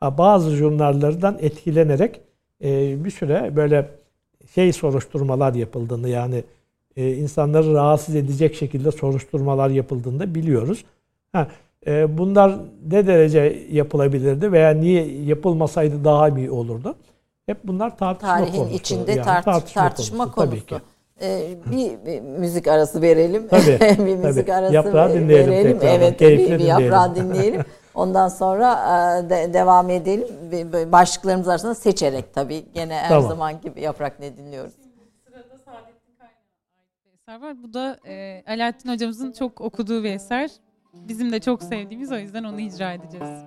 Ha, 0.00 0.18
bazı 0.18 0.56
jurnallerden 0.56 1.36
etkilenerek 1.40 2.20
e, 2.64 3.04
bir 3.04 3.10
süre 3.10 3.56
böyle 3.56 3.88
şey 4.54 4.72
soruşturmalar 4.72 5.54
yapıldığını 5.54 6.08
yani 6.08 6.44
e, 6.96 7.12
insanları 7.14 7.74
rahatsız 7.74 8.14
edecek 8.14 8.54
şekilde 8.54 8.90
soruşturmalar 8.90 9.70
yapıldığını 9.70 10.34
biliyoruz. 10.34 10.84
Ha, 11.32 11.48
bunlar 11.86 12.58
ne 12.90 13.06
derece 13.06 13.66
yapılabilirdi 13.70 14.52
veya 14.52 14.70
niye 14.70 15.22
yapılmasaydı 15.22 16.04
daha 16.04 16.28
iyi 16.28 16.50
olurdu? 16.50 16.96
Hep 17.46 17.58
bunlar 17.64 17.96
tartışma 17.98 18.36
Tarihin 18.36 18.58
konusu. 18.58 18.74
içinde 18.74 19.12
yani 19.12 19.22
tartış, 19.22 19.44
tartışma, 19.44 19.82
tartışma 19.82 20.24
konusu. 20.24 20.34
konusu. 20.34 20.66
Tabii 20.66 20.80
ki. 20.80 20.86
Ee, 21.22 21.58
bir, 21.70 22.06
bir 22.06 22.20
müzik 22.20 22.68
arası 22.68 23.02
verelim. 23.02 23.48
Tabii, 23.48 23.78
bir 24.06 24.16
müzik 24.16 24.46
tabii. 24.46 24.54
arası 24.54 24.74
yaprağı 24.74 25.14
dinleyelim 25.14 25.50
verelim. 25.50 25.78
Tekrar. 25.78 25.94
Evet, 25.94 26.20
bir, 26.20 26.58
bir 26.58 26.64
yaprağı 26.64 27.14
dinleyelim. 27.14 27.62
Ondan 27.94 28.28
sonra 28.28 28.72
e, 29.26 29.30
de, 29.30 29.54
devam 29.54 29.90
edelim. 29.90 30.28
Başlıklarımız 30.92 31.48
arasında 31.48 31.74
seçerek 31.74 32.34
tabii. 32.34 32.64
Gene 32.74 32.94
her 32.94 33.08
tamam. 33.08 33.28
zaman 33.28 33.60
gibi 33.60 33.80
yaprak 33.80 34.20
ne 34.20 34.36
dinliyoruz. 34.36 34.72
Sırada 35.26 35.58
Saadettin 35.64 36.14
Kaynağ'a 36.18 36.34
bir 37.04 37.12
eser 37.14 37.40
var. 37.48 37.62
Bu 37.62 37.74
da 37.74 37.98
e, 38.06 38.42
Alaaddin 38.46 38.92
hocamızın 38.92 39.32
çok 39.32 39.60
okuduğu 39.60 40.04
bir 40.04 40.12
eser. 40.12 40.50
Bizim 40.94 41.32
de 41.32 41.40
çok 41.40 41.62
sevdiğimiz 41.62 42.12
o 42.12 42.18
yüzden 42.18 42.44
onu 42.44 42.60
icra 42.60 42.92
edeceğiz. 42.92 43.44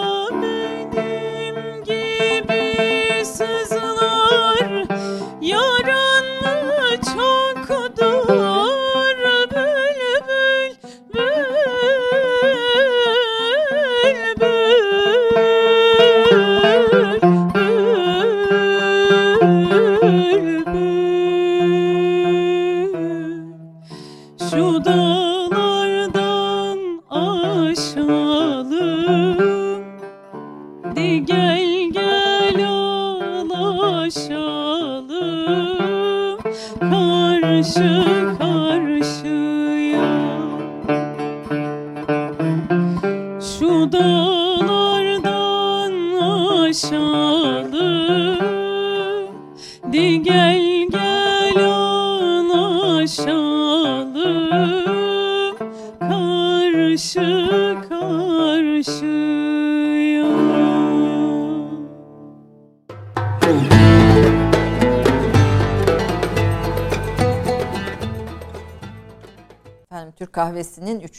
the 0.00 0.61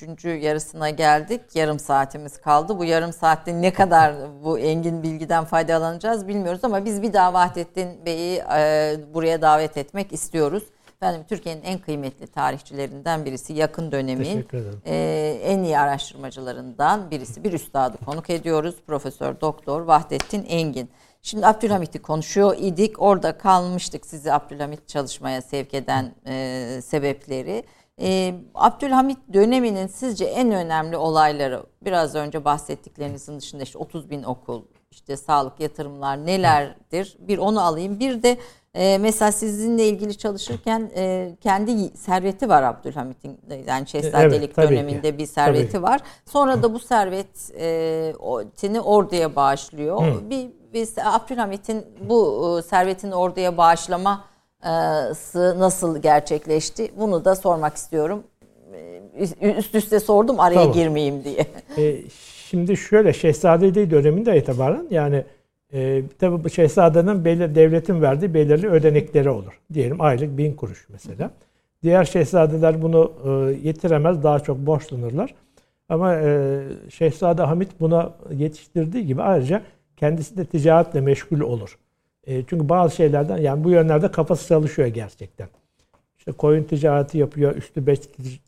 üçüncü 0.03 0.29
yarısına 0.29 0.89
geldik. 0.89 1.41
Yarım 1.55 1.79
saatimiz 1.79 2.41
kaldı. 2.41 2.79
Bu 2.79 2.85
yarım 2.85 3.13
saatte 3.13 3.61
ne 3.61 3.73
kadar 3.73 4.13
bu 4.43 4.59
engin 4.59 5.03
bilgiden 5.03 5.45
faydalanacağız 5.45 6.27
bilmiyoruz 6.27 6.63
ama 6.63 6.85
biz 6.85 7.01
bir 7.01 7.13
daha 7.13 7.33
Vahdettin 7.33 8.05
Bey'i 8.05 8.43
e, 8.57 8.95
buraya 9.13 9.41
davet 9.41 9.77
etmek 9.77 10.13
istiyoruz. 10.13 10.63
Efendim 10.95 11.25
Türkiye'nin 11.29 11.61
en 11.61 11.79
kıymetli 11.79 12.27
tarihçilerinden 12.27 13.25
birisi, 13.25 13.53
yakın 13.53 13.91
dönemin 13.91 14.47
e, 14.85 15.39
en 15.43 15.63
iyi 15.63 15.79
araştırmacılarından 15.79 17.11
birisi. 17.11 17.43
Bir 17.43 17.53
üstadı 17.53 17.97
konuk 18.05 18.29
ediyoruz. 18.29 18.75
Profesör 18.87 19.41
Doktor 19.41 19.81
Vahdettin 19.81 20.45
Engin. 20.45 20.89
Şimdi 21.21 21.47
Abdülhamit'i 21.47 21.99
konuşuyor 22.01 22.55
idik. 22.59 23.01
Orada 23.01 23.37
kalmıştık 23.37 24.05
sizi 24.05 24.33
Abdülhamit 24.33 24.87
çalışmaya 24.87 25.41
sevk 25.41 25.73
eden 25.73 26.11
e, 26.27 26.81
sebepleri. 26.83 27.63
Ee, 28.01 28.35
Abdülhamit 28.55 29.17
döneminin 29.33 29.87
sizce 29.87 30.25
en 30.25 30.51
önemli 30.51 30.97
olayları 30.97 31.63
biraz 31.85 32.15
önce 32.15 32.45
bahsettiklerinizin 32.45 33.39
dışında 33.39 33.63
işte 33.63 33.77
30 33.77 34.09
bin 34.09 34.23
okul, 34.23 34.61
işte 34.91 35.17
sağlık 35.17 35.59
yatırımlar 35.59 36.25
nelerdir? 36.25 37.17
Bir 37.19 37.37
onu 37.37 37.61
alayım. 37.61 37.99
Bir 37.99 38.23
de 38.23 38.37
e, 38.73 38.97
mesela 38.97 39.31
sizinle 39.31 39.87
ilgili 39.87 40.17
çalışırken 40.17 40.91
e, 40.95 41.35
kendi 41.41 41.97
serveti 41.97 42.49
var 42.49 42.63
Abdülhamit'in 42.63 43.39
yani 43.67 43.87
şehzadelik 43.87 44.51
evet, 44.57 44.69
döneminde 44.69 45.11
ki. 45.11 45.17
bir 45.17 45.25
serveti 45.25 45.71
tabii. 45.71 45.83
var. 45.83 46.01
Sonra 46.25 46.63
da 46.63 46.73
bu 46.73 46.79
servetini 46.79 48.77
e, 48.77 48.81
orduya 48.81 49.35
bağışlıyor. 49.35 50.05
Hı. 50.05 50.29
Bir, 50.29 50.49
bir 50.73 50.89
Abdülhamit'in 51.03 51.85
bu 52.09 52.59
e, 52.59 52.61
servetini 52.61 53.15
orduya 53.15 53.57
bağışlama 53.57 54.32
nasıl 55.59 56.01
gerçekleşti? 56.01 56.91
Bunu 56.97 57.25
da 57.25 57.35
sormak 57.35 57.75
istiyorum. 57.75 58.23
Üst 59.57 59.75
üste 59.75 59.99
sordum 59.99 60.39
araya 60.39 60.55
tamam. 60.55 60.73
girmeyeyim 60.73 61.23
diye. 61.23 61.45
E, 61.77 62.01
şimdi 62.49 62.77
şöyle 62.77 63.13
Şehzadeliği 63.13 63.91
döneminde 63.91 64.37
itibaren 64.37 64.87
yani 64.89 65.23
e, 65.73 66.03
tabi 66.19 66.43
bu 66.43 66.49
şehzadenin 66.49 67.25
belli, 67.25 67.55
devletin 67.55 68.01
verdiği 68.01 68.33
belirli 68.33 68.67
ödenekleri 68.67 69.29
olur. 69.29 69.59
Diyelim 69.73 70.01
aylık 70.01 70.37
bin 70.37 70.53
kuruş 70.53 70.87
mesela. 70.89 71.31
Diğer 71.83 72.03
şehzadeler 72.03 72.81
bunu 72.81 73.11
e, 73.25 73.29
yetiremez 73.67 74.23
daha 74.23 74.39
çok 74.39 74.57
borçlanırlar. 74.57 75.35
Ama 75.89 76.15
e, 76.15 76.61
Şehzade 76.89 77.41
Hamit 77.41 77.69
buna 77.79 78.13
yetiştirdiği 78.31 79.05
gibi 79.05 79.21
ayrıca 79.21 79.61
kendisi 79.97 80.37
de 80.37 80.45
ticaretle 80.45 81.01
meşgul 81.01 81.39
olur. 81.39 81.77
E, 82.27 82.43
çünkü 82.47 82.69
bazı 82.69 82.95
şeylerden 82.95 83.37
yani 83.37 83.63
bu 83.63 83.69
yönlerde 83.69 84.11
kafası 84.11 84.47
çalışıyor 84.47 84.87
gerçekten. 84.87 85.47
İşte 86.17 86.31
koyun 86.31 86.63
ticareti 86.63 87.17
yapıyor, 87.17 87.55
üstü 87.55 87.87
beş 87.87 87.99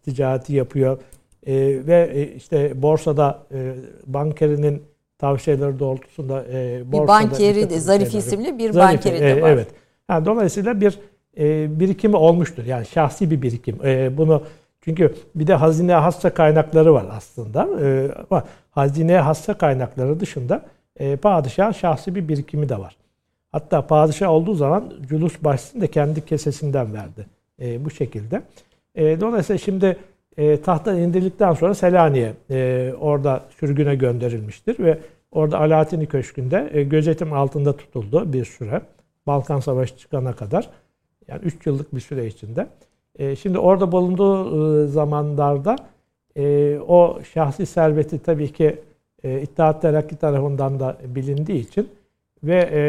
ticareti 0.06 0.54
yapıyor 0.54 1.00
e, 1.48 1.54
ve 1.88 2.10
e, 2.14 2.36
işte 2.36 2.82
borsada 2.82 3.40
e, 3.54 3.74
bankerinin 4.06 4.84
tavsiyeleri 5.18 5.80
doğrultusunda 5.80 6.46
e, 6.54 6.84
borsada 6.92 7.04
bir 7.04 7.08
bankeri 7.08 7.70
de 7.70 7.80
Zarif 7.80 8.12
şeyleri, 8.12 8.28
isimli 8.28 8.58
bir 8.58 8.72
Zarif, 8.72 9.06
bankeri 9.06 9.20
de 9.20 9.32
e, 9.32 9.42
var. 9.42 9.50
Evet. 9.50 9.68
Yani 10.10 10.26
dolayısıyla 10.26 10.82
bir 10.82 11.00
e, 11.38 11.80
birikimi 11.80 12.16
olmuştur. 12.16 12.66
Yani 12.66 12.86
şahsi 12.86 13.32
bir 13.32 13.42
birikim. 13.42 13.86
E, 13.86 14.18
bunu 14.18 14.44
çünkü 14.82 15.16
bir 15.36 15.48
de 15.48 15.54
hazine 15.54 15.94
hassa 15.94 16.34
kaynakları 16.34 16.94
var 16.94 17.06
aslında. 17.12 17.70
E, 17.82 18.12
ama 18.30 18.44
hazine 18.72 19.18
hassa 19.18 19.54
kaynakları 19.54 20.20
dışında 20.20 20.66
e, 21.00 21.16
padişahın 21.16 21.72
şahsi 21.72 22.16
bir 22.16 22.28
birikimi 22.28 22.70
de 22.70 22.80
var. 22.80 22.98
Hatta 23.56 23.88
padişah 23.88 24.30
olduğu 24.30 24.54
zaman 24.54 24.94
culus 25.08 25.44
bahsini 25.44 25.82
de 25.82 25.88
kendi 25.88 26.26
kesesinden 26.26 26.94
verdi. 26.94 27.26
E, 27.62 27.86
bu 27.86 27.90
şekilde. 27.90 28.42
E, 28.96 29.22
dolayısıyla 29.22 29.58
şimdi 29.58 29.98
e, 30.38 30.62
tahttan 30.62 30.98
indirildikten 30.98 31.54
sonra 31.54 31.74
Selanik'e 31.74 32.34
e, 32.50 32.94
orada 33.00 33.44
sürgüne 33.60 33.96
gönderilmiştir 33.96 34.80
ve 34.80 35.00
orada 35.32 35.60
Alaaddin 35.60 36.06
Köşkü'nde 36.06 36.70
e, 36.74 36.84
gözetim 36.84 37.34
altında 37.34 37.78
tutuldu 37.78 38.34
bir 38.34 38.46
süre. 38.46 38.82
Balkan 39.28 39.60
Savaşı 39.60 39.98
çıkana 39.98 40.34
kadar. 40.34 40.70
Yani 41.28 41.42
3 41.44 41.66
yıllık 41.66 41.96
bir 41.96 42.00
süre 42.00 42.28
içinde. 42.28 42.68
E, 43.20 43.36
şimdi 43.36 43.60
orada 43.60 43.92
bulunduğu 43.92 44.84
e, 44.84 44.88
zamanlarda 44.88 45.76
e, 46.38 46.78
o 46.88 47.20
şahsi 47.34 47.66
serveti 47.66 48.20
tabii 48.20 48.54
ki 48.54 48.80
e, 49.24 49.42
İttihat 49.42 49.82
Terakki 49.82 50.16
tarafından 50.16 50.80
da 50.80 50.98
bilindiği 51.06 51.60
için 51.60 51.90
ve 52.44 52.70
e, 52.74 52.82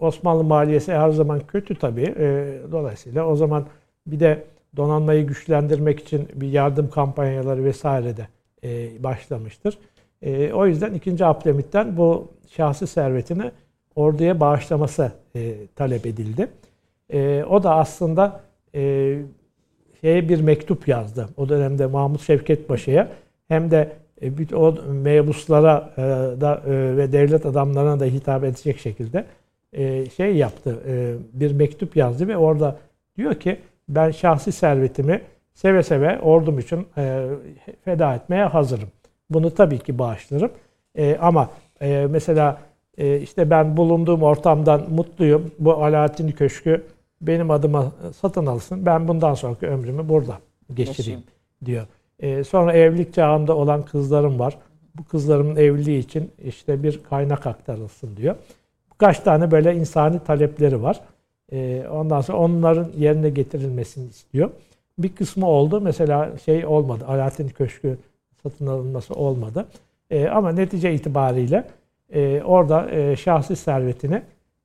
Osmanlı 0.00 0.44
maliyesi 0.44 0.92
her 0.92 1.10
zaman 1.10 1.40
kötü 1.40 1.74
tabii. 1.74 2.14
E, 2.18 2.58
dolayısıyla 2.72 3.26
o 3.26 3.36
zaman 3.36 3.66
bir 4.06 4.20
de 4.20 4.44
donanmayı 4.76 5.26
güçlendirmek 5.26 6.00
için 6.00 6.28
bir 6.34 6.48
yardım 6.48 6.90
kampanyaları 6.90 7.64
vesaire 7.64 8.16
de 8.16 8.28
e, 8.64 9.02
başlamıştır. 9.02 9.78
E, 10.22 10.52
o 10.52 10.66
yüzden 10.66 10.94
2. 10.94 11.24
Abdülhamit'ten 11.24 11.96
bu 11.96 12.28
şahsi 12.56 12.86
servetini 12.86 13.50
orduya 13.96 14.40
bağışlaması 14.40 15.12
e, 15.36 15.66
talep 15.76 16.06
edildi. 16.06 16.48
O 17.50 17.62
da 17.62 17.74
aslında 17.74 18.40
şeye 20.00 20.28
bir 20.28 20.40
mektup 20.40 20.88
yazdı. 20.88 21.28
O 21.36 21.48
dönemde 21.48 21.86
Mahmut 21.86 22.20
Şevket 22.20 22.68
Paşa'ya 22.68 23.08
hem 23.48 23.70
de 23.70 23.92
e, 24.22 24.54
o 24.54 24.74
mebuslara 24.92 25.94
da 26.40 26.62
ve 26.66 27.12
devlet 27.12 27.46
adamlarına 27.46 28.00
da 28.00 28.04
hitap 28.04 28.44
edecek 28.44 28.78
şekilde 28.78 29.24
şey 30.16 30.36
yaptı. 30.36 30.82
E, 30.86 31.14
bir 31.32 31.52
mektup 31.52 31.96
yazdı 31.96 32.28
ve 32.28 32.36
orada 32.36 32.76
diyor 33.16 33.34
ki 33.34 33.60
ben 33.88 34.10
şahsi 34.10 34.52
servetimi 34.52 35.22
seve 35.54 35.82
seve 35.82 36.20
ordum 36.20 36.58
için 36.58 36.86
e, 36.96 37.26
feda 37.84 38.14
etmeye 38.14 38.44
hazırım. 38.44 38.88
Bunu 39.30 39.54
tabii 39.54 39.78
ki 39.78 39.98
bağışlarım. 39.98 40.50
E, 40.94 41.16
ama 41.16 41.50
e, 41.82 42.06
mesela 42.10 42.60
e, 42.98 43.20
işte 43.20 43.50
ben 43.50 43.76
bulunduğum 43.76 44.22
ortamdan 44.22 44.90
mutluyum. 44.90 45.50
Bu 45.58 45.84
Alaaddin 45.84 46.28
Köşkü 46.28 46.84
benim 47.20 47.50
adıma 47.50 47.92
satın 48.20 48.46
alsın. 48.46 48.86
Ben 48.86 49.08
bundan 49.08 49.34
sonraki 49.34 49.66
ömrümü 49.66 50.08
burada 50.08 50.38
geçireyim 50.74 51.22
diyor. 51.64 51.86
E, 52.20 52.44
sonra 52.44 52.72
evlilik 52.72 53.14
çağında 53.14 53.56
olan 53.56 53.84
kızlarım 53.84 54.38
var. 54.38 54.58
Bu 54.94 55.04
kızlarımın 55.04 55.56
evliliği 55.56 55.98
için 55.98 56.32
işte 56.44 56.82
bir 56.82 57.02
kaynak 57.02 57.46
aktarılsın 57.46 58.16
diyor. 58.16 58.36
Kaç 58.98 59.20
tane 59.20 59.50
böyle 59.50 59.74
insani 59.74 60.20
talepleri 60.26 60.82
var. 60.82 61.00
E, 61.52 61.84
ondan 61.92 62.20
sonra 62.20 62.38
onların 62.38 62.88
yerine 62.98 63.30
getirilmesini 63.30 64.08
istiyor. 64.08 64.50
Bir 64.98 65.14
kısmı 65.14 65.46
oldu. 65.46 65.80
Mesela 65.80 66.38
şey 66.44 66.66
olmadı. 66.66 67.04
Alaaddin 67.08 67.48
Köşkü 67.48 67.98
satın 68.42 68.66
alınması 68.66 69.14
olmadı. 69.14 69.66
E, 70.10 70.28
ama 70.28 70.52
netice 70.52 70.94
itibariyle 70.94 71.64
e, 72.12 72.42
orada 72.42 72.90
e, 72.90 73.16
şahsi 73.16 73.56
servetini 73.56 74.22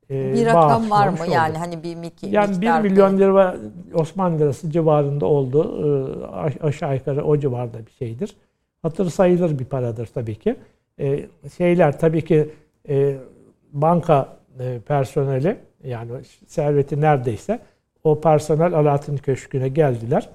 e, 0.10 0.34
bir 0.34 0.46
rakam 0.46 0.90
var 0.90 1.08
mı? 1.08 1.18
Oldu. 1.22 1.32
Yani 1.32 1.58
hani 1.58 1.84
bir 1.84 1.96
miktar 1.96 2.28
Yani 2.28 2.62
1 2.62 2.90
milyon 2.90 3.18
lira 3.18 3.56
Osmanlı 3.94 4.40
lirası 4.40 4.72
civarında 4.72 5.26
oldu. 5.26 5.80
E, 6.62 6.66
aşağı 6.66 6.96
yukarı 6.96 7.26
o 7.26 7.38
civarda 7.38 7.78
bir 7.86 7.92
şeydir. 7.92 8.36
Hatır 8.82 9.10
sayılır 9.10 9.60
bir 9.60 9.66
paradır 9.66 10.10
tabii 10.14 10.36
ki. 10.36 10.56
E, 11.00 11.26
şeyler 11.58 12.00
tabii 12.00 12.26
ki 12.26 12.50
e, 12.90 13.18
banka 13.74 14.38
e, 14.60 14.80
personeli 14.80 15.58
yani 15.84 16.12
serveti 16.48 17.02
neredeyse 17.02 17.60
o 18.04 18.22
personel 18.22 18.74
Alaaddin 18.74 19.18
Köşkü'ne 19.18 19.68
geldiler 19.68 20.30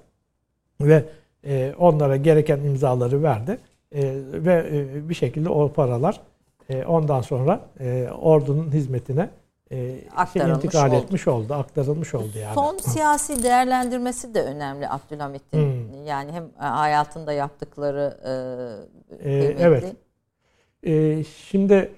ve 0.81 1.05
e, 1.45 1.75
onlara 1.79 2.17
gereken 2.17 2.59
imzaları 2.59 3.23
verdi 3.23 3.59
e, 3.93 4.03
ve 4.33 4.67
e, 4.73 5.09
bir 5.09 5.15
şekilde 5.15 5.49
o 5.49 5.73
paralar 5.73 6.21
e, 6.69 6.85
ondan 6.85 7.21
sonra 7.21 7.61
e, 7.81 8.09
ordunun 8.21 8.73
hizmetine 8.73 9.31
e, 9.71 9.77
şey, 10.33 10.43
intikal 10.51 10.89
oldu. 10.89 10.97
etmiş 10.97 11.29
oldu, 11.29 11.55
aktarılmış 11.55 12.15
oldu 12.15 12.39
yani. 12.39 12.55
Son 12.55 12.77
siyasi 12.77 13.43
değerlendirmesi 13.43 14.35
de 14.35 14.43
önemli 14.43 14.89
Abdülhamit'in. 14.89 15.59
Hmm. 15.59 16.07
Yani 16.07 16.33
hem 16.33 16.45
hayatında 16.57 17.33
yaptıkları 17.33 18.19
e, 19.25 19.31
e, 19.31 19.57
Evet. 19.59 19.97
E, 20.83 21.25
şimdi 21.25 21.91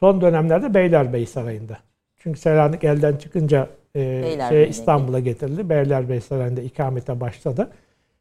son 0.00 0.20
dönemlerde 0.20 0.74
Beylerbeyi 0.74 1.26
Sarayı'nda. 1.26 1.78
Çünkü 2.16 2.40
Selanik 2.40 2.84
elden 2.84 3.16
çıkınca 3.16 3.68
e, 3.94 4.38
şey 4.48 4.68
İstanbul'a 4.68 5.20
getirildi. 5.20 5.68
Beylerbeyi 5.68 6.20
Sarayı'nda 6.20 6.60
ikamete 6.60 7.20
başladı. 7.20 7.70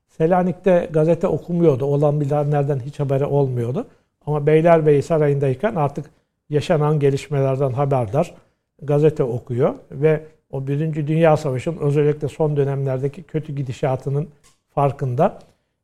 Selanik'te 0.07 0.89
gazete 0.91 1.28
okumuyordu. 1.28 1.86
Olan 1.86 2.21
bilenlerden 2.21 2.80
hiç 2.80 2.99
haberi 2.99 3.25
olmuyordu. 3.25 3.88
Ama 4.25 4.47
Beylerbeyi 4.47 5.01
Sarayı'ndayken 5.01 5.75
artık 5.75 6.05
yaşanan 6.49 6.99
gelişmelerden 6.99 7.71
haberdar 7.71 8.34
gazete 8.82 9.23
okuyor 9.23 9.73
ve 9.91 10.23
o 10.51 10.67
Birinci 10.67 11.07
Dünya 11.07 11.38
Savaşı'nın 11.38 11.78
özellikle 11.78 12.28
son 12.28 12.57
dönemlerdeki 12.57 13.23
kötü 13.23 13.55
gidişatının 13.55 14.30
farkında. 14.69 15.39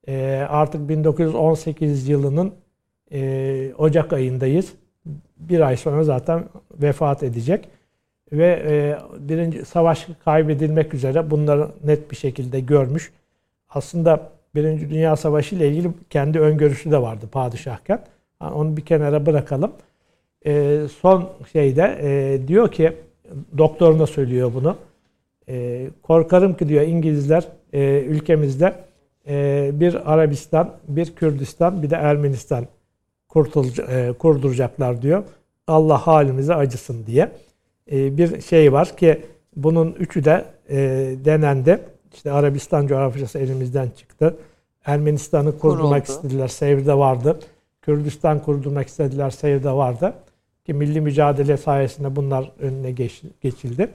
E, 0.08 0.46
artık 0.50 0.90
1918 0.90 2.10
yılının 2.10 2.54
e, 3.12 3.74
Ocak 3.78 4.14
ayındayız. 4.14 4.74
Bir 5.50 5.60
ay 5.60 5.78
sonra 5.78 6.04
zaten 6.04 6.44
vefat 6.82 7.24
edecek. 7.24 7.68
Ve 8.32 8.64
e, 8.68 8.98
birinci 9.20 9.66
savaş 9.66 10.08
kaybedilmek 10.26 10.94
üzere 10.94 11.32
bunları 11.32 11.68
net 11.84 12.12
bir 12.12 12.16
şekilde 12.16 12.60
görmüş. 12.60 13.12
Aslında 13.70 14.30
Birinci 14.56 14.90
Dünya 14.90 15.16
Savaşı 15.16 15.56
ile 15.56 15.70
ilgili 15.70 15.92
kendi 16.10 16.40
öngörüsü 16.40 16.92
de 16.92 17.02
vardı 17.02 17.26
padişahken. 17.32 18.00
Yani 18.42 18.54
onu 18.54 18.78
bir 18.78 18.82
kenara 18.82 19.26
bırakalım 19.26 19.72
e, 20.46 20.82
son 21.02 21.30
şeyde 21.52 21.98
e, 22.02 22.40
diyor 22.48 22.72
ki 22.72 22.94
doktoruna 23.58 24.08
söylüyor 24.08 24.52
bunu. 24.54 24.78
E, 25.50 25.88
korkarım 26.04 26.54
ki 26.54 26.70
diyor 26.70 26.82
İngilizler 26.82 27.48
e, 27.74 28.00
ülkemizde 28.02 28.74
e, 29.28 29.70
bir 29.74 30.14
Arabistan, 30.14 30.72
bir 30.88 31.16
Kürdistan, 31.16 31.84
bir 31.84 31.90
de 31.90 31.96
Ermenistan 31.96 32.66
kurtul, 33.34 33.66
e, 33.90 34.14
kurduracaklar 34.14 35.02
diyor. 35.02 35.24
Allah 35.68 36.08
halimize 36.08 36.56
acısın 36.56 37.06
diye. 37.06 37.32
E, 37.92 38.18
bir 38.18 38.42
şey 38.42 38.74
var 38.74 38.98
ki 38.98 39.22
bunun 39.56 39.92
üçü 39.92 40.26
de 40.26 40.46
e, 40.70 40.78
denendi. 41.26 41.80
İşte 42.14 42.32
Arabistan 42.32 42.88
coğrafyası 42.88 43.40
elimizden 43.40 43.90
çıktı. 43.90 44.38
Ermenistan'ı 44.86 45.60
kurdurmak 45.60 46.08
Kuruldu. 46.08 46.18
istediler. 46.18 46.48
Sevr'de 46.48 46.94
vardı. 46.94 47.40
Kürdistan 47.82 48.40
kurdurmak 48.40 48.88
istediler. 48.88 49.30
Sevr'de 49.30 49.72
vardı. 49.72 50.14
Ki 50.66 50.74
milli 50.74 51.02
mücadele 51.02 51.58
sayesinde 51.58 52.16
bunlar 52.16 52.52
önüne 52.60 52.92
geç, 52.92 53.22
geçildi. 53.42 53.90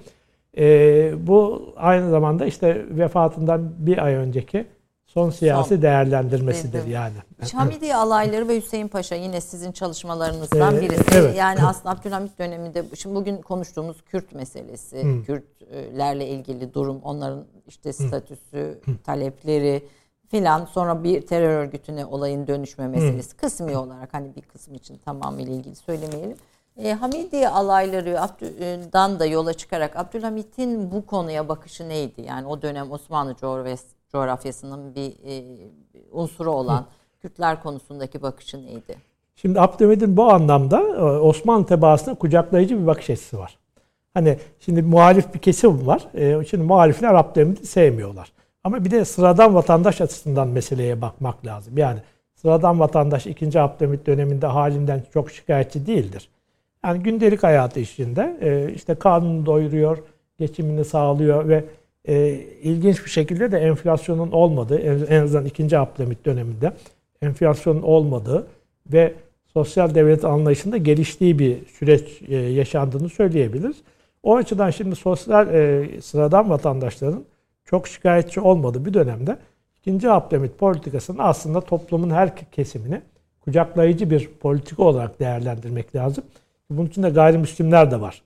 Bu 1.27 1.69
aynı 1.77 2.11
zamanda 2.11 2.47
işte 2.47 2.87
vefatından 2.91 3.73
bir 3.79 4.05
ay 4.05 4.15
önceki 4.15 4.67
son 5.09 5.31
siyasi 5.31 5.69
son. 5.69 5.83
değerlendirmesidir 5.83 6.73
Dedim. 6.79 6.91
yani. 6.91 7.15
Hamidiye 7.53 7.97
alayları 7.97 8.49
ve 8.49 8.57
Hüseyin 8.57 8.89
Paşa 8.89 9.15
yine 9.15 9.41
sizin 9.41 9.73
çalışmalarınızdan 9.73 10.77
ee, 10.77 10.81
birisi. 10.81 11.05
Evet. 11.15 11.37
Yani 11.37 11.63
aslında 11.63 11.91
Abdülhamit 11.91 12.39
döneminde 12.39 12.85
şimdi 12.95 13.15
bugün 13.15 13.43
konuştuğumuz 13.43 14.03
Kürt 14.03 14.35
meselesi, 14.35 15.03
Hı. 15.03 15.25
Kürtlerle 15.25 16.29
ilgili 16.29 16.75
durum, 16.75 17.01
onların 17.03 17.45
işte 17.67 17.93
statüsü, 17.93 18.79
Hı. 18.85 18.91
talepleri 19.05 19.89
filan 20.29 20.65
sonra 20.65 21.05
bir 21.05 21.27
terör 21.27 21.49
örgütüne 21.49 22.07
olayın 22.07 22.47
dönüşme 22.47 22.89
meselesi 22.89 23.33
Hı. 23.33 23.37
kısmi 23.37 23.77
olarak 23.77 24.15
hani 24.15 24.37
bir 24.37 24.43
kısmı 24.43 24.77
için 24.77 24.99
tamamıyla 24.99 25.53
ilgili 25.55 25.77
söylemeyelim. 25.77 26.37
E, 26.77 26.93
Hamidiye 26.93 27.49
alaylarından 27.49 29.19
da 29.19 29.27
yola 29.27 29.53
çıkarak 29.53 29.97
Abdülhamit'in 29.97 30.91
bu 30.91 31.07
konuya 31.07 31.49
bakışı 31.49 31.89
neydi? 31.89 32.21
Yani 32.21 32.47
o 32.47 32.63
dönem 32.63 32.93
Osmanlı 32.93 33.35
coğrafyasının 34.09 34.95
bir 34.95 35.13
e, 35.25 35.45
unsuru 36.13 36.51
olan. 36.51 36.87
Kürtler 37.21 37.63
konusundaki 37.63 38.23
bakışı 38.23 38.63
neydi? 38.63 38.97
Şimdi 39.37 39.61
Abdülhamit'in 39.61 40.17
bu 40.17 40.33
anlamda 40.33 40.81
e, 40.81 41.03
Osmanlı 41.03 41.67
tebaasına 41.67 42.15
kucaklayıcı 42.15 42.83
bir 42.83 42.87
bakış 42.87 43.11
açısı 43.11 43.39
var. 43.39 43.59
Hani 44.15 44.39
şimdi 44.61 44.83
muhalif 44.83 45.35
bir 45.35 45.39
kesim 45.39 45.87
var. 45.87 46.09
E, 46.15 46.45
şimdi 46.45 46.65
muhalifler 46.65 47.15
Abdülhamit'i 47.15 47.67
sevmiyorlar. 47.67 48.33
Ama 48.65 48.85
bir 48.85 48.91
de 48.91 49.05
sıradan 49.05 49.55
vatandaş 49.55 50.01
açısından 50.01 50.49
meseleye 50.49 51.03
bakmak 51.03 51.47
lazım. 51.47 51.79
Yani 51.79 52.01
sıradan 52.35 52.81
vatandaş 52.81 53.27
2. 53.27 53.61
Abdülhamit 53.61 54.07
döneminde 54.07 54.47
halinden 54.47 55.03
çok 55.13 55.31
şikayetçi 55.31 55.87
değildir. 55.87 56.29
Yani 56.85 57.03
gündelik 57.03 57.43
hayatı 57.43 57.81
içinde 57.81 58.39
e, 58.41 58.73
işte 58.75 58.95
karnını 58.95 59.47
doyuruyor, 59.47 59.99
geçimini 60.39 60.85
sağlıyor 60.85 61.49
ve 61.49 61.65
e, 62.05 62.31
ilginç 62.63 63.05
bir 63.05 63.11
şekilde 63.11 63.53
de 63.53 63.59
enflasyonun 63.59 64.33
olmadığı, 64.33 64.79
en 65.07 65.23
azından 65.23 65.45
ikinci 65.45 65.79
Abdülhamit 65.79 66.27
döneminde 66.27 66.73
enflasyonun 67.23 67.83
olmadığı 67.83 68.47
ve 68.93 69.15
sosyal 69.53 69.95
devlet 69.95 70.25
anlayışında 70.25 70.77
geliştiği 70.77 71.39
bir 71.39 71.67
süreç 71.67 72.23
e, 72.29 72.37
yaşandığını 72.37 73.09
söyleyebiliriz. 73.09 73.77
O 74.23 74.37
açıdan 74.37 74.71
şimdi 74.71 74.97
sosyal 74.97 75.55
e, 75.55 75.89
sıradan 76.03 76.51
vatandaşların 76.51 77.25
çok 77.65 77.89
şikayetçi 77.89 78.41
olmadığı 78.41 78.85
bir 78.85 78.95
dönemde 78.95 79.37
ikinci 79.79 80.11
Abdülhamit 80.11 80.59
politikasının 80.59 81.19
aslında 81.19 81.61
toplumun 81.61 82.11
her 82.11 82.51
kesimini 82.53 83.01
kucaklayıcı 83.41 84.11
bir 84.11 84.29
politika 84.41 84.83
olarak 84.83 85.21
değerlendirmek 85.21 85.95
lazım. 85.95 86.25
Bunun 86.71 86.87
için 86.87 87.03
de 87.03 87.11
gayrimüslimler 87.11 87.91
de 87.91 88.01
var. 88.01 88.23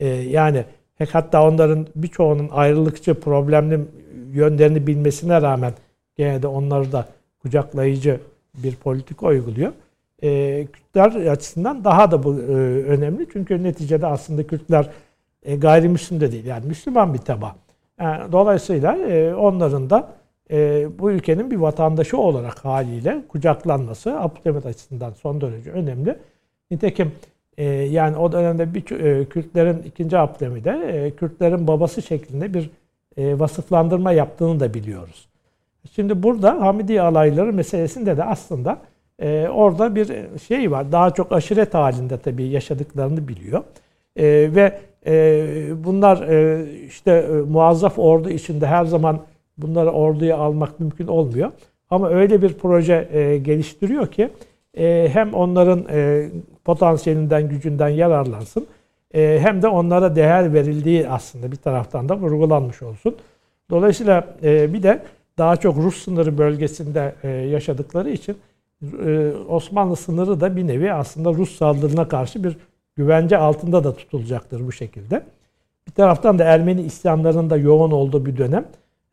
Ee, 0.00 0.06
yani 0.06 0.64
hatta 1.10 1.48
onların 1.48 1.86
birçoğunun 1.96 2.48
ayrılıkçı, 2.52 3.14
problemli 3.14 3.80
yönlerini 4.32 4.86
bilmesine 4.86 5.42
rağmen 5.42 5.72
gene 6.16 6.42
de 6.42 6.46
onları 6.46 6.92
da 6.92 7.08
kucaklayıcı 7.42 8.20
bir 8.54 8.76
politika 8.76 9.26
uyguluyor. 9.26 9.72
e, 10.22 10.66
Kürtler 10.72 11.26
açısından 11.26 11.84
daha 11.84 12.10
da 12.10 12.22
bu 12.22 12.34
e, 12.34 12.42
önemli. 12.84 13.26
Çünkü 13.32 13.62
neticede 13.62 14.06
aslında 14.06 14.46
Kürtler 14.46 14.90
e, 15.42 15.56
gayrimüslim 15.56 16.20
de 16.20 16.32
değil. 16.32 16.44
Yani 16.44 16.66
Müslüman 16.66 17.14
bir 17.14 17.18
taba. 17.18 17.56
Yani, 18.00 18.28
e, 18.28 18.32
dolayısıyla 18.32 18.96
e, 18.96 19.34
onların 19.34 19.90
da 19.90 20.08
e, 20.50 20.88
bu 20.98 21.10
ülkenin 21.10 21.50
bir 21.50 21.56
vatandaşı 21.56 22.18
olarak 22.18 22.64
haliyle 22.64 23.22
kucaklanması 23.28 24.20
Abdülhamit 24.20 24.66
açısından 24.66 25.12
son 25.12 25.40
derece 25.40 25.70
önemli. 25.70 26.18
Nitekim 26.70 27.12
e, 27.58 27.64
yani 27.64 28.16
o 28.16 28.32
dönemde 28.32 28.74
bir 28.74 29.00
e, 29.00 29.24
Kürtlerin 29.24 29.82
ikinci 29.82 30.18
Abdülhamit'e 30.18 30.70
e, 30.70 31.10
Kürtlerin 31.10 31.66
babası 31.66 32.02
şeklinde 32.02 32.54
bir 32.54 32.70
e, 33.16 33.38
vasıflandırma 33.38 34.12
yaptığını 34.12 34.60
da 34.60 34.74
biliyoruz. 34.74 35.28
Şimdi 35.94 36.22
burada 36.22 36.60
Hamidi 36.60 37.00
alayları 37.00 37.52
meselesinde 37.52 38.16
de 38.16 38.24
aslında 38.24 38.78
e, 39.18 39.48
orada 39.48 39.94
bir 39.94 40.08
şey 40.48 40.70
var. 40.70 40.92
Daha 40.92 41.10
çok 41.10 41.32
aşiret 41.32 41.74
halinde 41.74 42.18
tabii 42.18 42.44
yaşadıklarını 42.44 43.28
biliyor. 43.28 43.62
E, 44.16 44.24
ve 44.54 44.78
e, 45.06 45.84
bunlar 45.84 46.28
e, 46.28 46.66
işte 46.86 47.10
e, 47.10 47.32
muazzaf 47.32 47.98
ordu 47.98 48.30
içinde 48.30 48.66
her 48.66 48.84
zaman 48.84 49.18
bunları 49.58 49.90
orduya 49.90 50.36
almak 50.36 50.80
mümkün 50.80 51.06
olmuyor. 51.06 51.50
Ama 51.90 52.08
öyle 52.08 52.42
bir 52.42 52.54
proje 52.54 53.08
e, 53.12 53.38
geliştiriyor 53.38 54.06
ki 54.06 54.28
e, 54.78 55.08
hem 55.12 55.34
onların 55.34 55.84
e, 55.90 56.28
potansiyelinden, 56.64 57.48
gücünden 57.48 57.88
yararlansın 57.88 58.66
e, 59.14 59.38
hem 59.42 59.62
de 59.62 59.68
onlara 59.68 60.16
değer 60.16 60.54
verildiği 60.54 61.08
aslında 61.08 61.52
bir 61.52 61.56
taraftan 61.56 62.08
da 62.08 62.16
vurgulanmış 62.16 62.82
olsun. 62.82 63.16
Dolayısıyla 63.70 64.36
e, 64.42 64.72
bir 64.72 64.82
de 64.82 65.02
daha 65.38 65.56
çok 65.56 65.76
Rus 65.76 66.04
sınırı 66.04 66.38
bölgesinde 66.38 67.14
e, 67.22 67.28
yaşadıkları 67.28 68.10
için 68.10 68.36
e, 69.04 69.32
Osmanlı 69.48 69.96
sınırı 69.96 70.40
da 70.40 70.56
bir 70.56 70.66
nevi 70.66 70.92
aslında 70.92 71.32
Rus 71.32 71.56
saldırına 71.56 72.08
karşı 72.08 72.44
bir 72.44 72.56
güvence 72.96 73.36
altında 73.36 73.84
da 73.84 73.96
tutulacaktır 73.96 74.66
bu 74.66 74.72
şekilde. 74.72 75.22
Bir 75.86 75.92
taraftan 75.92 76.38
da 76.38 76.44
Ermeni 76.44 76.82
isyanlarının 76.82 77.50
da 77.50 77.56
yoğun 77.56 77.90
olduğu 77.90 78.26
bir 78.26 78.36
dönem. 78.36 78.64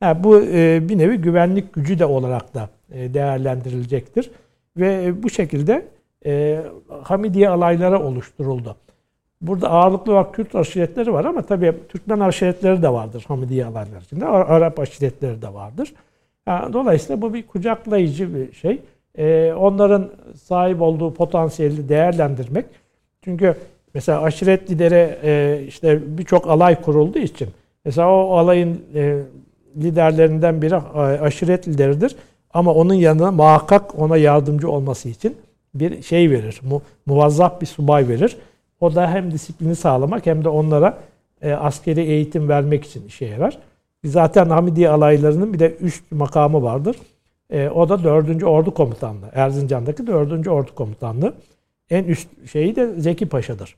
Yani 0.02 0.24
bu 0.24 0.42
e, 0.42 0.90
bir 0.90 0.98
nevi 0.98 1.18
güvenlik 1.18 1.74
gücü 1.74 2.00
de 2.00 2.06
olarak 2.06 2.54
da 2.54 2.70
e, 2.92 3.14
değerlendirilecektir. 3.14 4.32
Ve 4.78 5.04
e, 5.04 5.24
bu 5.24 5.30
şekilde 5.30 5.88
e, 6.26 6.62
Hamidiye 7.04 7.50
alaylara 7.50 8.04
oluşturuldu. 8.04 8.76
Burada 9.42 9.70
ağırlıklı 9.70 10.12
olarak 10.12 10.34
Kürt 10.34 10.56
aşiretleri 10.56 11.14
var 11.14 11.26
ama 11.26 11.42
tabii 11.42 11.74
Türkmen 11.90 12.20
aşiretleri 12.20 12.82
de 12.82 12.90
vardır 12.90 13.26
Hamidiye 13.28 13.66
alaylar 13.66 14.02
içinde. 14.02 14.26
Arap 14.26 14.80
aşiretleri 14.80 15.42
de 15.42 15.54
vardır. 15.54 15.94
Yani 16.48 16.74
dolayısıyla 16.74 17.22
bu 17.22 17.34
bir 17.34 17.48
kucaklayıcı 17.48 18.36
bir 18.36 18.54
şey. 18.54 18.82
E, 19.18 19.54
onların 19.54 20.10
sahip 20.44 20.82
olduğu 20.82 21.14
potansiyeli 21.14 21.90
değerlendirmek. 21.90 22.66
Çünkü 23.22 23.56
mesela 23.94 24.22
aşiret 24.22 24.72
lideri 24.72 25.18
e, 25.24 25.62
işte 25.68 26.18
birçok 26.18 26.50
alay 26.50 26.82
kurulduğu 26.82 27.20
için 27.20 27.48
mesela 27.86 28.12
o 28.12 28.38
alayın 28.38 28.82
e, 28.96 29.20
liderlerinden 29.78 30.62
biri 30.62 30.76
aşiret 31.22 31.68
lideridir. 31.68 32.16
Ama 32.54 32.74
onun 32.74 32.94
yanına 32.94 33.32
muhakkak 33.32 34.00
ona 34.00 34.18
yardımcı 34.18 34.70
olması 34.70 35.10
için 35.10 35.38
bir 35.76 36.02
şey 36.02 36.32
verir. 36.32 36.60
Mu, 36.64 36.82
muvazzaf 37.06 37.62
bir 37.62 37.66
subay 37.66 38.08
verir. 38.08 38.38
O 38.80 38.96
da 38.96 39.12
hem 39.12 39.32
disiplini 39.32 39.76
sağlamak 39.76 40.26
hem 40.26 40.44
de 40.44 40.50
onlara 40.50 40.98
e, 41.42 41.52
askeri 41.52 42.02
eğitim 42.02 42.50
vermek 42.50 42.86
için 42.86 43.08
işe 43.08 43.26
yarar. 43.26 43.58
Zaten 44.04 44.50
Hamidiye 44.50 44.90
alaylarının 44.90 45.54
bir 45.54 45.60
de 45.60 45.76
üst 45.80 46.12
makamı 46.12 46.64
vardır. 46.64 46.96
E, 47.50 47.70
o 47.70 47.90
da 47.90 48.04
4. 48.04 48.44
Ordu 48.44 48.74
Komutanlığı. 48.74 49.30
Erzincan'daki 49.34 50.08
4. 50.08 50.48
Ordu 50.48 50.76
Komutanlığı. 50.76 51.34
En 51.90 52.04
üst 52.04 52.52
şeyi 52.52 52.76
de 52.76 53.00
Zeki 53.00 53.30
Paşa'dır. 53.30 53.76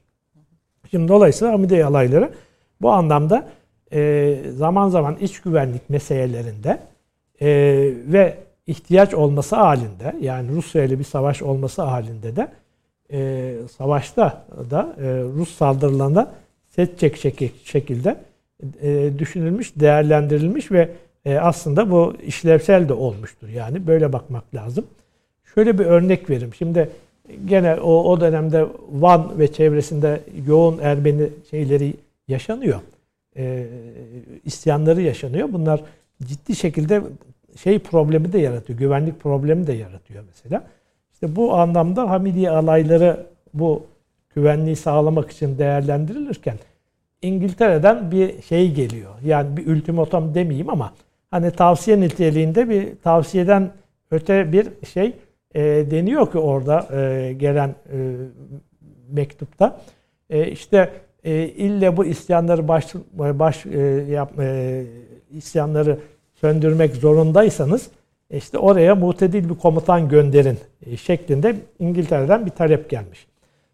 Şimdi 0.92 1.08
dolayısıyla 1.08 1.54
Hamidiye 1.54 1.86
alayları 1.86 2.32
bu 2.82 2.92
anlamda 2.92 3.48
e, 3.94 4.38
zaman 4.56 4.89
zaman 4.89 5.16
iç 5.16 5.42
güvenlik 5.42 5.89
meselelerinde 5.89 6.80
e, 7.42 7.48
ve 8.06 8.38
ihtiyaç 8.72 9.13
olması 9.13 9.55
halinde 9.55 10.15
yani 10.22 10.51
Rusya 10.51 10.84
ile 10.84 10.99
bir 10.99 11.03
savaş 11.03 11.41
olması 11.41 11.82
halinde 11.82 12.36
de 12.36 12.47
e, 13.11 13.53
savaşta 13.78 14.45
da 14.72 14.95
e, 14.97 15.07
Rus 15.38 15.57
saldırılarına 15.57 16.32
set 16.67 16.99
çekecek 16.99 17.53
şekilde 17.63 18.17
e, 18.82 19.09
düşünülmüş, 19.19 19.74
değerlendirilmiş 19.76 20.72
ve 20.72 20.89
e, 21.26 21.38
aslında 21.38 21.91
bu 21.91 22.13
işlevsel 22.26 22.89
de 22.89 22.93
olmuştur. 22.93 23.47
Yani 23.47 23.88
böyle 23.88 24.13
bakmak 24.13 24.55
lazım. 24.55 24.86
Şöyle 25.55 25.80
bir 25.80 25.86
örnek 25.86 26.30
vereyim. 26.30 26.53
Şimdi 26.53 26.89
gene 27.45 27.76
o, 27.76 28.03
o 28.03 28.22
dönemde 28.22 28.65
Van 28.91 29.39
ve 29.39 29.53
çevresinde 29.53 30.22
yoğun 30.47 30.80
Ermeni 30.82 31.30
şeyleri 31.51 31.93
yaşanıyor. 32.28 32.80
E, 33.38 33.67
isyanları 34.45 35.01
yaşanıyor. 35.01 35.53
Bunlar 35.53 35.84
ciddi 36.24 36.55
şekilde 36.55 37.01
şey 37.58 37.80
problemi 37.80 38.34
de 38.34 38.39
yaratıyor. 38.39 38.80
Güvenlik 38.80 39.20
problemi 39.20 39.68
de 39.68 39.74
yaratıyor 39.74 40.24
mesela. 40.28 40.64
İşte 41.14 41.36
bu 41.36 41.54
anlamda 41.54 42.10
Hamidiye 42.10 42.49
alayları 42.49 43.26
bu 43.54 43.86
güvenliği 44.36 44.76
sağlamak 44.76 45.32
için 45.32 45.58
değerlendirilirken 45.58 46.56
İngiltere'den 47.22 48.12
bir 48.12 48.41
şey 48.41 48.74
geliyor. 48.74 49.12
Yani 49.26 49.58
bir 49.58 49.68
ultimatom 49.68 50.36
demeyeyim 50.36 50.70
ama 50.70 50.93
hani 51.32 51.52
tavsiye 51.52 51.99
niteliğinde 51.99 52.70
bir 52.70 52.95
tavsiyeden 53.04 53.72
öte 54.12 54.52
bir 54.52 54.68
şey 54.86 55.14
e, 55.56 55.62
deniyor 55.91 56.32
ki 56.32 56.38
orada 56.38 56.88
e, 56.97 57.34
gelen 57.34 57.70
e, 57.70 57.97
mektupta. 59.10 59.82
E, 60.30 60.52
işte 60.52 60.89
e, 61.24 61.43
ille 61.43 61.97
bu 61.97 62.06
isyanları 62.06 62.68
baş, 62.68 62.93
baş 63.14 63.66
e, 63.66 63.80
yap, 64.10 64.39
e, 64.39 64.84
isyanları 65.32 65.99
söndürmek 66.42 66.96
zorundaysanız 66.96 67.89
işte 68.30 68.58
oraya 68.58 68.96
mutedil 68.96 69.50
bir 69.50 69.56
komutan 69.56 70.10
gönderin 70.10 70.58
e, 70.86 70.98
şeklinde 70.98 71.56
İngiltere'den 71.80 72.46
bir 72.46 72.52
talep 72.52 72.89
gelmiş. 72.89 73.28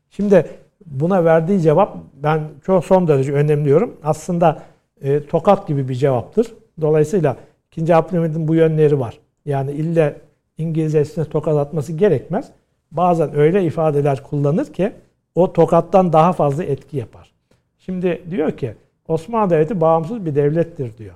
Şimdi 0.09 0.45
buna 0.85 1.25
verdiği 1.25 1.61
cevap 1.61 1.97
ben 2.13 2.41
çok 2.65 2.85
son 2.85 3.07
derece 3.07 3.33
önemliyorum. 3.33 3.95
Aslında 4.03 4.63
e, 5.01 5.23
tokat 5.23 5.67
gibi 5.67 5.89
bir 5.89 5.95
cevaptır. 5.95 6.53
Dolayısıyla 6.81 7.37
2. 7.77 7.95
Abdülhamid'in 7.95 8.47
bu 8.47 8.55
yönleri 8.55 8.99
var. 8.99 9.19
Yani 9.45 9.71
ille 9.71 10.15
İngilizcesine 10.57 11.25
tokat 11.25 11.57
atması 11.57 11.93
gerekmez. 11.93 12.51
Bazen 12.91 13.35
öyle 13.35 13.63
ifadeler 13.63 14.23
kullanır 14.23 14.73
ki 14.73 14.91
o 15.35 15.53
tokattan 15.53 16.13
daha 16.13 16.33
fazla 16.33 16.63
etki 16.63 16.97
yapar. 16.97 17.31
Şimdi 17.77 18.21
diyor 18.29 18.51
ki 18.51 18.73
Osmanlı 19.07 19.49
Devleti 19.49 19.81
bağımsız 19.81 20.25
bir 20.25 20.35
devlettir 20.35 20.97
diyor. 20.97 21.15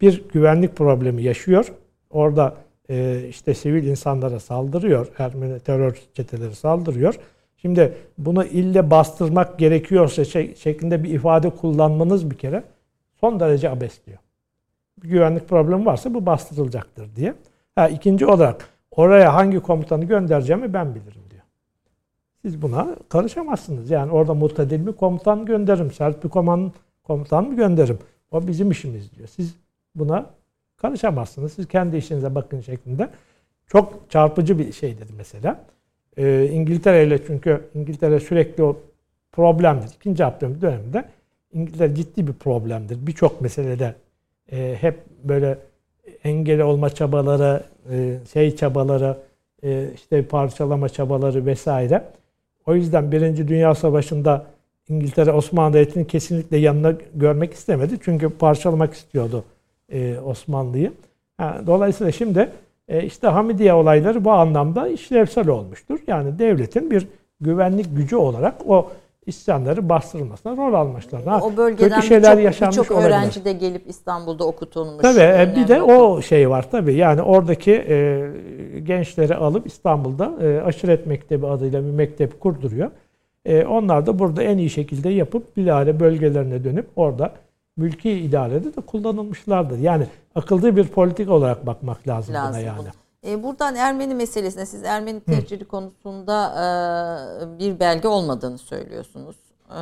Bir 0.00 0.28
güvenlik 0.32 0.76
problemi 0.76 1.22
yaşıyor. 1.22 1.72
Orada 2.10 2.54
e, 2.90 3.22
işte 3.28 3.54
sivil 3.54 3.84
insanlara 3.86 4.40
saldırıyor. 4.40 5.06
Ermeni 5.18 5.60
terör 5.60 6.02
çeteleri 6.14 6.54
saldırıyor. 6.54 7.14
Şimdi 7.56 7.94
bunu 8.18 8.44
ille 8.44 8.90
bastırmak 8.90 9.58
gerekiyorsa 9.58 10.24
şey, 10.24 10.54
şeklinde 10.54 11.04
bir 11.04 11.10
ifade 11.10 11.50
kullanmanız 11.50 12.30
bir 12.30 12.38
kere 12.38 12.64
son 13.20 13.40
derece 13.40 13.70
abes 13.70 14.06
diyor. 14.06 14.18
Bir 15.02 15.08
güvenlik 15.08 15.48
problemi 15.48 15.86
varsa 15.86 16.14
bu 16.14 16.26
bastırılacaktır 16.26 17.16
diye. 17.16 17.34
Ha, 17.74 17.88
ikinci 17.88 18.26
olarak 18.26 18.68
oraya 18.90 19.34
hangi 19.34 19.60
komutanı 19.60 20.04
göndereceğimi 20.04 20.72
ben 20.74 20.94
bilirim 20.94 21.22
diyor. 21.30 21.42
Siz 22.42 22.62
buna 22.62 22.96
karışamazsınız. 23.08 23.90
Yani 23.90 24.12
orada 24.12 24.34
mutedil 24.34 24.86
bir 24.86 24.92
komutan 24.92 25.44
gönderirim. 25.44 25.90
Sert 25.90 26.24
bir 26.24 26.28
komutan 27.04 27.44
mı 27.44 27.56
gönderirim. 27.56 27.98
O 28.30 28.46
bizim 28.46 28.70
işimiz 28.70 29.12
diyor. 29.12 29.28
Siz 29.28 29.54
buna 29.98 30.30
karışamazsınız. 30.76 31.52
Siz 31.52 31.68
kendi 31.68 31.96
işinize 31.96 32.34
bakın 32.34 32.60
şeklinde. 32.60 33.08
Çok 33.66 34.10
çarpıcı 34.10 34.58
bir 34.58 34.72
şey 34.72 34.98
dedi 34.98 35.12
mesela. 35.16 35.64
Ee, 36.18 36.48
İngiltere 36.52 37.06
ile 37.06 37.26
çünkü 37.26 37.60
İngiltere 37.74 38.20
sürekli 38.20 38.62
o 38.62 38.76
problemdir. 39.32 39.90
İkinci 39.96 40.24
Abdülhamit 40.24 40.62
döneminde 40.62 41.04
İngiltere 41.52 41.94
ciddi 41.94 42.26
bir 42.26 42.32
problemdir. 42.32 43.06
Birçok 43.06 43.40
meselede 43.40 43.94
e, 44.52 44.76
hep 44.80 44.98
böyle 45.24 45.58
engel 46.24 46.60
olma 46.60 46.90
çabaları, 46.90 47.62
e, 47.90 48.18
şey 48.32 48.56
çabaları, 48.56 49.16
e, 49.64 49.90
işte 49.94 50.26
parçalama 50.26 50.88
çabaları 50.88 51.46
vesaire. 51.46 52.04
O 52.66 52.74
yüzden 52.74 53.12
Birinci 53.12 53.48
Dünya 53.48 53.74
Savaşı'nda 53.74 54.46
İngiltere 54.88 55.32
Osmanlı 55.32 55.74
Devleti'ni 55.74 56.06
kesinlikle 56.06 56.56
yanına 56.56 56.94
görmek 57.14 57.52
istemedi. 57.52 57.98
Çünkü 58.02 58.30
parçalamak 58.30 58.94
istiyordu 58.94 59.44
e, 59.92 60.18
Osmanlı'yı. 60.18 60.92
dolayısıyla 61.40 62.12
şimdi 62.12 62.50
e, 62.88 63.04
işte 63.04 63.26
Hamidiye 63.26 63.74
olayları 63.74 64.24
bu 64.24 64.32
anlamda 64.32 64.88
işlevsel 64.88 65.48
olmuştur. 65.48 65.98
Yani 66.06 66.38
devletin 66.38 66.90
bir 66.90 67.08
güvenlik 67.40 67.96
gücü 67.96 68.16
olarak 68.16 68.54
o 68.66 68.90
isyanları 69.26 69.88
bastırılmasına 69.88 70.56
rol 70.56 70.74
almışlar. 70.74 71.22
Ha, 71.24 71.40
o 71.42 71.56
bölgeden 71.56 71.88
kötü 71.88 72.06
şeyler 72.06 72.38
yaşanmış 72.38 72.78
birçok 72.78 72.98
öğrenci 72.98 73.44
de 73.44 73.52
gelip 73.52 73.88
İstanbul'da 73.88 74.44
okutulmuş. 74.44 75.02
Tabii 75.02 75.20
e, 75.20 75.52
bir 75.56 75.68
de 75.68 75.82
o 75.82 76.22
şey 76.22 76.50
var 76.50 76.70
tabii. 76.70 76.94
Yani 76.94 77.22
oradaki 77.22 77.72
e, 77.88 78.30
gençleri 78.82 79.34
alıp 79.34 79.66
İstanbul'da 79.66 80.32
e, 80.42 80.60
Aşiret 80.60 81.06
Mektebi 81.06 81.46
adıyla 81.46 81.84
bir 81.84 81.90
mektep 81.90 82.40
kurduruyor. 82.40 82.90
E, 83.44 83.64
onlar 83.64 84.06
da 84.06 84.18
burada 84.18 84.42
en 84.42 84.58
iyi 84.58 84.70
şekilde 84.70 85.08
yapıp 85.08 85.56
bilahare 85.56 86.00
bölgelerine 86.00 86.64
dönüp 86.64 86.86
orada 86.96 87.32
mülki 87.76 88.10
idarede 88.10 88.76
de 88.76 88.80
kullanılmışlardır. 88.80 89.78
Yani 89.78 90.06
akıllı 90.34 90.76
bir 90.76 90.88
politik 90.88 91.30
olarak 91.30 91.66
bakmak 91.66 92.08
lazım, 92.08 92.34
lazım 92.34 92.54
buna 92.54 92.60
yani. 92.60 92.88
E, 93.26 93.42
buradan 93.42 93.74
Ermeni 93.74 94.14
meselesine 94.14 94.66
siz 94.66 94.84
Ermeni 94.84 95.20
tehciri 95.20 95.64
konusunda 95.64 96.48
e, 96.54 97.58
bir 97.58 97.80
belge 97.80 98.08
olmadığını 98.08 98.58
söylüyorsunuz. 98.58 99.36
E, 99.70 99.80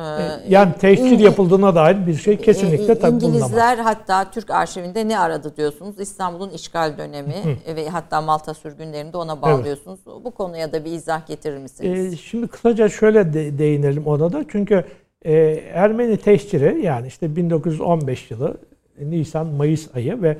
yani 0.49 0.73
tehcir 0.79 1.19
yapıldığına 1.19 1.75
dair 1.75 2.07
bir 2.07 2.13
şey 2.13 2.37
kesinlikle 2.37 2.93
e, 2.93 2.99
tabii 2.99 3.25
İngilizler 3.25 3.77
hatta 3.77 4.31
Türk 4.31 4.51
arşivinde 4.51 5.07
ne 5.07 5.19
aradı 5.19 5.57
diyorsunuz? 5.57 5.99
İstanbul'un 5.99 6.49
işgal 6.49 6.97
dönemi 6.97 7.35
Hı. 7.43 7.75
ve 7.75 7.89
hatta 7.89 8.21
Malta 8.21 8.53
sürgünlerinde 8.53 9.17
ona 9.17 9.41
bağlıyorsunuz. 9.41 9.99
Evet. 10.07 10.17
Bu 10.23 10.31
konuya 10.31 10.71
da 10.71 10.85
bir 10.85 10.91
izah 10.91 11.27
getirir 11.27 11.57
misiniz? 11.57 12.13
E, 12.13 12.17
şimdi 12.17 12.47
kısaca 12.47 12.89
şöyle 12.89 13.33
de, 13.33 13.57
değinelim 13.57 14.07
ona 14.07 14.33
da. 14.33 14.45
Çünkü 14.47 14.85
e, 15.25 15.33
Ermeni 15.73 16.17
tehciri 16.17 16.81
yani 16.81 17.07
işte 17.07 17.35
1915 17.35 18.31
yılı 18.31 18.57
Nisan-Mayıs 18.99 19.95
ayı 19.95 20.21
ve 20.21 20.37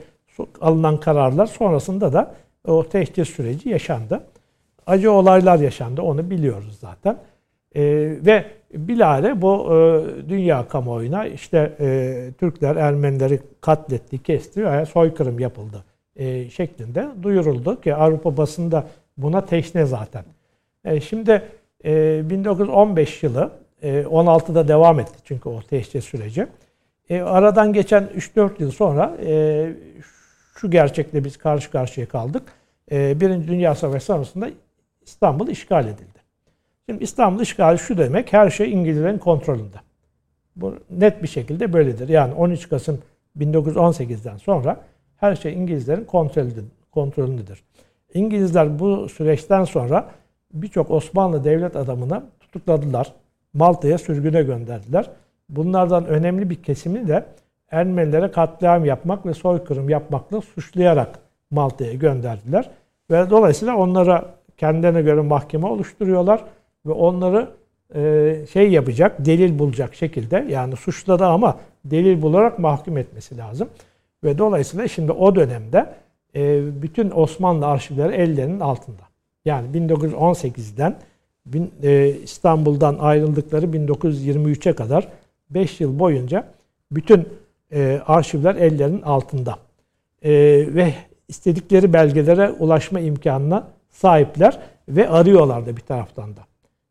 alınan 0.62 1.00
kararlar 1.00 1.46
sonrasında 1.46 2.14
da 2.14 2.36
o 2.68 2.84
tehcir 2.90 3.26
süreci 3.26 3.70
yaşandı. 3.70 4.24
Acı 4.88 5.12
olaylar 5.12 5.60
yaşandı 5.60 6.02
onu 6.02 6.30
biliyoruz 6.30 6.78
zaten. 6.82 7.18
E, 7.76 7.84
ve 8.26 8.46
bilahare 8.74 9.42
bu 9.42 9.74
e, 9.74 10.30
dünya 10.30 10.68
kamuoyuna 10.68 11.28
işte 11.28 11.74
e, 11.80 12.30
Türkler 12.40 12.76
Ermenileri 12.76 13.40
katletti, 13.62 14.24
kesti 14.24 14.66
ve 14.66 14.86
soykırım 14.86 15.40
yapıldı 15.40 15.84
e, 16.16 16.50
şeklinde 16.50 17.08
duyuruldu 17.24 17.82
ki 17.82 17.96
Avrupa 17.96 18.38
basında 18.38 18.88
buna 19.18 19.46
teşne 19.46 19.86
zaten. 19.86 20.24
E, 20.86 21.02
şimdi 21.02 21.42
e, 21.86 22.22
1915 22.30 23.24
yılı 23.24 23.52
16'da 23.84 24.68
devam 24.68 25.00
etti 25.00 25.14
çünkü 25.24 25.50
o 25.50 25.62
teşhis 25.62 26.06
süreci. 26.06 26.48
E, 27.10 27.22
aradan 27.22 27.74
geçen 27.74 28.04
3-4 28.04 28.50
yıl 28.60 28.72
sonra 28.72 29.18
e, 29.26 29.74
şu 30.56 30.72
gerçekle 30.72 31.24
biz 31.24 31.38
karşı 31.38 31.72
karşıya 31.72 32.08
kaldık. 32.08 32.44
E, 32.92 33.20
Birinci 33.20 33.48
Dünya 33.48 33.76
Savaşı 33.76 34.06
sonrasında 34.06 34.50
İstanbul 35.02 35.48
işgal 35.48 35.88
edildi. 35.88 36.20
Şimdi 36.90 37.04
İstanbul 37.04 37.42
işgali 37.42 37.78
şu 37.78 37.98
demek, 37.98 38.34
her 38.34 38.50
şey 38.50 38.74
İngilizlerin 38.74 39.18
kontrolünde. 39.18 39.78
Bu 40.56 40.76
net 40.90 41.24
bir 41.24 41.28
şekilde 41.28 41.74
böyledir. 41.74 42.10
Yani 42.10 42.34
13 42.34 42.70
Kasım 42.70 43.02
1918'den 43.38 44.38
sonra 44.38 44.82
her 45.18 45.36
şey 45.36 45.54
İngilizlerin 45.54 46.08
kontrolündedir. 46.92 47.64
İngilizler 48.14 48.80
bu 48.80 49.10
süreçten 49.10 49.64
sonra 49.64 50.12
birçok 50.54 50.92
Osmanlı 50.92 51.44
devlet 51.44 51.76
adamını 51.76 52.24
tutukladılar. 52.40 53.14
Malta'ya 53.56 53.98
sürgüne 53.98 54.44
gönderdiler. 54.44 55.10
Bunlardan 55.50 56.06
önemli 56.06 56.50
bir 56.50 56.64
kesimi 56.64 57.08
de 57.08 57.26
Ermenilere 57.72 58.32
katliam 58.32 58.86
yapmak 58.86 59.26
ve 59.26 59.34
soykırım 59.34 59.90
yapmakla 59.90 60.42
suçlayarak 60.42 61.20
Malta'ya 61.52 61.94
gönderdiler. 61.94 62.70
Ve 63.12 63.30
dolayısıyla 63.30 63.76
onlara 63.76 64.36
kendilerine 64.58 65.02
göre 65.02 65.22
mahkeme 65.22 65.68
oluşturuyorlar 65.68 66.44
ve 66.86 66.92
onları 66.92 67.50
e, 67.96 68.36
şey 68.54 68.72
yapacak, 68.72 69.26
delil 69.26 69.60
bulacak 69.60 69.96
şekilde 69.96 70.46
yani 70.50 70.76
suçladı 70.76 71.26
ama 71.26 71.60
delil 71.86 72.22
bularak 72.22 72.60
mahkum 72.60 72.98
etmesi 72.98 73.38
lazım. 73.38 73.70
Ve 74.24 74.38
dolayısıyla 74.38 74.88
şimdi 74.88 75.12
o 75.12 75.36
dönemde 75.36 75.94
e, 76.36 76.62
bütün 76.82 77.12
Osmanlı 77.12 77.68
arşivleri 77.68 78.14
ellerinin 78.14 78.60
altında. 78.60 79.02
Yani 79.46 79.68
1918'den 79.68 80.96
bin, 81.46 81.72
e, 81.84 82.16
İstanbul'dan 82.24 82.98
ayrıldıkları 83.00 83.66
1923'e 83.66 84.74
kadar 84.74 85.08
5 85.50 85.82
yıl 85.82 86.00
boyunca 86.00 86.48
bütün 86.92 87.30
e, 87.72 88.02
arşivler 88.06 88.56
ellerinin 88.56 89.02
altında. 89.02 89.58
E, 90.22 90.32
ve 90.76 90.94
istedikleri 91.28 91.94
belgelere 91.94 92.52
ulaşma 92.52 93.00
imkanına 93.00 93.68
sahipler 93.90 94.60
ve 94.90 95.10
arıyorlar 95.10 95.66
da 95.66 95.78
bir 95.78 95.82
taraftan 95.82 96.36
da. 96.36 96.42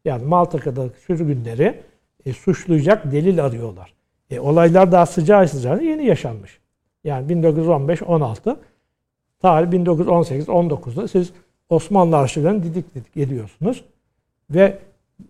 Yani 0.05 0.25
Malta'daki 0.25 1.01
sürgünleri 1.01 1.81
e, 2.27 2.33
suçlayacak 2.33 3.13
delil 3.13 3.45
arıyorlar. 3.45 3.95
E, 4.31 4.41
olaylar 4.41 4.93
daha 4.93 5.07
sıcağı 5.07 5.49
sıcağına 5.49 5.83
yeni 5.83 6.07
yaşanmış. 6.07 6.59
Yani 7.05 7.33
1915-16 7.33 8.57
tarih 9.41 9.69
1918-19'da 9.69 11.09
siz 11.09 11.33
Osmanlı 11.69 12.17
arşivlerini 12.17 12.63
didik 12.63 12.95
didik 12.95 13.17
ediyorsunuz. 13.17 13.85
Ve 14.51 14.79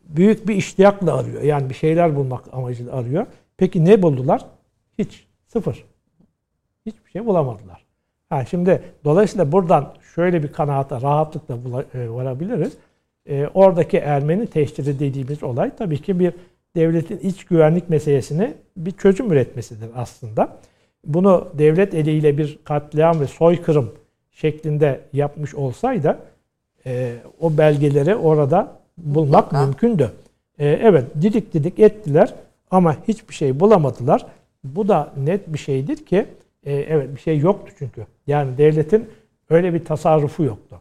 büyük 0.08 0.48
bir 0.48 0.54
iştiyakla 0.54 1.16
arıyor. 1.16 1.42
Yani 1.42 1.70
bir 1.70 1.74
şeyler 1.74 2.16
bulmak 2.16 2.44
amacıyla 2.52 2.92
arıyor. 2.92 3.26
Peki 3.56 3.84
ne 3.84 4.02
buldular? 4.02 4.44
Hiç. 4.98 5.26
Sıfır. 5.46 5.84
Hiçbir 6.86 7.10
şey 7.10 7.26
bulamadılar. 7.26 7.84
Yani 8.30 8.46
şimdi 8.46 8.82
dolayısıyla 9.04 9.52
buradan 9.52 9.94
şöyle 10.14 10.42
bir 10.42 10.52
kanaata 10.52 11.02
rahatlıkla 11.02 11.84
e, 11.94 12.10
varabiliriz. 12.10 12.72
E, 13.26 13.46
oradaki 13.54 13.98
Ermeni 13.98 14.46
teşhiri 14.46 14.98
dediğimiz 14.98 15.42
olay 15.42 15.76
tabii 15.76 16.02
ki 16.02 16.18
bir 16.18 16.34
devletin 16.76 17.18
iç 17.18 17.44
güvenlik 17.44 17.88
meselesine 17.88 18.54
bir 18.76 18.90
çözüm 18.90 19.32
üretmesidir 19.32 19.88
aslında. 19.96 20.56
Bunu 21.04 21.48
devlet 21.54 21.94
eliyle 21.94 22.38
bir 22.38 22.58
katliam 22.64 23.20
ve 23.20 23.26
soykırım 23.26 23.94
şeklinde 24.30 25.00
yapmış 25.12 25.54
olsaydı 25.54 26.18
e, 26.86 27.14
o 27.40 27.58
belgeleri 27.58 28.16
orada 28.16 28.83
bulmak 28.98 29.44
Mutlaka. 29.44 29.66
mümkündü. 29.66 30.12
E, 30.58 30.68
evet 30.68 31.04
didik 31.22 31.54
didik 31.54 31.78
ettiler 31.78 32.34
ama 32.70 32.96
hiçbir 33.08 33.34
şey 33.34 33.60
bulamadılar. 33.60 34.26
Bu 34.64 34.88
da 34.88 35.12
net 35.16 35.52
bir 35.52 35.58
şeydir 35.58 35.96
ki 35.96 36.26
e, 36.64 36.74
evet 36.74 37.14
bir 37.14 37.20
şey 37.20 37.38
yoktu 37.38 37.72
çünkü. 37.78 38.06
Yani 38.26 38.58
devletin 38.58 39.08
öyle 39.50 39.74
bir 39.74 39.84
tasarrufu 39.84 40.44
yoktu. 40.44 40.80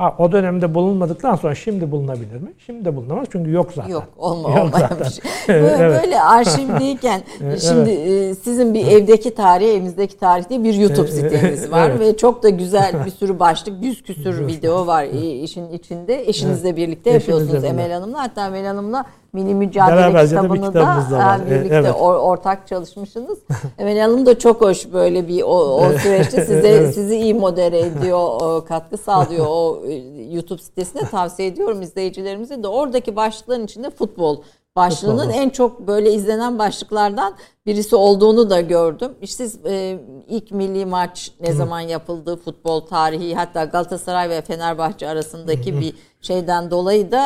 Ha, 0.00 0.14
o 0.18 0.32
dönemde 0.32 0.74
bulunmadıktan 0.74 1.36
sonra 1.36 1.54
şimdi 1.54 1.90
bulunabilir 1.90 2.36
mi? 2.40 2.52
Şimdi 2.66 2.84
de 2.84 2.96
bulunamaz 2.96 3.26
çünkü 3.32 3.50
yok 3.50 3.72
zaten. 3.74 3.90
Yok 3.90 4.08
olma 4.18 4.58
yok 4.58 4.68
zaten. 4.72 5.06
Böyle, 5.48 5.76
evet. 5.80 6.02
böyle 6.02 6.20
arşivdeyken 6.20 7.22
şimdi 7.40 7.90
evet. 7.90 8.38
sizin 8.44 8.74
bir 8.74 8.86
evdeki 8.86 9.34
tarih, 9.34 9.68
evimizdeki 9.68 10.18
tarih 10.18 10.48
diye 10.48 10.64
bir 10.64 10.74
YouTube 10.74 11.08
siteniz 11.08 11.70
var 11.70 11.90
evet. 11.90 12.00
ve 12.00 12.16
çok 12.16 12.42
da 12.42 12.48
güzel 12.48 13.04
bir 13.06 13.10
sürü 13.10 13.38
başlık, 13.38 13.84
yüz 13.84 14.02
küsür 14.02 14.46
video 14.46 14.86
var 14.86 15.04
işin 15.42 15.72
içinde. 15.72 16.28
Eşinizle 16.28 16.76
birlikte 16.76 17.10
yapıyorsunuz 17.10 17.64
Emel 17.64 17.92
Hanım'la. 17.92 18.22
Hatta 18.22 18.46
Emel 18.46 18.66
Hanım'la 18.66 19.04
Mini 19.32 19.54
Mücadele 19.54 19.96
Beraberce 19.96 20.28
kitabını 20.28 20.74
da, 20.74 21.06
da 21.10 21.40
birlikte 21.50 21.74
evet. 21.74 21.94
ortak 22.00 22.66
çalışmışsınız. 22.66 23.38
Emel 23.78 23.98
Hanım 23.98 24.26
da 24.26 24.38
çok 24.38 24.60
hoş 24.60 24.92
böyle 24.92 25.28
bir 25.28 25.42
o, 25.42 25.46
o 25.46 25.98
süreçte 25.98 26.40
size 26.46 26.68
evet. 26.68 26.94
sizi 26.94 27.16
iyi 27.16 27.34
modere 27.34 27.80
ediyor, 27.80 28.66
katkı 28.66 28.98
sağlıyor 28.98 29.46
o 29.48 29.82
e, 29.86 29.94
YouTube 30.34 30.62
sitesine 30.62 31.02
tavsiye 31.02 31.48
ediyorum 31.48 31.82
izleyicilerimize 31.82 32.62
de. 32.62 32.68
Oradaki 32.68 33.16
başlıkların 33.16 33.64
içinde 33.64 33.90
futbol 33.90 34.42
başlığının 34.80 35.30
en 35.30 35.50
çok 35.50 35.86
böyle 35.86 36.12
izlenen 36.12 36.58
başlıklardan 36.58 37.34
birisi 37.66 37.96
olduğunu 37.96 38.50
da 38.50 38.60
gördüm. 38.60 39.12
İşte 39.22 39.48
siz 39.48 39.66
e, 39.66 39.98
ilk 40.28 40.50
milli 40.50 40.86
maç 40.86 41.32
ne 41.40 41.48
Hı. 41.48 41.54
zaman 41.54 41.80
yapıldı, 41.80 42.36
futbol 42.36 42.80
tarihi 42.80 43.34
hatta 43.34 43.64
Galatasaray 43.64 44.30
ve 44.30 44.42
Fenerbahçe 44.42 45.08
arasındaki 45.08 45.74
Hı. 45.76 45.80
bir 45.80 45.94
şeyden 46.20 46.70
dolayı 46.70 47.12
da 47.12 47.24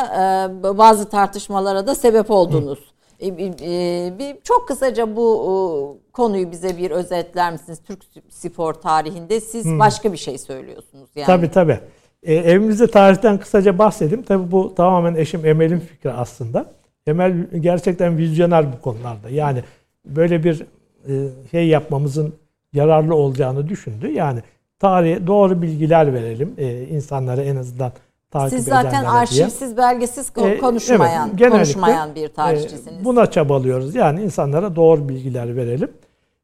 e, 0.65 0.79
bazı 0.79 1.09
tartışmalara 1.09 1.87
da 1.87 1.95
sebep 1.95 2.31
oldunuz. 2.31 2.79
E, 3.21 3.27
e, 3.27 4.13
bir 4.19 4.37
çok 4.45 4.69
kısaca 4.69 5.17
bu 5.17 5.99
konuyu 6.13 6.51
bize 6.51 6.79
bir 6.79 6.91
özetler 6.91 7.53
misiniz? 7.53 7.79
Türk 7.87 8.03
spor 8.29 8.75
tarihinde 8.75 9.41
siz 9.41 9.67
Hı. 9.67 9.79
başka 9.79 10.13
bir 10.13 10.19
şey 10.19 10.39
söylüyorsunuz 10.39 11.11
yani. 11.17 11.27
Tabii 11.27 11.51
tabii. 11.51 11.79
E, 12.23 12.35
evimizde 12.35 12.87
tarihten 12.87 13.39
kısaca 13.39 13.79
bahsedeyim. 13.79 14.23
Tabii 14.23 14.53
bu 14.53 14.75
tamamen 14.75 15.15
eşim 15.15 15.47
Emel'in 15.47 15.81
fikri 15.81 16.13
aslında. 16.13 16.67
Emel 17.07 17.47
gerçekten 17.61 18.19
vizyoner 18.19 18.73
bu 18.73 18.81
konularda. 18.81 19.29
Yani 19.31 19.63
böyle 20.05 20.45
bir 20.45 20.63
e, 21.09 21.13
şey 21.51 21.69
yapmamızın 21.69 22.35
yararlı 22.73 23.15
olacağını 23.15 23.69
düşündü. 23.69 24.11
Yani 24.11 24.41
tarihe 24.79 25.27
doğru 25.27 25.63
bilgiler 25.63 26.15
verelim 26.15 26.55
e, 26.59 26.83
insanlara 26.83 27.43
en 27.43 27.57
azından 27.57 27.93
takip 28.31 28.59
Siz 28.59 28.65
zaten 28.65 29.05
arşivsiz, 29.05 29.61
diye. 29.61 29.77
belgesiz 29.77 30.33
e, 30.37 30.59
konuşmayan, 30.59 31.31
evet, 31.41 31.51
konuşmayan 31.51 32.15
bir 32.15 32.29
tarihçisiniz. 32.29 33.05
Buna 33.05 33.31
çabalıyoruz. 33.31 33.95
Yani 33.95 34.23
insanlara 34.23 34.77
doğru 34.77 35.09
bilgiler 35.09 35.57
verelim. 35.57 35.91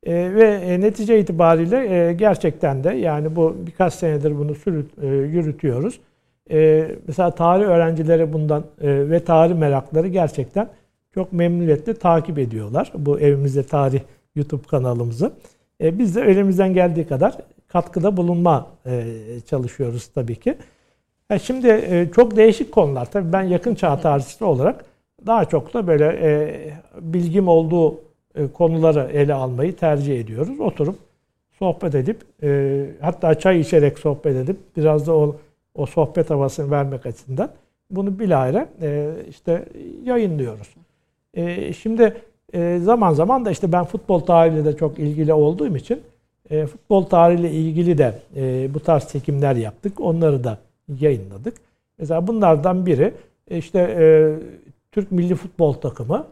E, 0.03 0.13
ve 0.13 0.81
netice 0.81 1.21
itibariyle 1.21 2.09
e, 2.09 2.13
gerçekten 2.13 2.85
de 2.85 2.91
yani 2.91 3.37
bu 3.37 3.57
birkaç 3.67 3.95
senedir 3.95 4.39
bunu 4.39 4.55
sürüt, 4.55 4.99
e, 5.03 5.07
yürütüyoruz. 5.07 6.01
E, 6.51 6.91
mesela 7.07 7.31
tarih 7.31 7.65
öğrencileri 7.65 8.33
bundan 8.33 8.65
e, 8.81 9.11
ve 9.11 9.25
tarih 9.25 9.55
merakları 9.55 10.09
gerçekten 10.09 10.69
çok 11.15 11.33
memnuniyetle 11.33 11.95
takip 11.95 12.39
ediyorlar. 12.39 12.93
Bu 12.95 13.21
Evimizde 13.21 13.63
Tarih 13.63 14.01
YouTube 14.35 14.67
kanalımızı. 14.67 15.33
E, 15.81 15.99
biz 15.99 16.17
de 16.17 16.21
elimizden 16.21 16.75
geldiği 16.75 17.07
kadar 17.07 17.37
katkıda 17.69 18.17
bulunma 18.17 18.67
e, 18.87 19.05
çalışıyoruz 19.47 20.07
tabii 20.07 20.37
ki. 20.37 20.57
E, 21.31 21.39
şimdi 21.39 21.69
e, 21.69 22.09
çok 22.15 22.37
değişik 22.37 22.73
konular. 22.73 23.11
Tabii 23.11 23.33
ben 23.33 23.43
yakın 23.43 23.75
çağ 23.75 24.01
tarihçisi 24.01 24.45
olarak 24.45 24.85
daha 25.27 25.45
çok 25.45 25.75
da 25.75 25.87
böyle 25.87 26.07
e, 26.23 26.51
bilgim 27.01 27.49
olduğu 27.49 27.95
e, 28.35 28.47
konuları 28.55 29.11
ele 29.13 29.35
almayı 29.35 29.77
tercih 29.77 30.21
ediyoruz. 30.21 30.61
Oturup 30.61 30.97
sohbet 31.59 31.95
edip 31.95 32.17
e, 32.43 32.87
hatta 33.01 33.35
çay 33.35 33.61
içerek 33.61 33.99
sohbet 33.99 34.37
edip 34.37 34.57
biraz 34.77 35.07
da 35.07 35.17
o, 35.17 35.37
o 35.81 35.87
sohbet 35.87 36.31
havasını 36.31 36.71
vermek 36.71 37.07
açısından 37.07 37.51
bunu 37.91 38.19
bilahare 38.19 38.69
e, 38.83 39.11
işte 39.29 39.65
yayınlıyoruz. 40.05 40.69
E, 41.35 41.73
şimdi 41.73 42.17
e, 42.53 42.79
zaman 42.83 43.13
zaman 43.13 43.45
da 43.45 43.51
işte 43.51 43.73
ben 43.73 43.85
futbol 43.85 44.21
tarihiyle 44.21 44.65
de 44.65 44.77
çok 44.77 44.99
ilgili 44.99 45.33
olduğum 45.33 45.77
için 45.77 46.01
e, 46.51 46.67
futbol 46.67 47.05
tarihiyle 47.05 47.51
ilgili 47.51 47.99
de 47.99 48.19
e, 48.37 48.75
bu 48.75 48.81
tarz 48.81 49.09
çekimler 49.09 49.57
yaptık. 49.57 50.01
Onları 50.01 50.45
da 50.45 50.59
yayınladık. 51.01 51.55
Mesela 51.99 52.27
bunlardan 52.27 52.87
biri 52.87 53.15
e, 53.51 53.59
işte 53.59 53.79
e, 53.79 54.05
Türk 54.93 55.13
Milli 55.13 55.35
Futbol 55.35 55.73
Takımı 55.73 56.27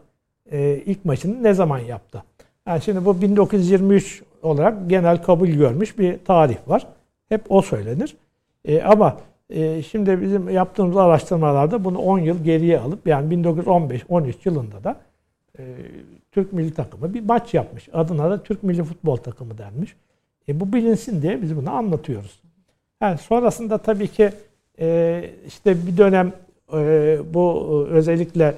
e, 0.51 0.81
ilk 0.85 1.05
maçını 1.05 1.43
ne 1.43 1.53
zaman 1.53 1.79
yaptı? 1.79 2.23
Yani 2.67 2.81
şimdi 2.81 3.05
bu 3.05 3.21
1923 3.21 4.23
olarak 4.43 4.89
genel 4.89 5.23
kabul 5.23 5.47
görmüş 5.47 5.99
bir 5.99 6.19
tarih 6.25 6.57
var. 6.67 6.87
Hep 7.29 7.41
o 7.49 7.61
söylenir. 7.61 8.15
E, 8.65 8.81
ama 8.81 9.17
şimdi 9.91 10.21
bizim 10.21 10.49
yaptığımız 10.49 10.97
araştırmalarda 10.97 11.83
bunu 11.83 11.97
10 11.97 12.19
yıl 12.19 12.43
geriye 12.43 12.79
alıp 12.79 13.07
yani 13.07 13.35
1915-13 13.35 14.33
yılında 14.45 14.83
da 14.83 14.95
e, 15.59 15.63
Türk 16.31 16.53
milli 16.53 16.73
takımı 16.73 17.13
bir 17.13 17.21
maç 17.21 17.53
yapmış. 17.53 17.89
Adına 17.93 18.29
da 18.31 18.43
Türk 18.43 18.63
milli 18.63 18.83
futbol 18.83 19.15
takımı 19.15 19.57
denmiş. 19.57 19.95
E, 20.47 20.59
bu 20.59 20.73
bilinsin 20.73 21.21
diye 21.21 21.41
biz 21.41 21.55
bunu 21.55 21.71
anlatıyoruz. 21.71 22.39
Yani 23.01 23.17
sonrasında 23.17 23.77
tabii 23.77 24.07
ki 24.07 24.31
e, 24.79 25.29
işte 25.47 25.87
bir 25.87 25.97
dönem 25.97 26.33
e, 26.73 27.19
bu 27.33 27.87
özellikle 27.89 28.55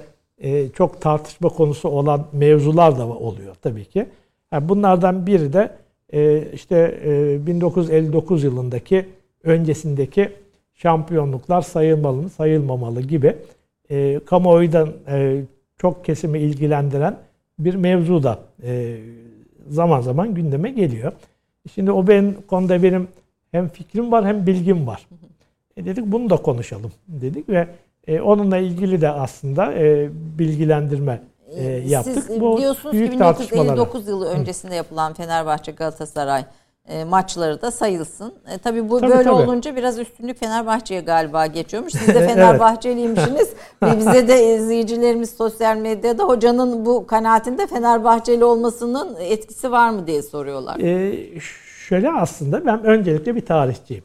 çok 0.74 1.00
tartışma 1.00 1.48
konusu 1.48 1.88
olan 1.88 2.26
mevzular 2.32 2.98
da 2.98 3.06
oluyor 3.06 3.54
tabii 3.62 3.84
ki. 3.84 4.06
Yani 4.52 4.68
bunlardan 4.68 5.26
biri 5.26 5.52
de 5.52 5.76
işte 6.52 7.00
e, 7.04 7.46
1959 7.46 8.44
yılındaki 8.44 9.06
öncesindeki 9.44 10.32
şampiyonluklar 10.82 11.62
sayılmalı 11.62 12.22
mı, 12.22 12.30
sayılmamalı 12.30 13.00
gibi 13.00 13.36
e, 13.90 14.20
kamuoyundan 14.26 14.92
e, 15.08 15.42
çok 15.78 16.04
kesimi 16.04 16.38
ilgilendiren 16.38 17.16
bir 17.58 17.74
mevzu 17.74 18.22
da 18.22 18.38
e, 18.62 18.96
zaman 19.68 20.00
zaman 20.00 20.34
gündeme 20.34 20.70
geliyor. 20.70 21.12
Şimdi 21.74 21.92
o 21.92 22.06
benim 22.06 22.36
konuda 22.46 22.82
benim 22.82 23.08
hem 23.52 23.68
fikrim 23.68 24.12
var 24.12 24.26
hem 24.26 24.46
bilgim 24.46 24.86
var. 24.86 25.06
E 25.76 25.84
dedik 25.84 26.06
bunu 26.06 26.30
da 26.30 26.36
konuşalım 26.36 26.92
dedik 27.08 27.48
ve 27.48 27.68
e, 28.06 28.20
onunla 28.20 28.58
ilgili 28.58 29.00
de 29.00 29.08
aslında 29.08 29.72
e, 29.72 30.10
bilgilendirme 30.38 31.22
e, 31.56 31.64
yaptık. 31.64 32.24
Siz 32.24 32.40
Bu 32.40 32.56
biliyorsunuz 32.56 32.92
büyük 32.92 33.12
ki 33.12 33.14
1959 33.14 34.08
yılı 34.08 34.28
öncesinde 34.28 34.74
yapılan 34.74 35.14
Fenerbahçe 35.14 35.72
Galatasaray 35.72 36.44
e, 36.88 37.04
maçları 37.04 37.62
da 37.62 37.70
sayılsın. 37.70 38.34
E, 38.54 38.58
tabii 38.58 38.90
bu 38.90 39.00
tabii, 39.00 39.10
böyle 39.10 39.22
tabii. 39.22 39.34
olunca 39.34 39.76
biraz 39.76 39.98
üstünlük 39.98 40.38
Fenerbahçe'ye 40.38 41.00
galiba 41.00 41.46
geçiyormuş. 41.46 41.92
Siz 41.92 42.08
de 42.08 42.26
Fenerbahçeliymişsiniz. 42.28 43.52
Ve 43.82 43.98
bize 43.98 44.28
de 44.28 44.54
izleyicilerimiz 44.54 45.30
sosyal 45.30 45.76
medyada 45.76 46.24
hocanın 46.24 46.86
bu 46.86 47.06
kanaatinde 47.06 47.66
Fenerbahçeli 47.66 48.44
olmasının 48.44 49.16
etkisi 49.20 49.72
var 49.72 49.90
mı 49.90 50.06
diye 50.06 50.22
soruyorlar. 50.22 50.80
Ee, 50.80 51.40
şöyle 51.88 52.10
aslında 52.10 52.66
ben 52.66 52.84
öncelikle 52.84 53.36
bir 53.36 53.46
tarihçiyim. 53.46 54.04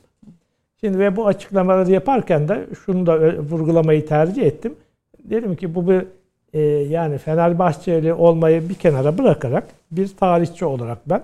Şimdi 0.80 1.00
ve 1.00 1.16
bu 1.16 1.28
açıklamaları 1.28 1.92
yaparken 1.92 2.48
de 2.48 2.68
şunu 2.86 3.06
da 3.06 3.38
vurgulamayı 3.38 4.06
tercih 4.06 4.46
ettim. 4.46 4.76
Dedim 5.24 5.56
ki 5.56 5.76
bu 5.76 5.88
bir 5.88 6.06
e, 6.54 6.60
yani 6.90 7.18
Fenerbahçeli 7.18 8.14
olmayı 8.14 8.70
bir 8.70 8.76
kenara 8.76 9.18
bırakarak 9.18 9.64
bir 9.92 10.08
tarihçi 10.08 10.66
olarak 10.66 10.98
ben 11.06 11.22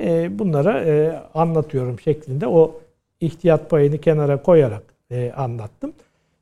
e, 0.00 0.38
bunlara 0.38 0.84
e, 0.84 1.22
anlatıyorum 1.34 2.00
şeklinde 2.00 2.46
o 2.46 2.80
ihtiyat 3.20 3.70
payını 3.70 3.98
kenara 3.98 4.42
koyarak 4.42 4.82
e, 5.10 5.32
anlattım. 5.36 5.92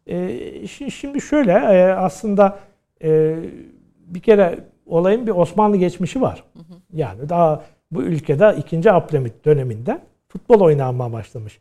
E, 0.06 0.66
şimdi 0.90 1.20
şöyle 1.20 1.52
e, 1.52 1.92
aslında 1.92 2.58
e, 3.02 3.36
bir 4.06 4.20
kere 4.20 4.58
olayın 4.86 5.26
bir 5.26 5.32
Osmanlı 5.32 5.76
geçmişi 5.76 6.20
var. 6.20 6.44
Yani 6.92 7.28
daha 7.28 7.64
bu 7.90 8.02
ülkede 8.02 8.56
2. 8.58 8.92
Abdülhamit 8.92 9.44
döneminde 9.44 10.00
futbol 10.28 10.60
oynanmaya 10.60 11.12
başlamış. 11.12 11.58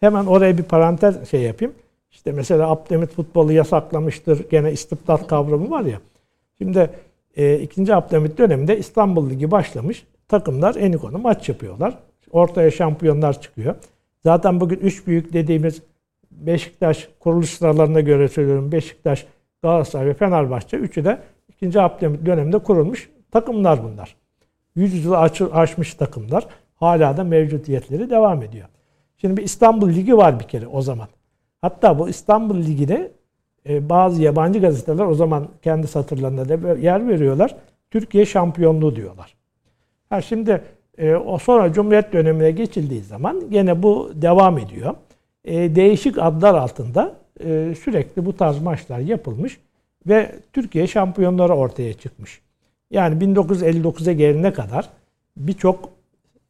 Hemen 0.00 0.26
oraya 0.26 0.58
bir 0.58 0.62
parantez 0.62 1.30
şey 1.30 1.42
yapayım. 1.42 1.74
İşte 2.10 2.32
mesela 2.32 2.70
Abdülhamit 2.70 3.10
futbolu 3.10 3.52
yasaklamıştır. 3.52 4.50
Gene 4.50 4.72
istibdat 4.72 5.26
kavramı 5.26 5.70
var 5.70 5.84
ya. 5.84 6.00
Şimdi 6.58 6.90
e, 7.36 7.58
2. 7.58 7.94
Abdülhamit 7.94 8.38
döneminde 8.38 8.78
İstanbul 8.78 9.30
Ligi 9.30 9.50
başlamış 9.50 10.06
takımlar 10.28 10.74
Enikon'u 10.74 11.18
maç 11.18 11.48
yapıyorlar. 11.48 11.98
Ortaya 12.30 12.70
şampiyonlar 12.70 13.40
çıkıyor. 13.40 13.74
Zaten 14.22 14.60
bugün 14.60 14.76
üç 14.76 15.06
büyük 15.06 15.32
dediğimiz 15.32 15.82
Beşiktaş 16.30 17.08
kuruluş 17.20 17.50
sıralarına 17.50 18.00
göre 18.00 18.28
söylüyorum. 18.28 18.72
Beşiktaş, 18.72 19.26
Galatasaray 19.62 20.06
ve 20.06 20.14
Fenerbahçe. 20.14 20.76
Üçü 20.76 21.04
de 21.04 21.18
2. 21.48 21.80
Abdülhamit 21.80 22.26
döneminde 22.26 22.58
kurulmuş 22.58 23.10
takımlar 23.30 23.84
bunlar. 23.84 24.16
100 24.76 25.04
yılı 25.04 25.18
aşmış 25.52 25.94
takımlar. 25.94 26.46
Hala 26.74 27.16
da 27.16 27.24
mevcudiyetleri 27.24 28.10
devam 28.10 28.42
ediyor. 28.42 28.68
Şimdi 29.16 29.36
bir 29.36 29.42
İstanbul 29.42 29.88
Ligi 29.88 30.16
var 30.16 30.40
bir 30.40 30.44
kere 30.44 30.66
o 30.66 30.82
zaman. 30.82 31.08
Hatta 31.60 31.98
bu 31.98 32.08
İstanbul 32.08 32.56
Ligi'de 32.56 33.12
e, 33.68 33.88
bazı 33.88 34.22
yabancı 34.22 34.58
gazeteler 34.58 35.04
o 35.04 35.14
zaman 35.14 35.48
kendi 35.62 35.86
satırlarında 35.86 36.48
da 36.48 36.74
yer 36.78 37.08
veriyorlar. 37.08 37.56
Türkiye 37.90 38.26
şampiyonluğu 38.26 38.96
diyorlar. 38.96 39.34
Ha 40.14 40.22
şimdi 40.22 40.62
e, 40.98 41.14
o 41.14 41.38
sonra 41.38 41.72
Cumhuriyet 41.72 42.12
dönemine 42.12 42.50
geçildiği 42.50 43.02
zaman 43.02 43.50
gene 43.50 43.82
bu 43.82 44.12
devam 44.14 44.58
ediyor. 44.58 44.94
E, 45.44 45.74
değişik 45.74 46.18
adlar 46.18 46.54
altında 46.54 47.14
e, 47.44 47.74
sürekli 47.84 48.26
bu 48.26 48.36
tarz 48.36 48.62
maçlar 48.62 48.98
yapılmış 48.98 49.60
ve 50.06 50.32
Türkiye 50.52 50.86
şampiyonları 50.86 51.54
ortaya 51.54 51.92
çıkmış. 51.92 52.40
Yani 52.90 53.24
1959'a 53.24 54.12
gelene 54.12 54.52
kadar 54.52 54.88
birçok 55.36 55.88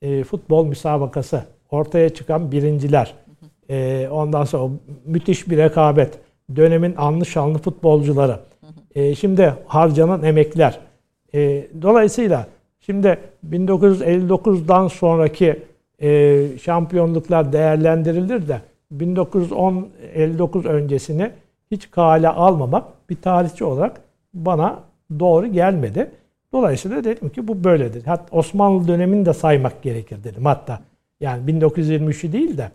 e, 0.02 0.24
futbol 0.24 0.66
müsabakası 0.66 1.44
ortaya 1.70 2.08
çıkan 2.08 2.52
birinciler, 2.52 3.14
e, 3.70 4.08
ondan 4.10 4.44
sonra 4.44 4.72
müthiş 5.06 5.50
bir 5.50 5.56
rekabet, 5.56 6.18
dönemin 6.56 6.94
anlı 6.96 7.26
şanlı 7.26 7.58
futbolcuları, 7.58 8.40
e, 8.94 9.14
şimdi 9.14 9.54
harcanan 9.66 10.22
emekler. 10.22 10.80
E, 11.34 11.66
dolayısıyla 11.82 12.46
Şimdi 12.86 13.18
1959'dan 13.50 14.88
sonraki 14.88 15.62
e, 16.02 16.48
şampiyonluklar 16.62 17.52
değerlendirilir 17.52 18.48
de 18.48 18.60
1959 18.90 20.66
öncesini 20.66 21.30
hiç 21.70 21.90
kale 21.90 22.28
almamak 22.28 23.10
bir 23.10 23.16
tarihçi 23.16 23.64
olarak 23.64 24.00
bana 24.34 24.80
doğru 25.18 25.46
gelmedi. 25.46 26.10
Dolayısıyla 26.52 27.04
dedim 27.04 27.28
ki 27.28 27.48
bu 27.48 27.64
böyledir. 27.64 28.04
Hatta 28.04 28.36
Osmanlı 28.36 28.88
dönemini 28.88 29.26
de 29.26 29.32
saymak 29.32 29.82
gerekir 29.82 30.24
dedim 30.24 30.44
hatta. 30.44 30.80
Yani 31.20 31.50
1923'ü 31.50 32.32
değil 32.32 32.58
de 32.58 32.70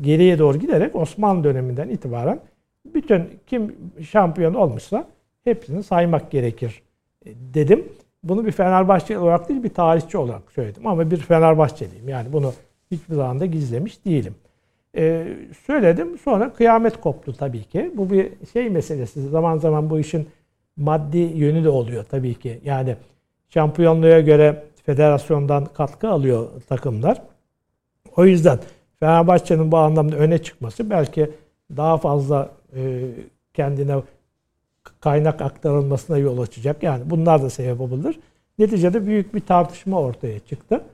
geriye 0.00 0.38
doğru 0.38 0.58
giderek 0.58 0.96
Osmanlı 0.96 1.44
döneminden 1.44 1.88
itibaren 1.88 2.40
bütün 2.94 3.24
kim 3.46 3.76
şampiyon 4.10 4.54
olmuşsa 4.54 5.06
hepsini 5.44 5.82
saymak 5.82 6.30
gerekir 6.30 6.82
e, 7.26 7.30
dedim. 7.54 7.84
Bunu 8.22 8.46
bir 8.46 8.52
Fenerbahçe 8.52 9.18
olarak 9.18 9.48
değil 9.48 9.62
bir 9.62 9.74
tarihçi 9.74 10.18
olarak 10.18 10.52
söyledim 10.52 10.86
ama 10.86 11.10
bir 11.10 11.16
Fenerbahçeliyim. 11.16 12.08
Yani 12.08 12.32
bunu 12.32 12.52
hiçbir 12.90 13.14
zaman 13.14 13.40
da 13.40 13.46
gizlemiş 13.46 14.04
değilim. 14.04 14.34
Ee, 14.96 15.36
söyledim 15.66 16.18
sonra 16.18 16.52
kıyamet 16.52 17.00
koptu 17.00 17.32
tabii 17.32 17.64
ki. 17.64 17.92
Bu 17.94 18.10
bir 18.10 18.32
şey 18.52 18.70
meselesi. 18.70 19.28
Zaman 19.28 19.58
zaman 19.58 19.90
bu 19.90 19.98
işin 19.98 20.28
maddi 20.76 21.18
yönü 21.18 21.64
de 21.64 21.68
oluyor 21.68 22.04
tabii 22.04 22.34
ki. 22.34 22.60
Yani 22.64 22.96
şampiyonluğa 23.48 24.20
göre 24.20 24.64
federasyondan 24.86 25.64
katkı 25.64 26.08
alıyor 26.08 26.48
takımlar. 26.68 27.22
O 28.16 28.24
yüzden 28.24 28.58
Fenerbahçe'nin 29.00 29.72
bu 29.72 29.76
anlamda 29.76 30.16
öne 30.16 30.38
çıkması 30.38 30.90
belki 30.90 31.30
daha 31.76 31.98
fazla 31.98 32.50
e, 32.76 33.00
kendine 33.54 33.96
kaynak 35.00 35.42
aktarılmasına 35.42 36.18
yol 36.18 36.38
açacak. 36.38 36.82
Yani 36.82 37.10
bunlar 37.10 37.42
da 37.42 37.50
sebep 37.50 37.80
olabilir. 37.80 38.20
Neticede 38.58 39.06
büyük 39.06 39.34
bir 39.34 39.40
tartışma 39.40 40.00
ortaya 40.00 40.38
çıktı. 40.38 40.84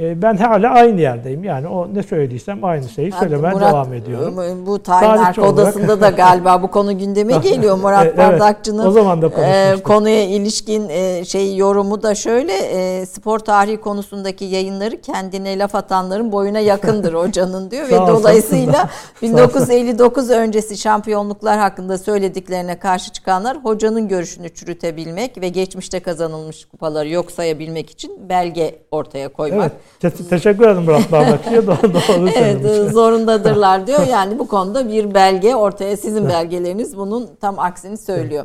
E, 0.00 0.22
ben 0.22 0.36
hala 0.36 0.70
aynı 0.70 1.00
yerdeyim. 1.00 1.44
Yani 1.44 1.68
o 1.68 1.94
ne 1.94 2.02
söylediysem 2.02 2.64
aynı 2.64 2.88
şeyi 2.88 3.12
söylemeye 3.12 3.54
Murat, 3.54 3.72
devam 3.72 3.92
ediyorum. 3.92 4.66
Bu 4.66 4.82
Tayin 4.82 5.10
Arka 5.10 5.42
Odası'nda 5.42 6.00
da 6.00 6.10
galiba 6.10 6.62
bu 6.62 6.70
konu 6.70 6.98
gündeme 6.98 7.36
geliyor. 7.42 7.76
Murat 7.76 8.06
evet, 8.06 8.18
Bardakçı'nın 8.18 8.86
o 8.86 8.90
zaman 8.90 9.22
da 9.22 9.26
e, 9.26 9.82
konuya 9.82 10.22
ilişkin 10.22 10.88
e, 10.88 11.24
şey 11.24 11.56
yorumu 11.56 12.02
da 12.02 12.14
şöyle 12.14 12.52
e, 12.52 13.06
spor 13.06 13.38
tarihi 13.38 13.76
konusundaki 13.76 14.44
yayınları 14.44 15.00
kendine 15.00 15.58
laf 15.58 15.74
atanların 15.74 16.32
boyuna 16.32 16.58
yakındır 16.58 17.14
hocanın 17.24 17.70
diyor 17.70 17.88
ve 17.88 17.96
dolayısıyla 17.96 18.88
1959 19.22 20.30
öncesi 20.30 20.76
şampiyonluklar 20.76 21.58
hakkında 21.58 21.98
söylediklerine 21.98 22.78
karşı 22.78 23.10
çıkanlar 23.10 23.56
hocanın 23.56 24.08
görüşünü 24.08 24.48
çürütebilmek 24.54 25.40
ve 25.40 25.48
geçmişte 25.48 26.00
kazanılmış 26.00 26.64
kupaları 26.64 27.08
yok 27.08 27.30
sayabilmek 27.30 27.90
için 27.90 28.28
belge 28.28 28.78
ortaya 28.90 29.28
koymak. 29.28 29.72
Evet. 29.72 29.89
Te- 30.00 30.10
teşekkür 30.10 30.64
ederim 30.64 30.82
Murat 30.82 31.12
Bardakçı'ya. 31.12 31.62
doğru, 31.66 31.94
doğru 31.94 32.28
evet 32.34 32.92
zorundadırlar 32.92 33.86
diyor. 33.86 34.06
Yani 34.06 34.38
bu 34.38 34.48
konuda 34.48 34.88
bir 34.88 35.14
belge 35.14 35.54
ortaya 35.54 35.96
sizin 35.96 36.28
belgeleriniz 36.28 36.96
bunun 36.96 37.30
tam 37.40 37.58
aksini 37.58 37.96
söylüyor. 37.96 38.44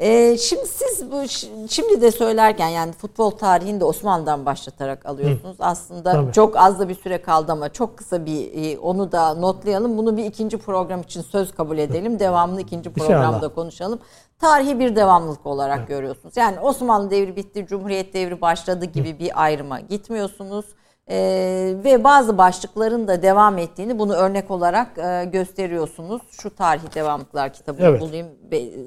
Ee, 0.00 0.36
şimdi 0.36 0.66
siz 0.66 1.12
bu 1.12 1.22
şimdi 1.68 2.00
de 2.00 2.10
söylerken 2.10 2.68
yani 2.68 2.92
futbol 2.92 3.30
tarihini 3.30 3.80
de 3.80 3.84
Osmanlı'dan 3.84 4.46
başlatarak 4.46 5.06
alıyorsunuz. 5.06 5.58
Hı. 5.58 5.64
Aslında 5.64 6.12
Tabii. 6.12 6.32
çok 6.32 6.56
az 6.56 6.78
da 6.78 6.88
bir 6.88 6.94
süre 6.94 7.22
kaldı 7.22 7.52
ama 7.52 7.68
çok 7.68 7.96
kısa 7.96 8.26
bir 8.26 8.50
e, 8.54 8.78
onu 8.78 9.12
da 9.12 9.34
notlayalım. 9.34 9.98
Bunu 9.98 10.16
bir 10.16 10.24
ikinci 10.24 10.58
program 10.58 11.00
için 11.00 11.22
söz 11.22 11.54
kabul 11.54 11.78
edelim. 11.78 12.18
Devamlı 12.18 12.60
ikinci 12.60 12.92
programda 12.92 13.36
İnşallah. 13.36 13.54
konuşalım. 13.54 13.98
Tarihi 14.38 14.78
bir 14.78 14.96
devamlılık 14.96 15.46
olarak 15.46 15.78
evet. 15.78 15.88
görüyorsunuz. 15.88 16.36
Yani 16.36 16.60
Osmanlı 16.60 17.10
devri 17.10 17.36
bitti, 17.36 17.66
Cumhuriyet 17.66 18.14
devri 18.14 18.40
başladı 18.40 18.84
gibi 18.84 19.14
Hı. 19.14 19.18
bir 19.18 19.42
ayrıma 19.42 19.80
gitmiyorsunuz. 19.80 20.64
Ee, 21.10 21.74
ve 21.84 22.04
bazı 22.04 22.38
başlıkların 22.38 23.08
da 23.08 23.22
devam 23.22 23.58
ettiğini 23.58 23.98
bunu 23.98 24.14
örnek 24.14 24.50
olarak 24.50 24.98
e, 24.98 25.24
gösteriyorsunuz. 25.32 26.22
Şu 26.30 26.54
Tarihi 26.54 26.94
Devamlıklar 26.94 27.52
kitabını 27.52 27.86
evet. 27.86 28.00
bulayım. 28.00 28.26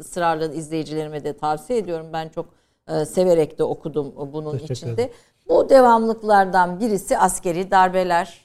Sırarla 0.03 0.45
izleyicilerime 0.45 1.23
de 1.23 1.37
tavsiye 1.37 1.79
ediyorum. 1.79 2.07
Ben 2.13 2.29
çok 2.29 2.45
e, 2.87 3.05
severek 3.05 3.59
de 3.59 3.63
okudum 3.63 4.13
bunun 4.33 4.57
içinde. 4.57 5.11
Bu 5.49 5.69
devamlıklardan 5.69 6.79
birisi 6.79 7.17
askeri 7.17 7.71
darbeler. 7.71 8.43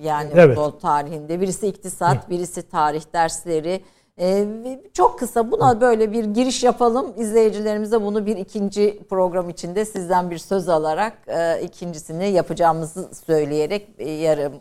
Yani 0.00 0.30
evet. 0.34 0.56
futbol 0.56 0.78
tarihinde. 0.78 1.40
Birisi 1.40 1.66
iktisat, 1.66 2.30
birisi 2.30 2.68
tarih 2.68 3.02
dersleri 3.12 3.84
ee, 4.20 4.46
çok 4.92 5.18
kısa 5.18 5.50
buna 5.50 5.80
böyle 5.80 6.12
bir 6.12 6.24
giriş 6.24 6.64
yapalım. 6.64 7.06
İzleyicilerimize 7.16 8.02
bunu 8.02 8.26
bir 8.26 8.36
ikinci 8.36 8.98
program 9.10 9.50
içinde 9.50 9.84
sizden 9.84 10.30
bir 10.30 10.38
söz 10.38 10.68
alarak 10.68 11.12
e, 11.26 11.62
ikincisini 11.62 12.30
yapacağımızı 12.30 13.08
söyleyerek 13.26 13.88
e, 13.98 14.10
yarım 14.10 14.52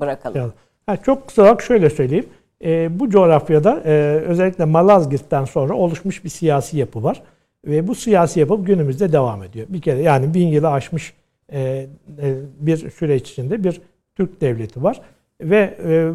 bırakalım. 0.00 0.52
Yani, 0.88 0.98
çok 1.02 1.28
kısa 1.28 1.42
olarak 1.42 1.62
şöyle 1.62 1.90
söyleyeyim. 1.90 2.26
E, 2.64 3.00
bu 3.00 3.10
coğrafyada 3.10 3.82
e, 3.84 3.92
özellikle 4.26 4.64
Malazgirt'ten 4.64 5.44
sonra 5.44 5.74
oluşmuş 5.74 6.24
bir 6.24 6.28
siyasi 6.28 6.78
yapı 6.78 7.02
var. 7.02 7.22
Ve 7.64 7.88
bu 7.88 7.94
siyasi 7.94 8.40
yapı 8.40 8.64
günümüzde 8.64 9.12
devam 9.12 9.42
ediyor. 9.42 9.66
Bir 9.68 9.80
kere 9.80 10.02
yani 10.02 10.34
bin 10.34 10.48
yılı 10.48 10.68
aşmış 10.68 11.14
e, 11.52 11.60
e, 11.60 11.86
bir 12.60 12.90
süreç 12.90 13.30
içinde 13.30 13.64
bir 13.64 13.80
Türk 14.14 14.40
devleti 14.40 14.82
var. 14.82 15.00
Ve 15.40 15.78
e, 15.84 16.12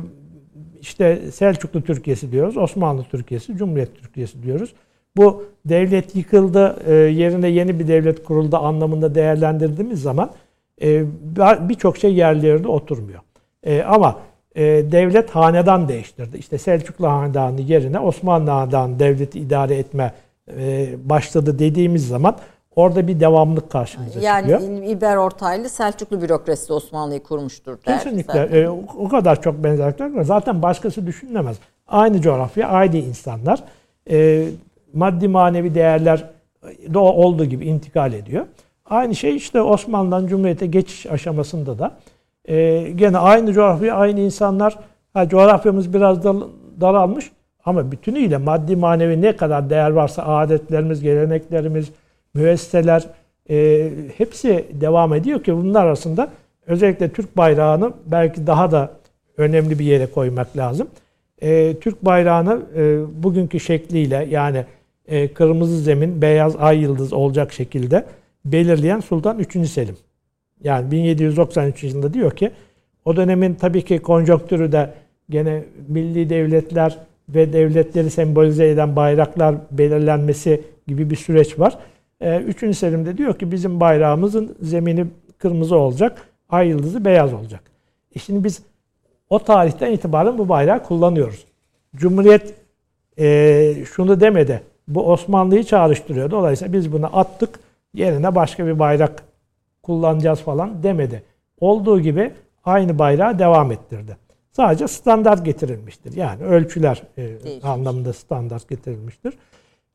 işte 0.82 1.32
Selçuklu 1.32 1.82
Türkiye'si 1.82 2.32
diyoruz, 2.32 2.58
Osmanlı 2.58 3.04
Türkiye'si, 3.04 3.58
Cumhuriyet 3.58 3.95
Türkiye'si 3.95 4.44
diyoruz. 4.44 4.74
Bu 5.18 5.45
devlet 5.66 6.16
yıkıldı, 6.16 6.78
e, 6.88 6.94
yerine 6.94 7.48
yeni 7.48 7.80
bir 7.80 7.88
devlet 7.88 8.24
kuruldu 8.24 8.58
anlamında 8.58 9.16
değerlendirdiğimiz 9.16 10.02
zaman 10.02 10.32
e, 10.82 11.04
birçok 11.60 11.98
şey 11.98 12.14
yerlerinde 12.14 12.68
oturmuyor. 12.68 13.20
E, 13.64 13.82
ama 13.82 14.20
devlet 14.91 15.30
hanedan 15.30 15.88
değiştirdi. 15.88 16.38
İşte 16.38 16.58
Selçuklu 16.58 17.08
Hanedanı 17.08 17.62
yerine 17.62 17.99
Osmanlı 17.99 18.52
Hanedanı 18.52 18.99
devleti 18.99 19.40
idare 19.40 19.76
etme 19.76 20.14
başladı 21.04 21.60
dediğimiz 21.60 22.08
zaman 22.08 22.38
Orada 22.78 23.08
bir 23.08 23.20
devamlık 23.20 23.70
karşımıza 23.70 24.20
yani 24.20 24.41
çıkıyor. 24.41 24.62
Yani 24.62 24.86
İlber 24.86 25.16
Ortaylı 25.16 25.70
Selçuklu 25.70 26.22
bürokrasisi 26.22 26.74
Osmanlı'yı 26.74 27.24
kurmuştur 27.24 27.78
der. 27.88 27.98
Kesinlikle. 27.98 28.40
E, 28.40 28.70
o 28.98 29.10
kadar 29.10 29.41
çok 29.41 29.64
benzerlikler 29.64 30.16
var. 30.16 30.24
Zaten 30.24 30.62
başkası 30.62 31.08
düşünülemez. 31.08 31.58
Aynı 31.88 32.22
coğrafya, 32.22 32.68
aynı 32.68 32.98
insanlar. 32.98 33.64
E, 34.10 34.48
maddi 34.94 35.28
manevi 35.28 35.76
değerler 35.76 36.30
de 36.88 36.99
olduğu 36.99 37.45
gibi 37.45 37.66
intikal 37.66 38.14
ediyor. 38.14 38.45
Aynı 38.86 39.16
şey 39.16 39.36
işte 39.36 39.62
Osmanlı'dan 39.62 40.28
Cumhuriyet'e 40.28 40.66
geçiş 40.66 41.06
aşamasında 41.06 41.80
da 41.80 41.91
e, 42.45 42.82
gene 42.95 43.18
aynı 43.18 43.54
coğrafya, 43.54 43.95
aynı 43.95 44.20
insanlar. 44.20 44.80
Ha, 45.14 45.30
coğrafyamız 45.30 45.94
biraz 45.94 46.24
da 46.24 46.36
daralmış 46.82 47.32
ama 47.66 47.91
bütünüyle 47.91 48.38
maddi 48.38 48.76
manevi 48.76 49.22
ne 49.22 49.36
kadar 49.36 49.70
değer 49.70 49.90
varsa 49.90 50.24
adetlerimiz, 50.24 51.02
geleneklerimiz, 51.02 51.91
müesseseler 52.38 53.07
e, 53.49 53.89
hepsi 54.18 54.65
devam 54.81 55.14
ediyor 55.14 55.43
ki 55.43 55.55
bunlar 55.55 55.85
arasında 55.85 56.30
özellikle 56.68 57.09
Türk 57.09 57.38
bayrağını 57.38 57.93
belki 58.05 58.47
daha 58.47 58.72
da 58.72 58.91
önemli 59.38 59.80
bir 59.80 59.85
yere 59.85 60.05
koymak 60.05 60.57
lazım. 60.57 60.88
E, 61.41 61.76
Türk 61.81 62.05
bayrağını 62.05 62.61
e, 62.76 62.99
bugünkü 63.23 63.59
şekliyle 63.59 64.27
yani 64.30 64.65
e, 65.07 65.27
kırmızı 65.34 65.80
zemin, 65.80 66.22
beyaz 66.22 66.55
ay 66.55 66.80
yıldız 66.80 67.14
olacak 67.14 67.53
şekilde 67.53 68.05
belirleyen 68.45 68.99
Sultan 68.99 69.39
3. 69.39 69.69
Selim. 69.69 69.97
Yani 70.64 70.91
1793 70.91 71.84
yılında 71.84 72.14
diyor 72.14 72.31
ki 72.31 72.51
o 73.05 73.15
dönemin 73.15 73.53
tabii 73.53 73.81
ki 73.81 73.99
konjonktürü 73.99 74.72
de 74.72 74.93
gene 75.30 75.64
milli 75.88 76.30
devletler 76.30 76.97
ve 77.30 77.53
devletleri 77.53 78.09
sembolize 78.09 78.69
eden 78.69 78.95
bayraklar 78.95 79.55
belirlenmesi 79.72 80.61
gibi 80.88 81.09
bir 81.09 81.15
süreç 81.15 81.59
var. 81.59 81.77
E, 82.22 82.38
üçüncü 82.38 82.77
Selim 82.77 83.18
diyor 83.18 83.39
ki 83.39 83.52
bizim 83.52 83.80
bayrağımızın 83.80 84.56
zemini 84.61 85.06
kırmızı 85.38 85.77
olacak, 85.77 86.27
ay 86.49 86.68
yıldızı 86.68 87.06
beyaz 87.06 87.34
olacak. 87.34 87.61
E 88.15 88.19
şimdi 88.19 88.44
biz 88.44 88.61
o 89.30 89.39
tarihten 89.39 89.91
itibaren 89.91 90.38
bu 90.38 90.49
bayrağı 90.49 90.84
kullanıyoruz. 90.84 91.45
Cumhuriyet 91.95 92.53
e, 93.19 93.85
şunu 93.85 94.19
demedi, 94.22 94.64
bu 94.88 95.11
Osmanlı'yı 95.11 95.64
çağrıştırıyor. 95.64 96.31
Dolayısıyla 96.31 96.73
biz 96.73 96.91
bunu 96.91 97.19
attık, 97.19 97.60
yerine 97.94 98.35
başka 98.35 98.65
bir 98.65 98.80
bayrak 98.80 99.23
kullanacağız 99.84 100.39
falan 100.39 100.84
demedi. 100.84 101.23
Olduğu 101.60 101.99
gibi 101.99 102.31
aynı 102.65 102.99
bayrağı 102.99 103.39
devam 103.39 103.72
ettirdi. 103.72 104.18
Sadece 104.52 104.88
standart 104.88 105.45
getirilmiştir. 105.45 106.15
Yani 106.15 106.44
ölçüler 106.44 107.03
e, 107.18 107.38
anlamında 107.64 108.14
standart 108.14 108.69
getirilmiştir. 108.69 109.34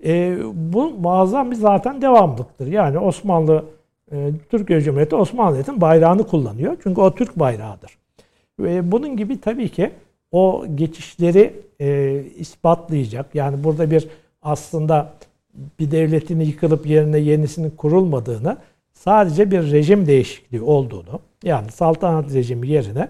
E, 0.04 0.38
bu 0.54 0.90
muazzam 0.90 1.50
bir 1.50 1.56
zaten 1.56 2.02
devamlıktır. 2.02 2.66
Yani 2.66 2.98
Osmanlı, 2.98 3.64
e, 4.12 4.30
Türkiye 4.50 4.80
Cumhuriyeti 4.80 5.16
Osmanlı 5.16 5.80
bayrağını 5.80 6.26
kullanıyor. 6.26 6.76
Çünkü 6.82 7.00
o 7.00 7.14
Türk 7.14 7.38
bayrağıdır. 7.38 7.90
Ve 8.58 8.92
bunun 8.92 9.16
gibi 9.16 9.40
tabii 9.40 9.68
ki 9.68 9.90
o 10.32 10.66
geçişleri 10.74 11.54
e, 11.80 12.20
ispatlayacak. 12.38 13.34
Yani 13.34 13.64
burada 13.64 13.90
bir 13.90 14.08
aslında 14.42 15.12
bir 15.80 15.90
devletin 15.90 16.40
yıkılıp 16.40 16.86
yerine 16.86 17.18
yenisinin 17.18 17.70
kurulmadığını 17.70 18.56
sadece 18.92 19.50
bir 19.50 19.72
rejim 19.72 20.06
değişikliği 20.06 20.62
olduğunu 20.62 21.20
yani 21.44 21.70
saltanat 21.70 22.34
rejimi 22.34 22.68
yerine 22.68 23.08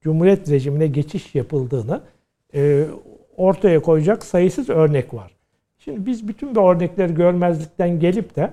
cumhuriyet 0.00 0.50
rejimine 0.50 0.86
geçiş 0.86 1.34
yapıldığını 1.34 2.00
e, 2.54 2.84
ortaya 3.36 3.82
koyacak 3.82 4.24
sayısız 4.24 4.68
örnek 4.68 5.14
var. 5.14 5.32
Şimdi 5.84 6.06
biz 6.06 6.28
bütün 6.28 6.54
bu 6.54 6.72
örnekleri 6.72 7.14
görmezlikten 7.14 8.00
gelip 8.00 8.36
de 8.36 8.50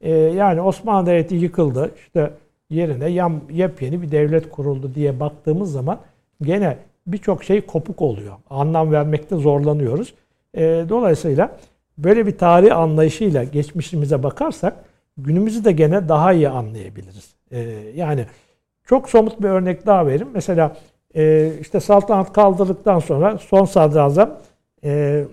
e, 0.00 0.10
yani 0.14 0.60
Osmanlı 0.60 1.06
Devleti 1.06 1.34
yıkıldı, 1.34 1.90
işte 1.96 2.30
yerine 2.70 3.08
yam, 3.08 3.40
yepyeni 3.50 4.02
bir 4.02 4.10
devlet 4.10 4.50
kuruldu 4.50 4.94
diye 4.94 5.20
baktığımız 5.20 5.72
zaman 5.72 5.98
gene 6.42 6.76
birçok 7.06 7.44
şey 7.44 7.60
kopuk 7.60 8.02
oluyor. 8.02 8.34
Anlam 8.50 8.92
vermekte 8.92 9.36
zorlanıyoruz. 9.36 10.14
E, 10.54 10.84
dolayısıyla 10.88 11.56
böyle 11.98 12.26
bir 12.26 12.38
tarih 12.38 12.76
anlayışıyla 12.76 13.44
geçmişimize 13.44 14.22
bakarsak 14.22 14.74
günümüzü 15.16 15.64
de 15.64 15.72
gene 15.72 16.08
daha 16.08 16.32
iyi 16.32 16.48
anlayabiliriz. 16.48 17.34
E, 17.50 17.60
yani 17.94 18.26
çok 18.84 19.10
somut 19.10 19.42
bir 19.42 19.48
örnek 19.48 19.86
daha 19.86 20.06
vereyim. 20.06 20.30
Mesela 20.34 20.76
e, 21.16 21.52
işte 21.60 21.80
saltanat 21.80 22.32
kaldırdıktan 22.32 22.98
sonra 22.98 23.38
son 23.38 23.64
sadrazam 23.64 24.38
e, 24.84 25.24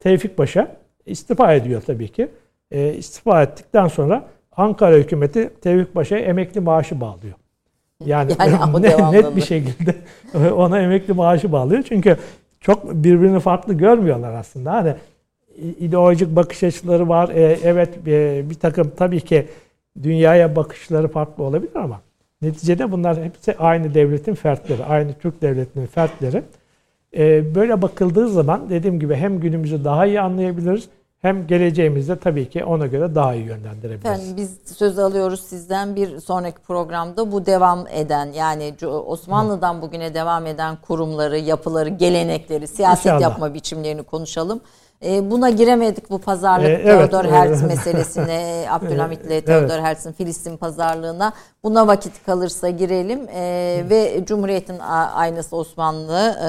Tevfik 0.00 0.36
Paşa 0.36 0.76
istifa 1.06 1.54
ediyor 1.54 1.82
tabii 1.86 2.08
ki. 2.08 2.28
E, 2.70 2.94
istifa 2.94 3.42
ettikten 3.42 3.88
sonra 3.88 4.24
Ankara 4.56 4.96
hükümeti 4.96 5.50
Tevfik 5.62 5.94
Paşa'ya 5.94 6.22
emekli 6.22 6.60
maaşı 6.60 7.00
bağlıyor. 7.00 7.34
Yani, 8.04 8.32
yani 8.38 8.82
net, 8.82 9.12
net 9.12 9.36
bir 9.36 9.40
şekilde 9.40 9.94
ona 10.56 10.80
emekli 10.80 11.12
maaşı 11.12 11.52
bağlıyor. 11.52 11.82
Çünkü 11.82 12.16
çok 12.60 12.94
birbirini 12.94 13.40
farklı 13.40 13.74
görmüyorlar 13.74 14.32
aslında. 14.32 14.72
Hani 14.72 14.94
ideolojik 15.58 16.36
bakış 16.36 16.62
açıları 16.62 17.08
var. 17.08 17.28
E, 17.28 17.58
evet 17.64 17.90
e, 18.06 18.50
bir 18.50 18.54
takım 18.54 18.92
tabii 18.96 19.20
ki 19.20 19.46
dünyaya 20.02 20.56
bakışları 20.56 21.08
farklı 21.08 21.44
olabilir 21.44 21.76
ama 21.76 22.00
Neticede 22.42 22.92
bunlar 22.92 23.24
hepsi 23.24 23.56
aynı 23.56 23.94
devletin 23.94 24.34
fertleri, 24.34 24.84
aynı 24.84 25.12
Türk 25.12 25.42
devletinin 25.42 25.86
fertleri. 25.86 26.42
Ee, 27.16 27.54
böyle 27.54 27.82
bakıldığı 27.82 28.28
zaman 28.28 28.70
dediğim 28.70 29.00
gibi 29.00 29.14
hem 29.14 29.40
günümüzü 29.40 29.84
daha 29.84 30.06
iyi 30.06 30.20
anlayabiliriz 30.20 30.88
hem 31.18 31.46
geleceğimizde 31.46 32.18
tabii 32.18 32.48
ki 32.48 32.64
ona 32.64 32.86
göre 32.86 33.14
daha 33.14 33.34
iyi 33.34 33.44
yönlendirebiliriz. 33.44 34.04
Efendim 34.04 34.36
biz 34.36 34.58
söz 34.76 34.98
alıyoruz 34.98 35.40
sizden 35.40 35.96
bir 35.96 36.20
sonraki 36.20 36.58
programda 36.58 37.32
bu 37.32 37.46
devam 37.46 37.86
eden 37.92 38.32
yani 38.32 38.74
Osmanlı'dan 38.86 39.82
bugüne 39.82 40.14
devam 40.14 40.46
eden 40.46 40.76
kurumları, 40.76 41.38
yapıları, 41.38 41.88
gelenekleri, 41.88 42.68
siyaset 42.68 43.06
İnşallah. 43.06 43.20
yapma 43.20 43.54
biçimlerini 43.54 44.02
konuşalım. 44.02 44.60
E, 45.04 45.30
buna 45.30 45.50
giremedik 45.50 46.10
bu 46.10 46.18
pazarlık 46.18 46.68
e, 46.68 46.72
evet, 46.72 47.10
Theodor 47.10 47.30
Herz 47.30 47.62
meselesine, 47.62 48.66
Abdülhamit'le 48.70 49.30
evet, 49.30 49.46
Theodor 49.46 49.74
evet. 49.74 49.82
Herz'in 49.84 50.12
Filistin 50.12 50.56
pazarlığına. 50.56 51.32
Buna 51.64 51.86
vakit 51.86 52.26
kalırsa 52.26 52.70
girelim 52.70 53.28
e, 53.34 53.84
ve 53.90 54.24
Cumhuriyet'in 54.26 54.78
aynısı 55.14 55.56
Osmanlı. 55.56 56.36
E, 56.44 56.48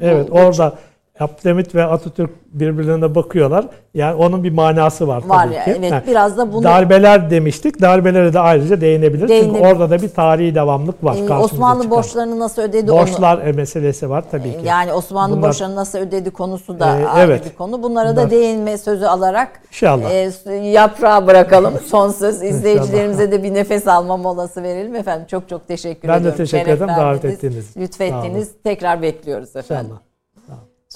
evet 0.00 0.28
orada 0.30 0.78
Abdülhamit 1.20 1.74
ve 1.74 1.84
Atatürk 1.84 2.30
birbirlerine 2.52 3.14
bakıyorlar. 3.14 3.66
Yani 3.94 4.14
onun 4.14 4.44
bir 4.44 4.50
manası 4.50 5.08
var, 5.08 5.22
var 5.26 5.44
tabii 5.44 5.54
ya, 5.54 5.64
ki. 5.64 5.80
Evet, 5.82 6.02
biraz 6.06 6.36
da 6.36 6.52
bunu 6.52 6.62
Darbeler 6.62 7.30
demiştik. 7.30 7.80
Darbelere 7.80 8.32
de 8.32 8.40
ayrıca 8.40 8.80
değinebiliriz. 8.80 9.28
Değinebilir. 9.28 9.54
Çünkü 9.54 9.68
orada 9.68 9.90
da 9.90 10.02
bir 10.02 10.08
tarihi 10.08 10.54
devamlık 10.54 11.04
var. 11.04 11.16
Ee, 11.16 11.32
Osmanlı 11.32 11.82
çıkan. 11.82 11.96
borçlarını 11.96 12.38
nasıl 12.38 12.62
ödedi 12.62 12.88
Borçlar 12.88 13.38
onu... 13.38 13.54
meselesi 13.54 14.10
var 14.10 14.24
tabii 14.30 14.52
ki. 14.52 14.58
Yani 14.64 14.92
Osmanlı 14.92 15.36
Bunlar... 15.36 15.48
borçlarını 15.48 15.76
nasıl 15.76 15.98
ödedi 15.98 16.30
konusu 16.30 16.80
da 16.80 16.98
e, 16.98 17.06
ayrı 17.06 17.32
evet. 17.32 17.44
bir 17.44 17.56
konu. 17.56 17.82
Bunlara 17.82 18.12
Bunlar... 18.12 18.26
da 18.26 18.30
değinme 18.30 18.78
sözü 18.78 19.04
alarak 19.04 19.60
İnşallah. 19.68 20.10
E, 20.10 20.54
yaprağa 20.54 21.26
bırakalım. 21.26 21.74
Son 21.86 22.10
söz 22.10 22.42
izleyicilerimize 22.42 23.32
de 23.32 23.42
bir 23.42 23.54
nefes 23.54 23.88
alma 23.88 24.16
molası 24.16 24.62
verelim 24.62 24.94
efendim. 24.94 25.26
Çok 25.30 25.48
çok 25.48 25.68
teşekkür 25.68 26.08
ben 26.08 26.18
ediyorum. 26.18 26.38
Ben 26.38 26.46
de 26.46 26.50
teşekkür 26.50 26.70
ederim 26.70 26.88
davet 26.88 27.24
ettiğiniz. 27.24 27.76
Lütfettiniz. 27.76 28.50
Tekrar 28.64 29.02
bekliyoruz 29.02 29.56
efendim. 29.56 29.84
İnşallah. 29.84 30.07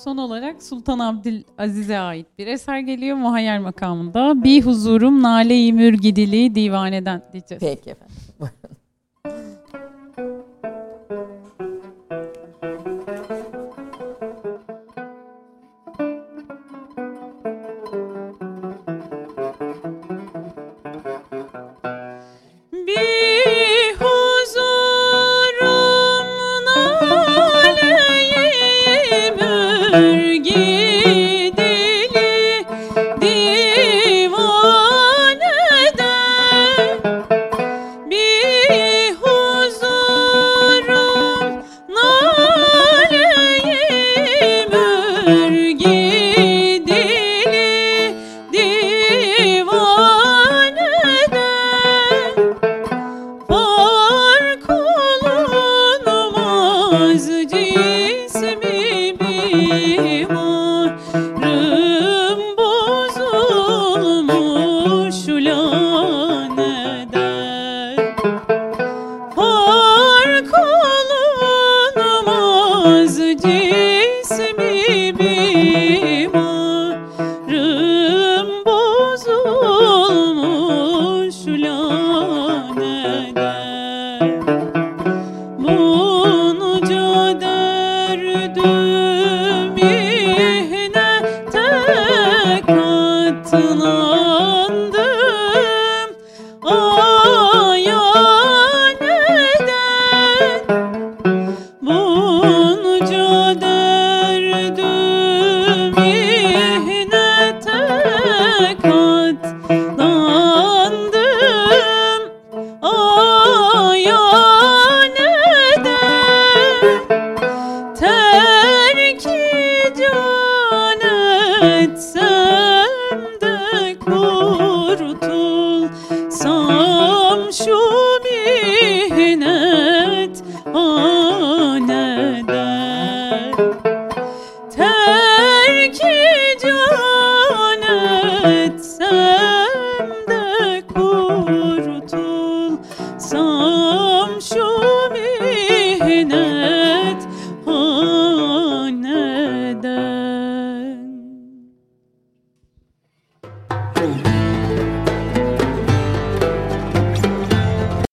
Son 0.04 0.16
olarak 0.16 0.62
Sultan 0.62 0.98
Abdülaziz'e 0.98 1.98
ait 1.98 2.26
bir 2.38 2.46
eser 2.46 2.78
geliyor 2.78 3.16
muhayyer 3.16 3.58
makamında. 3.58 4.44
Bir 4.44 4.62
huzurum 4.62 5.22
nale-i 5.22 5.72
mürgidili 5.72 6.54
divaneden 6.54 7.22
diyeceğiz. 7.32 7.60
Peki 7.60 7.90
efendim. 7.90 8.16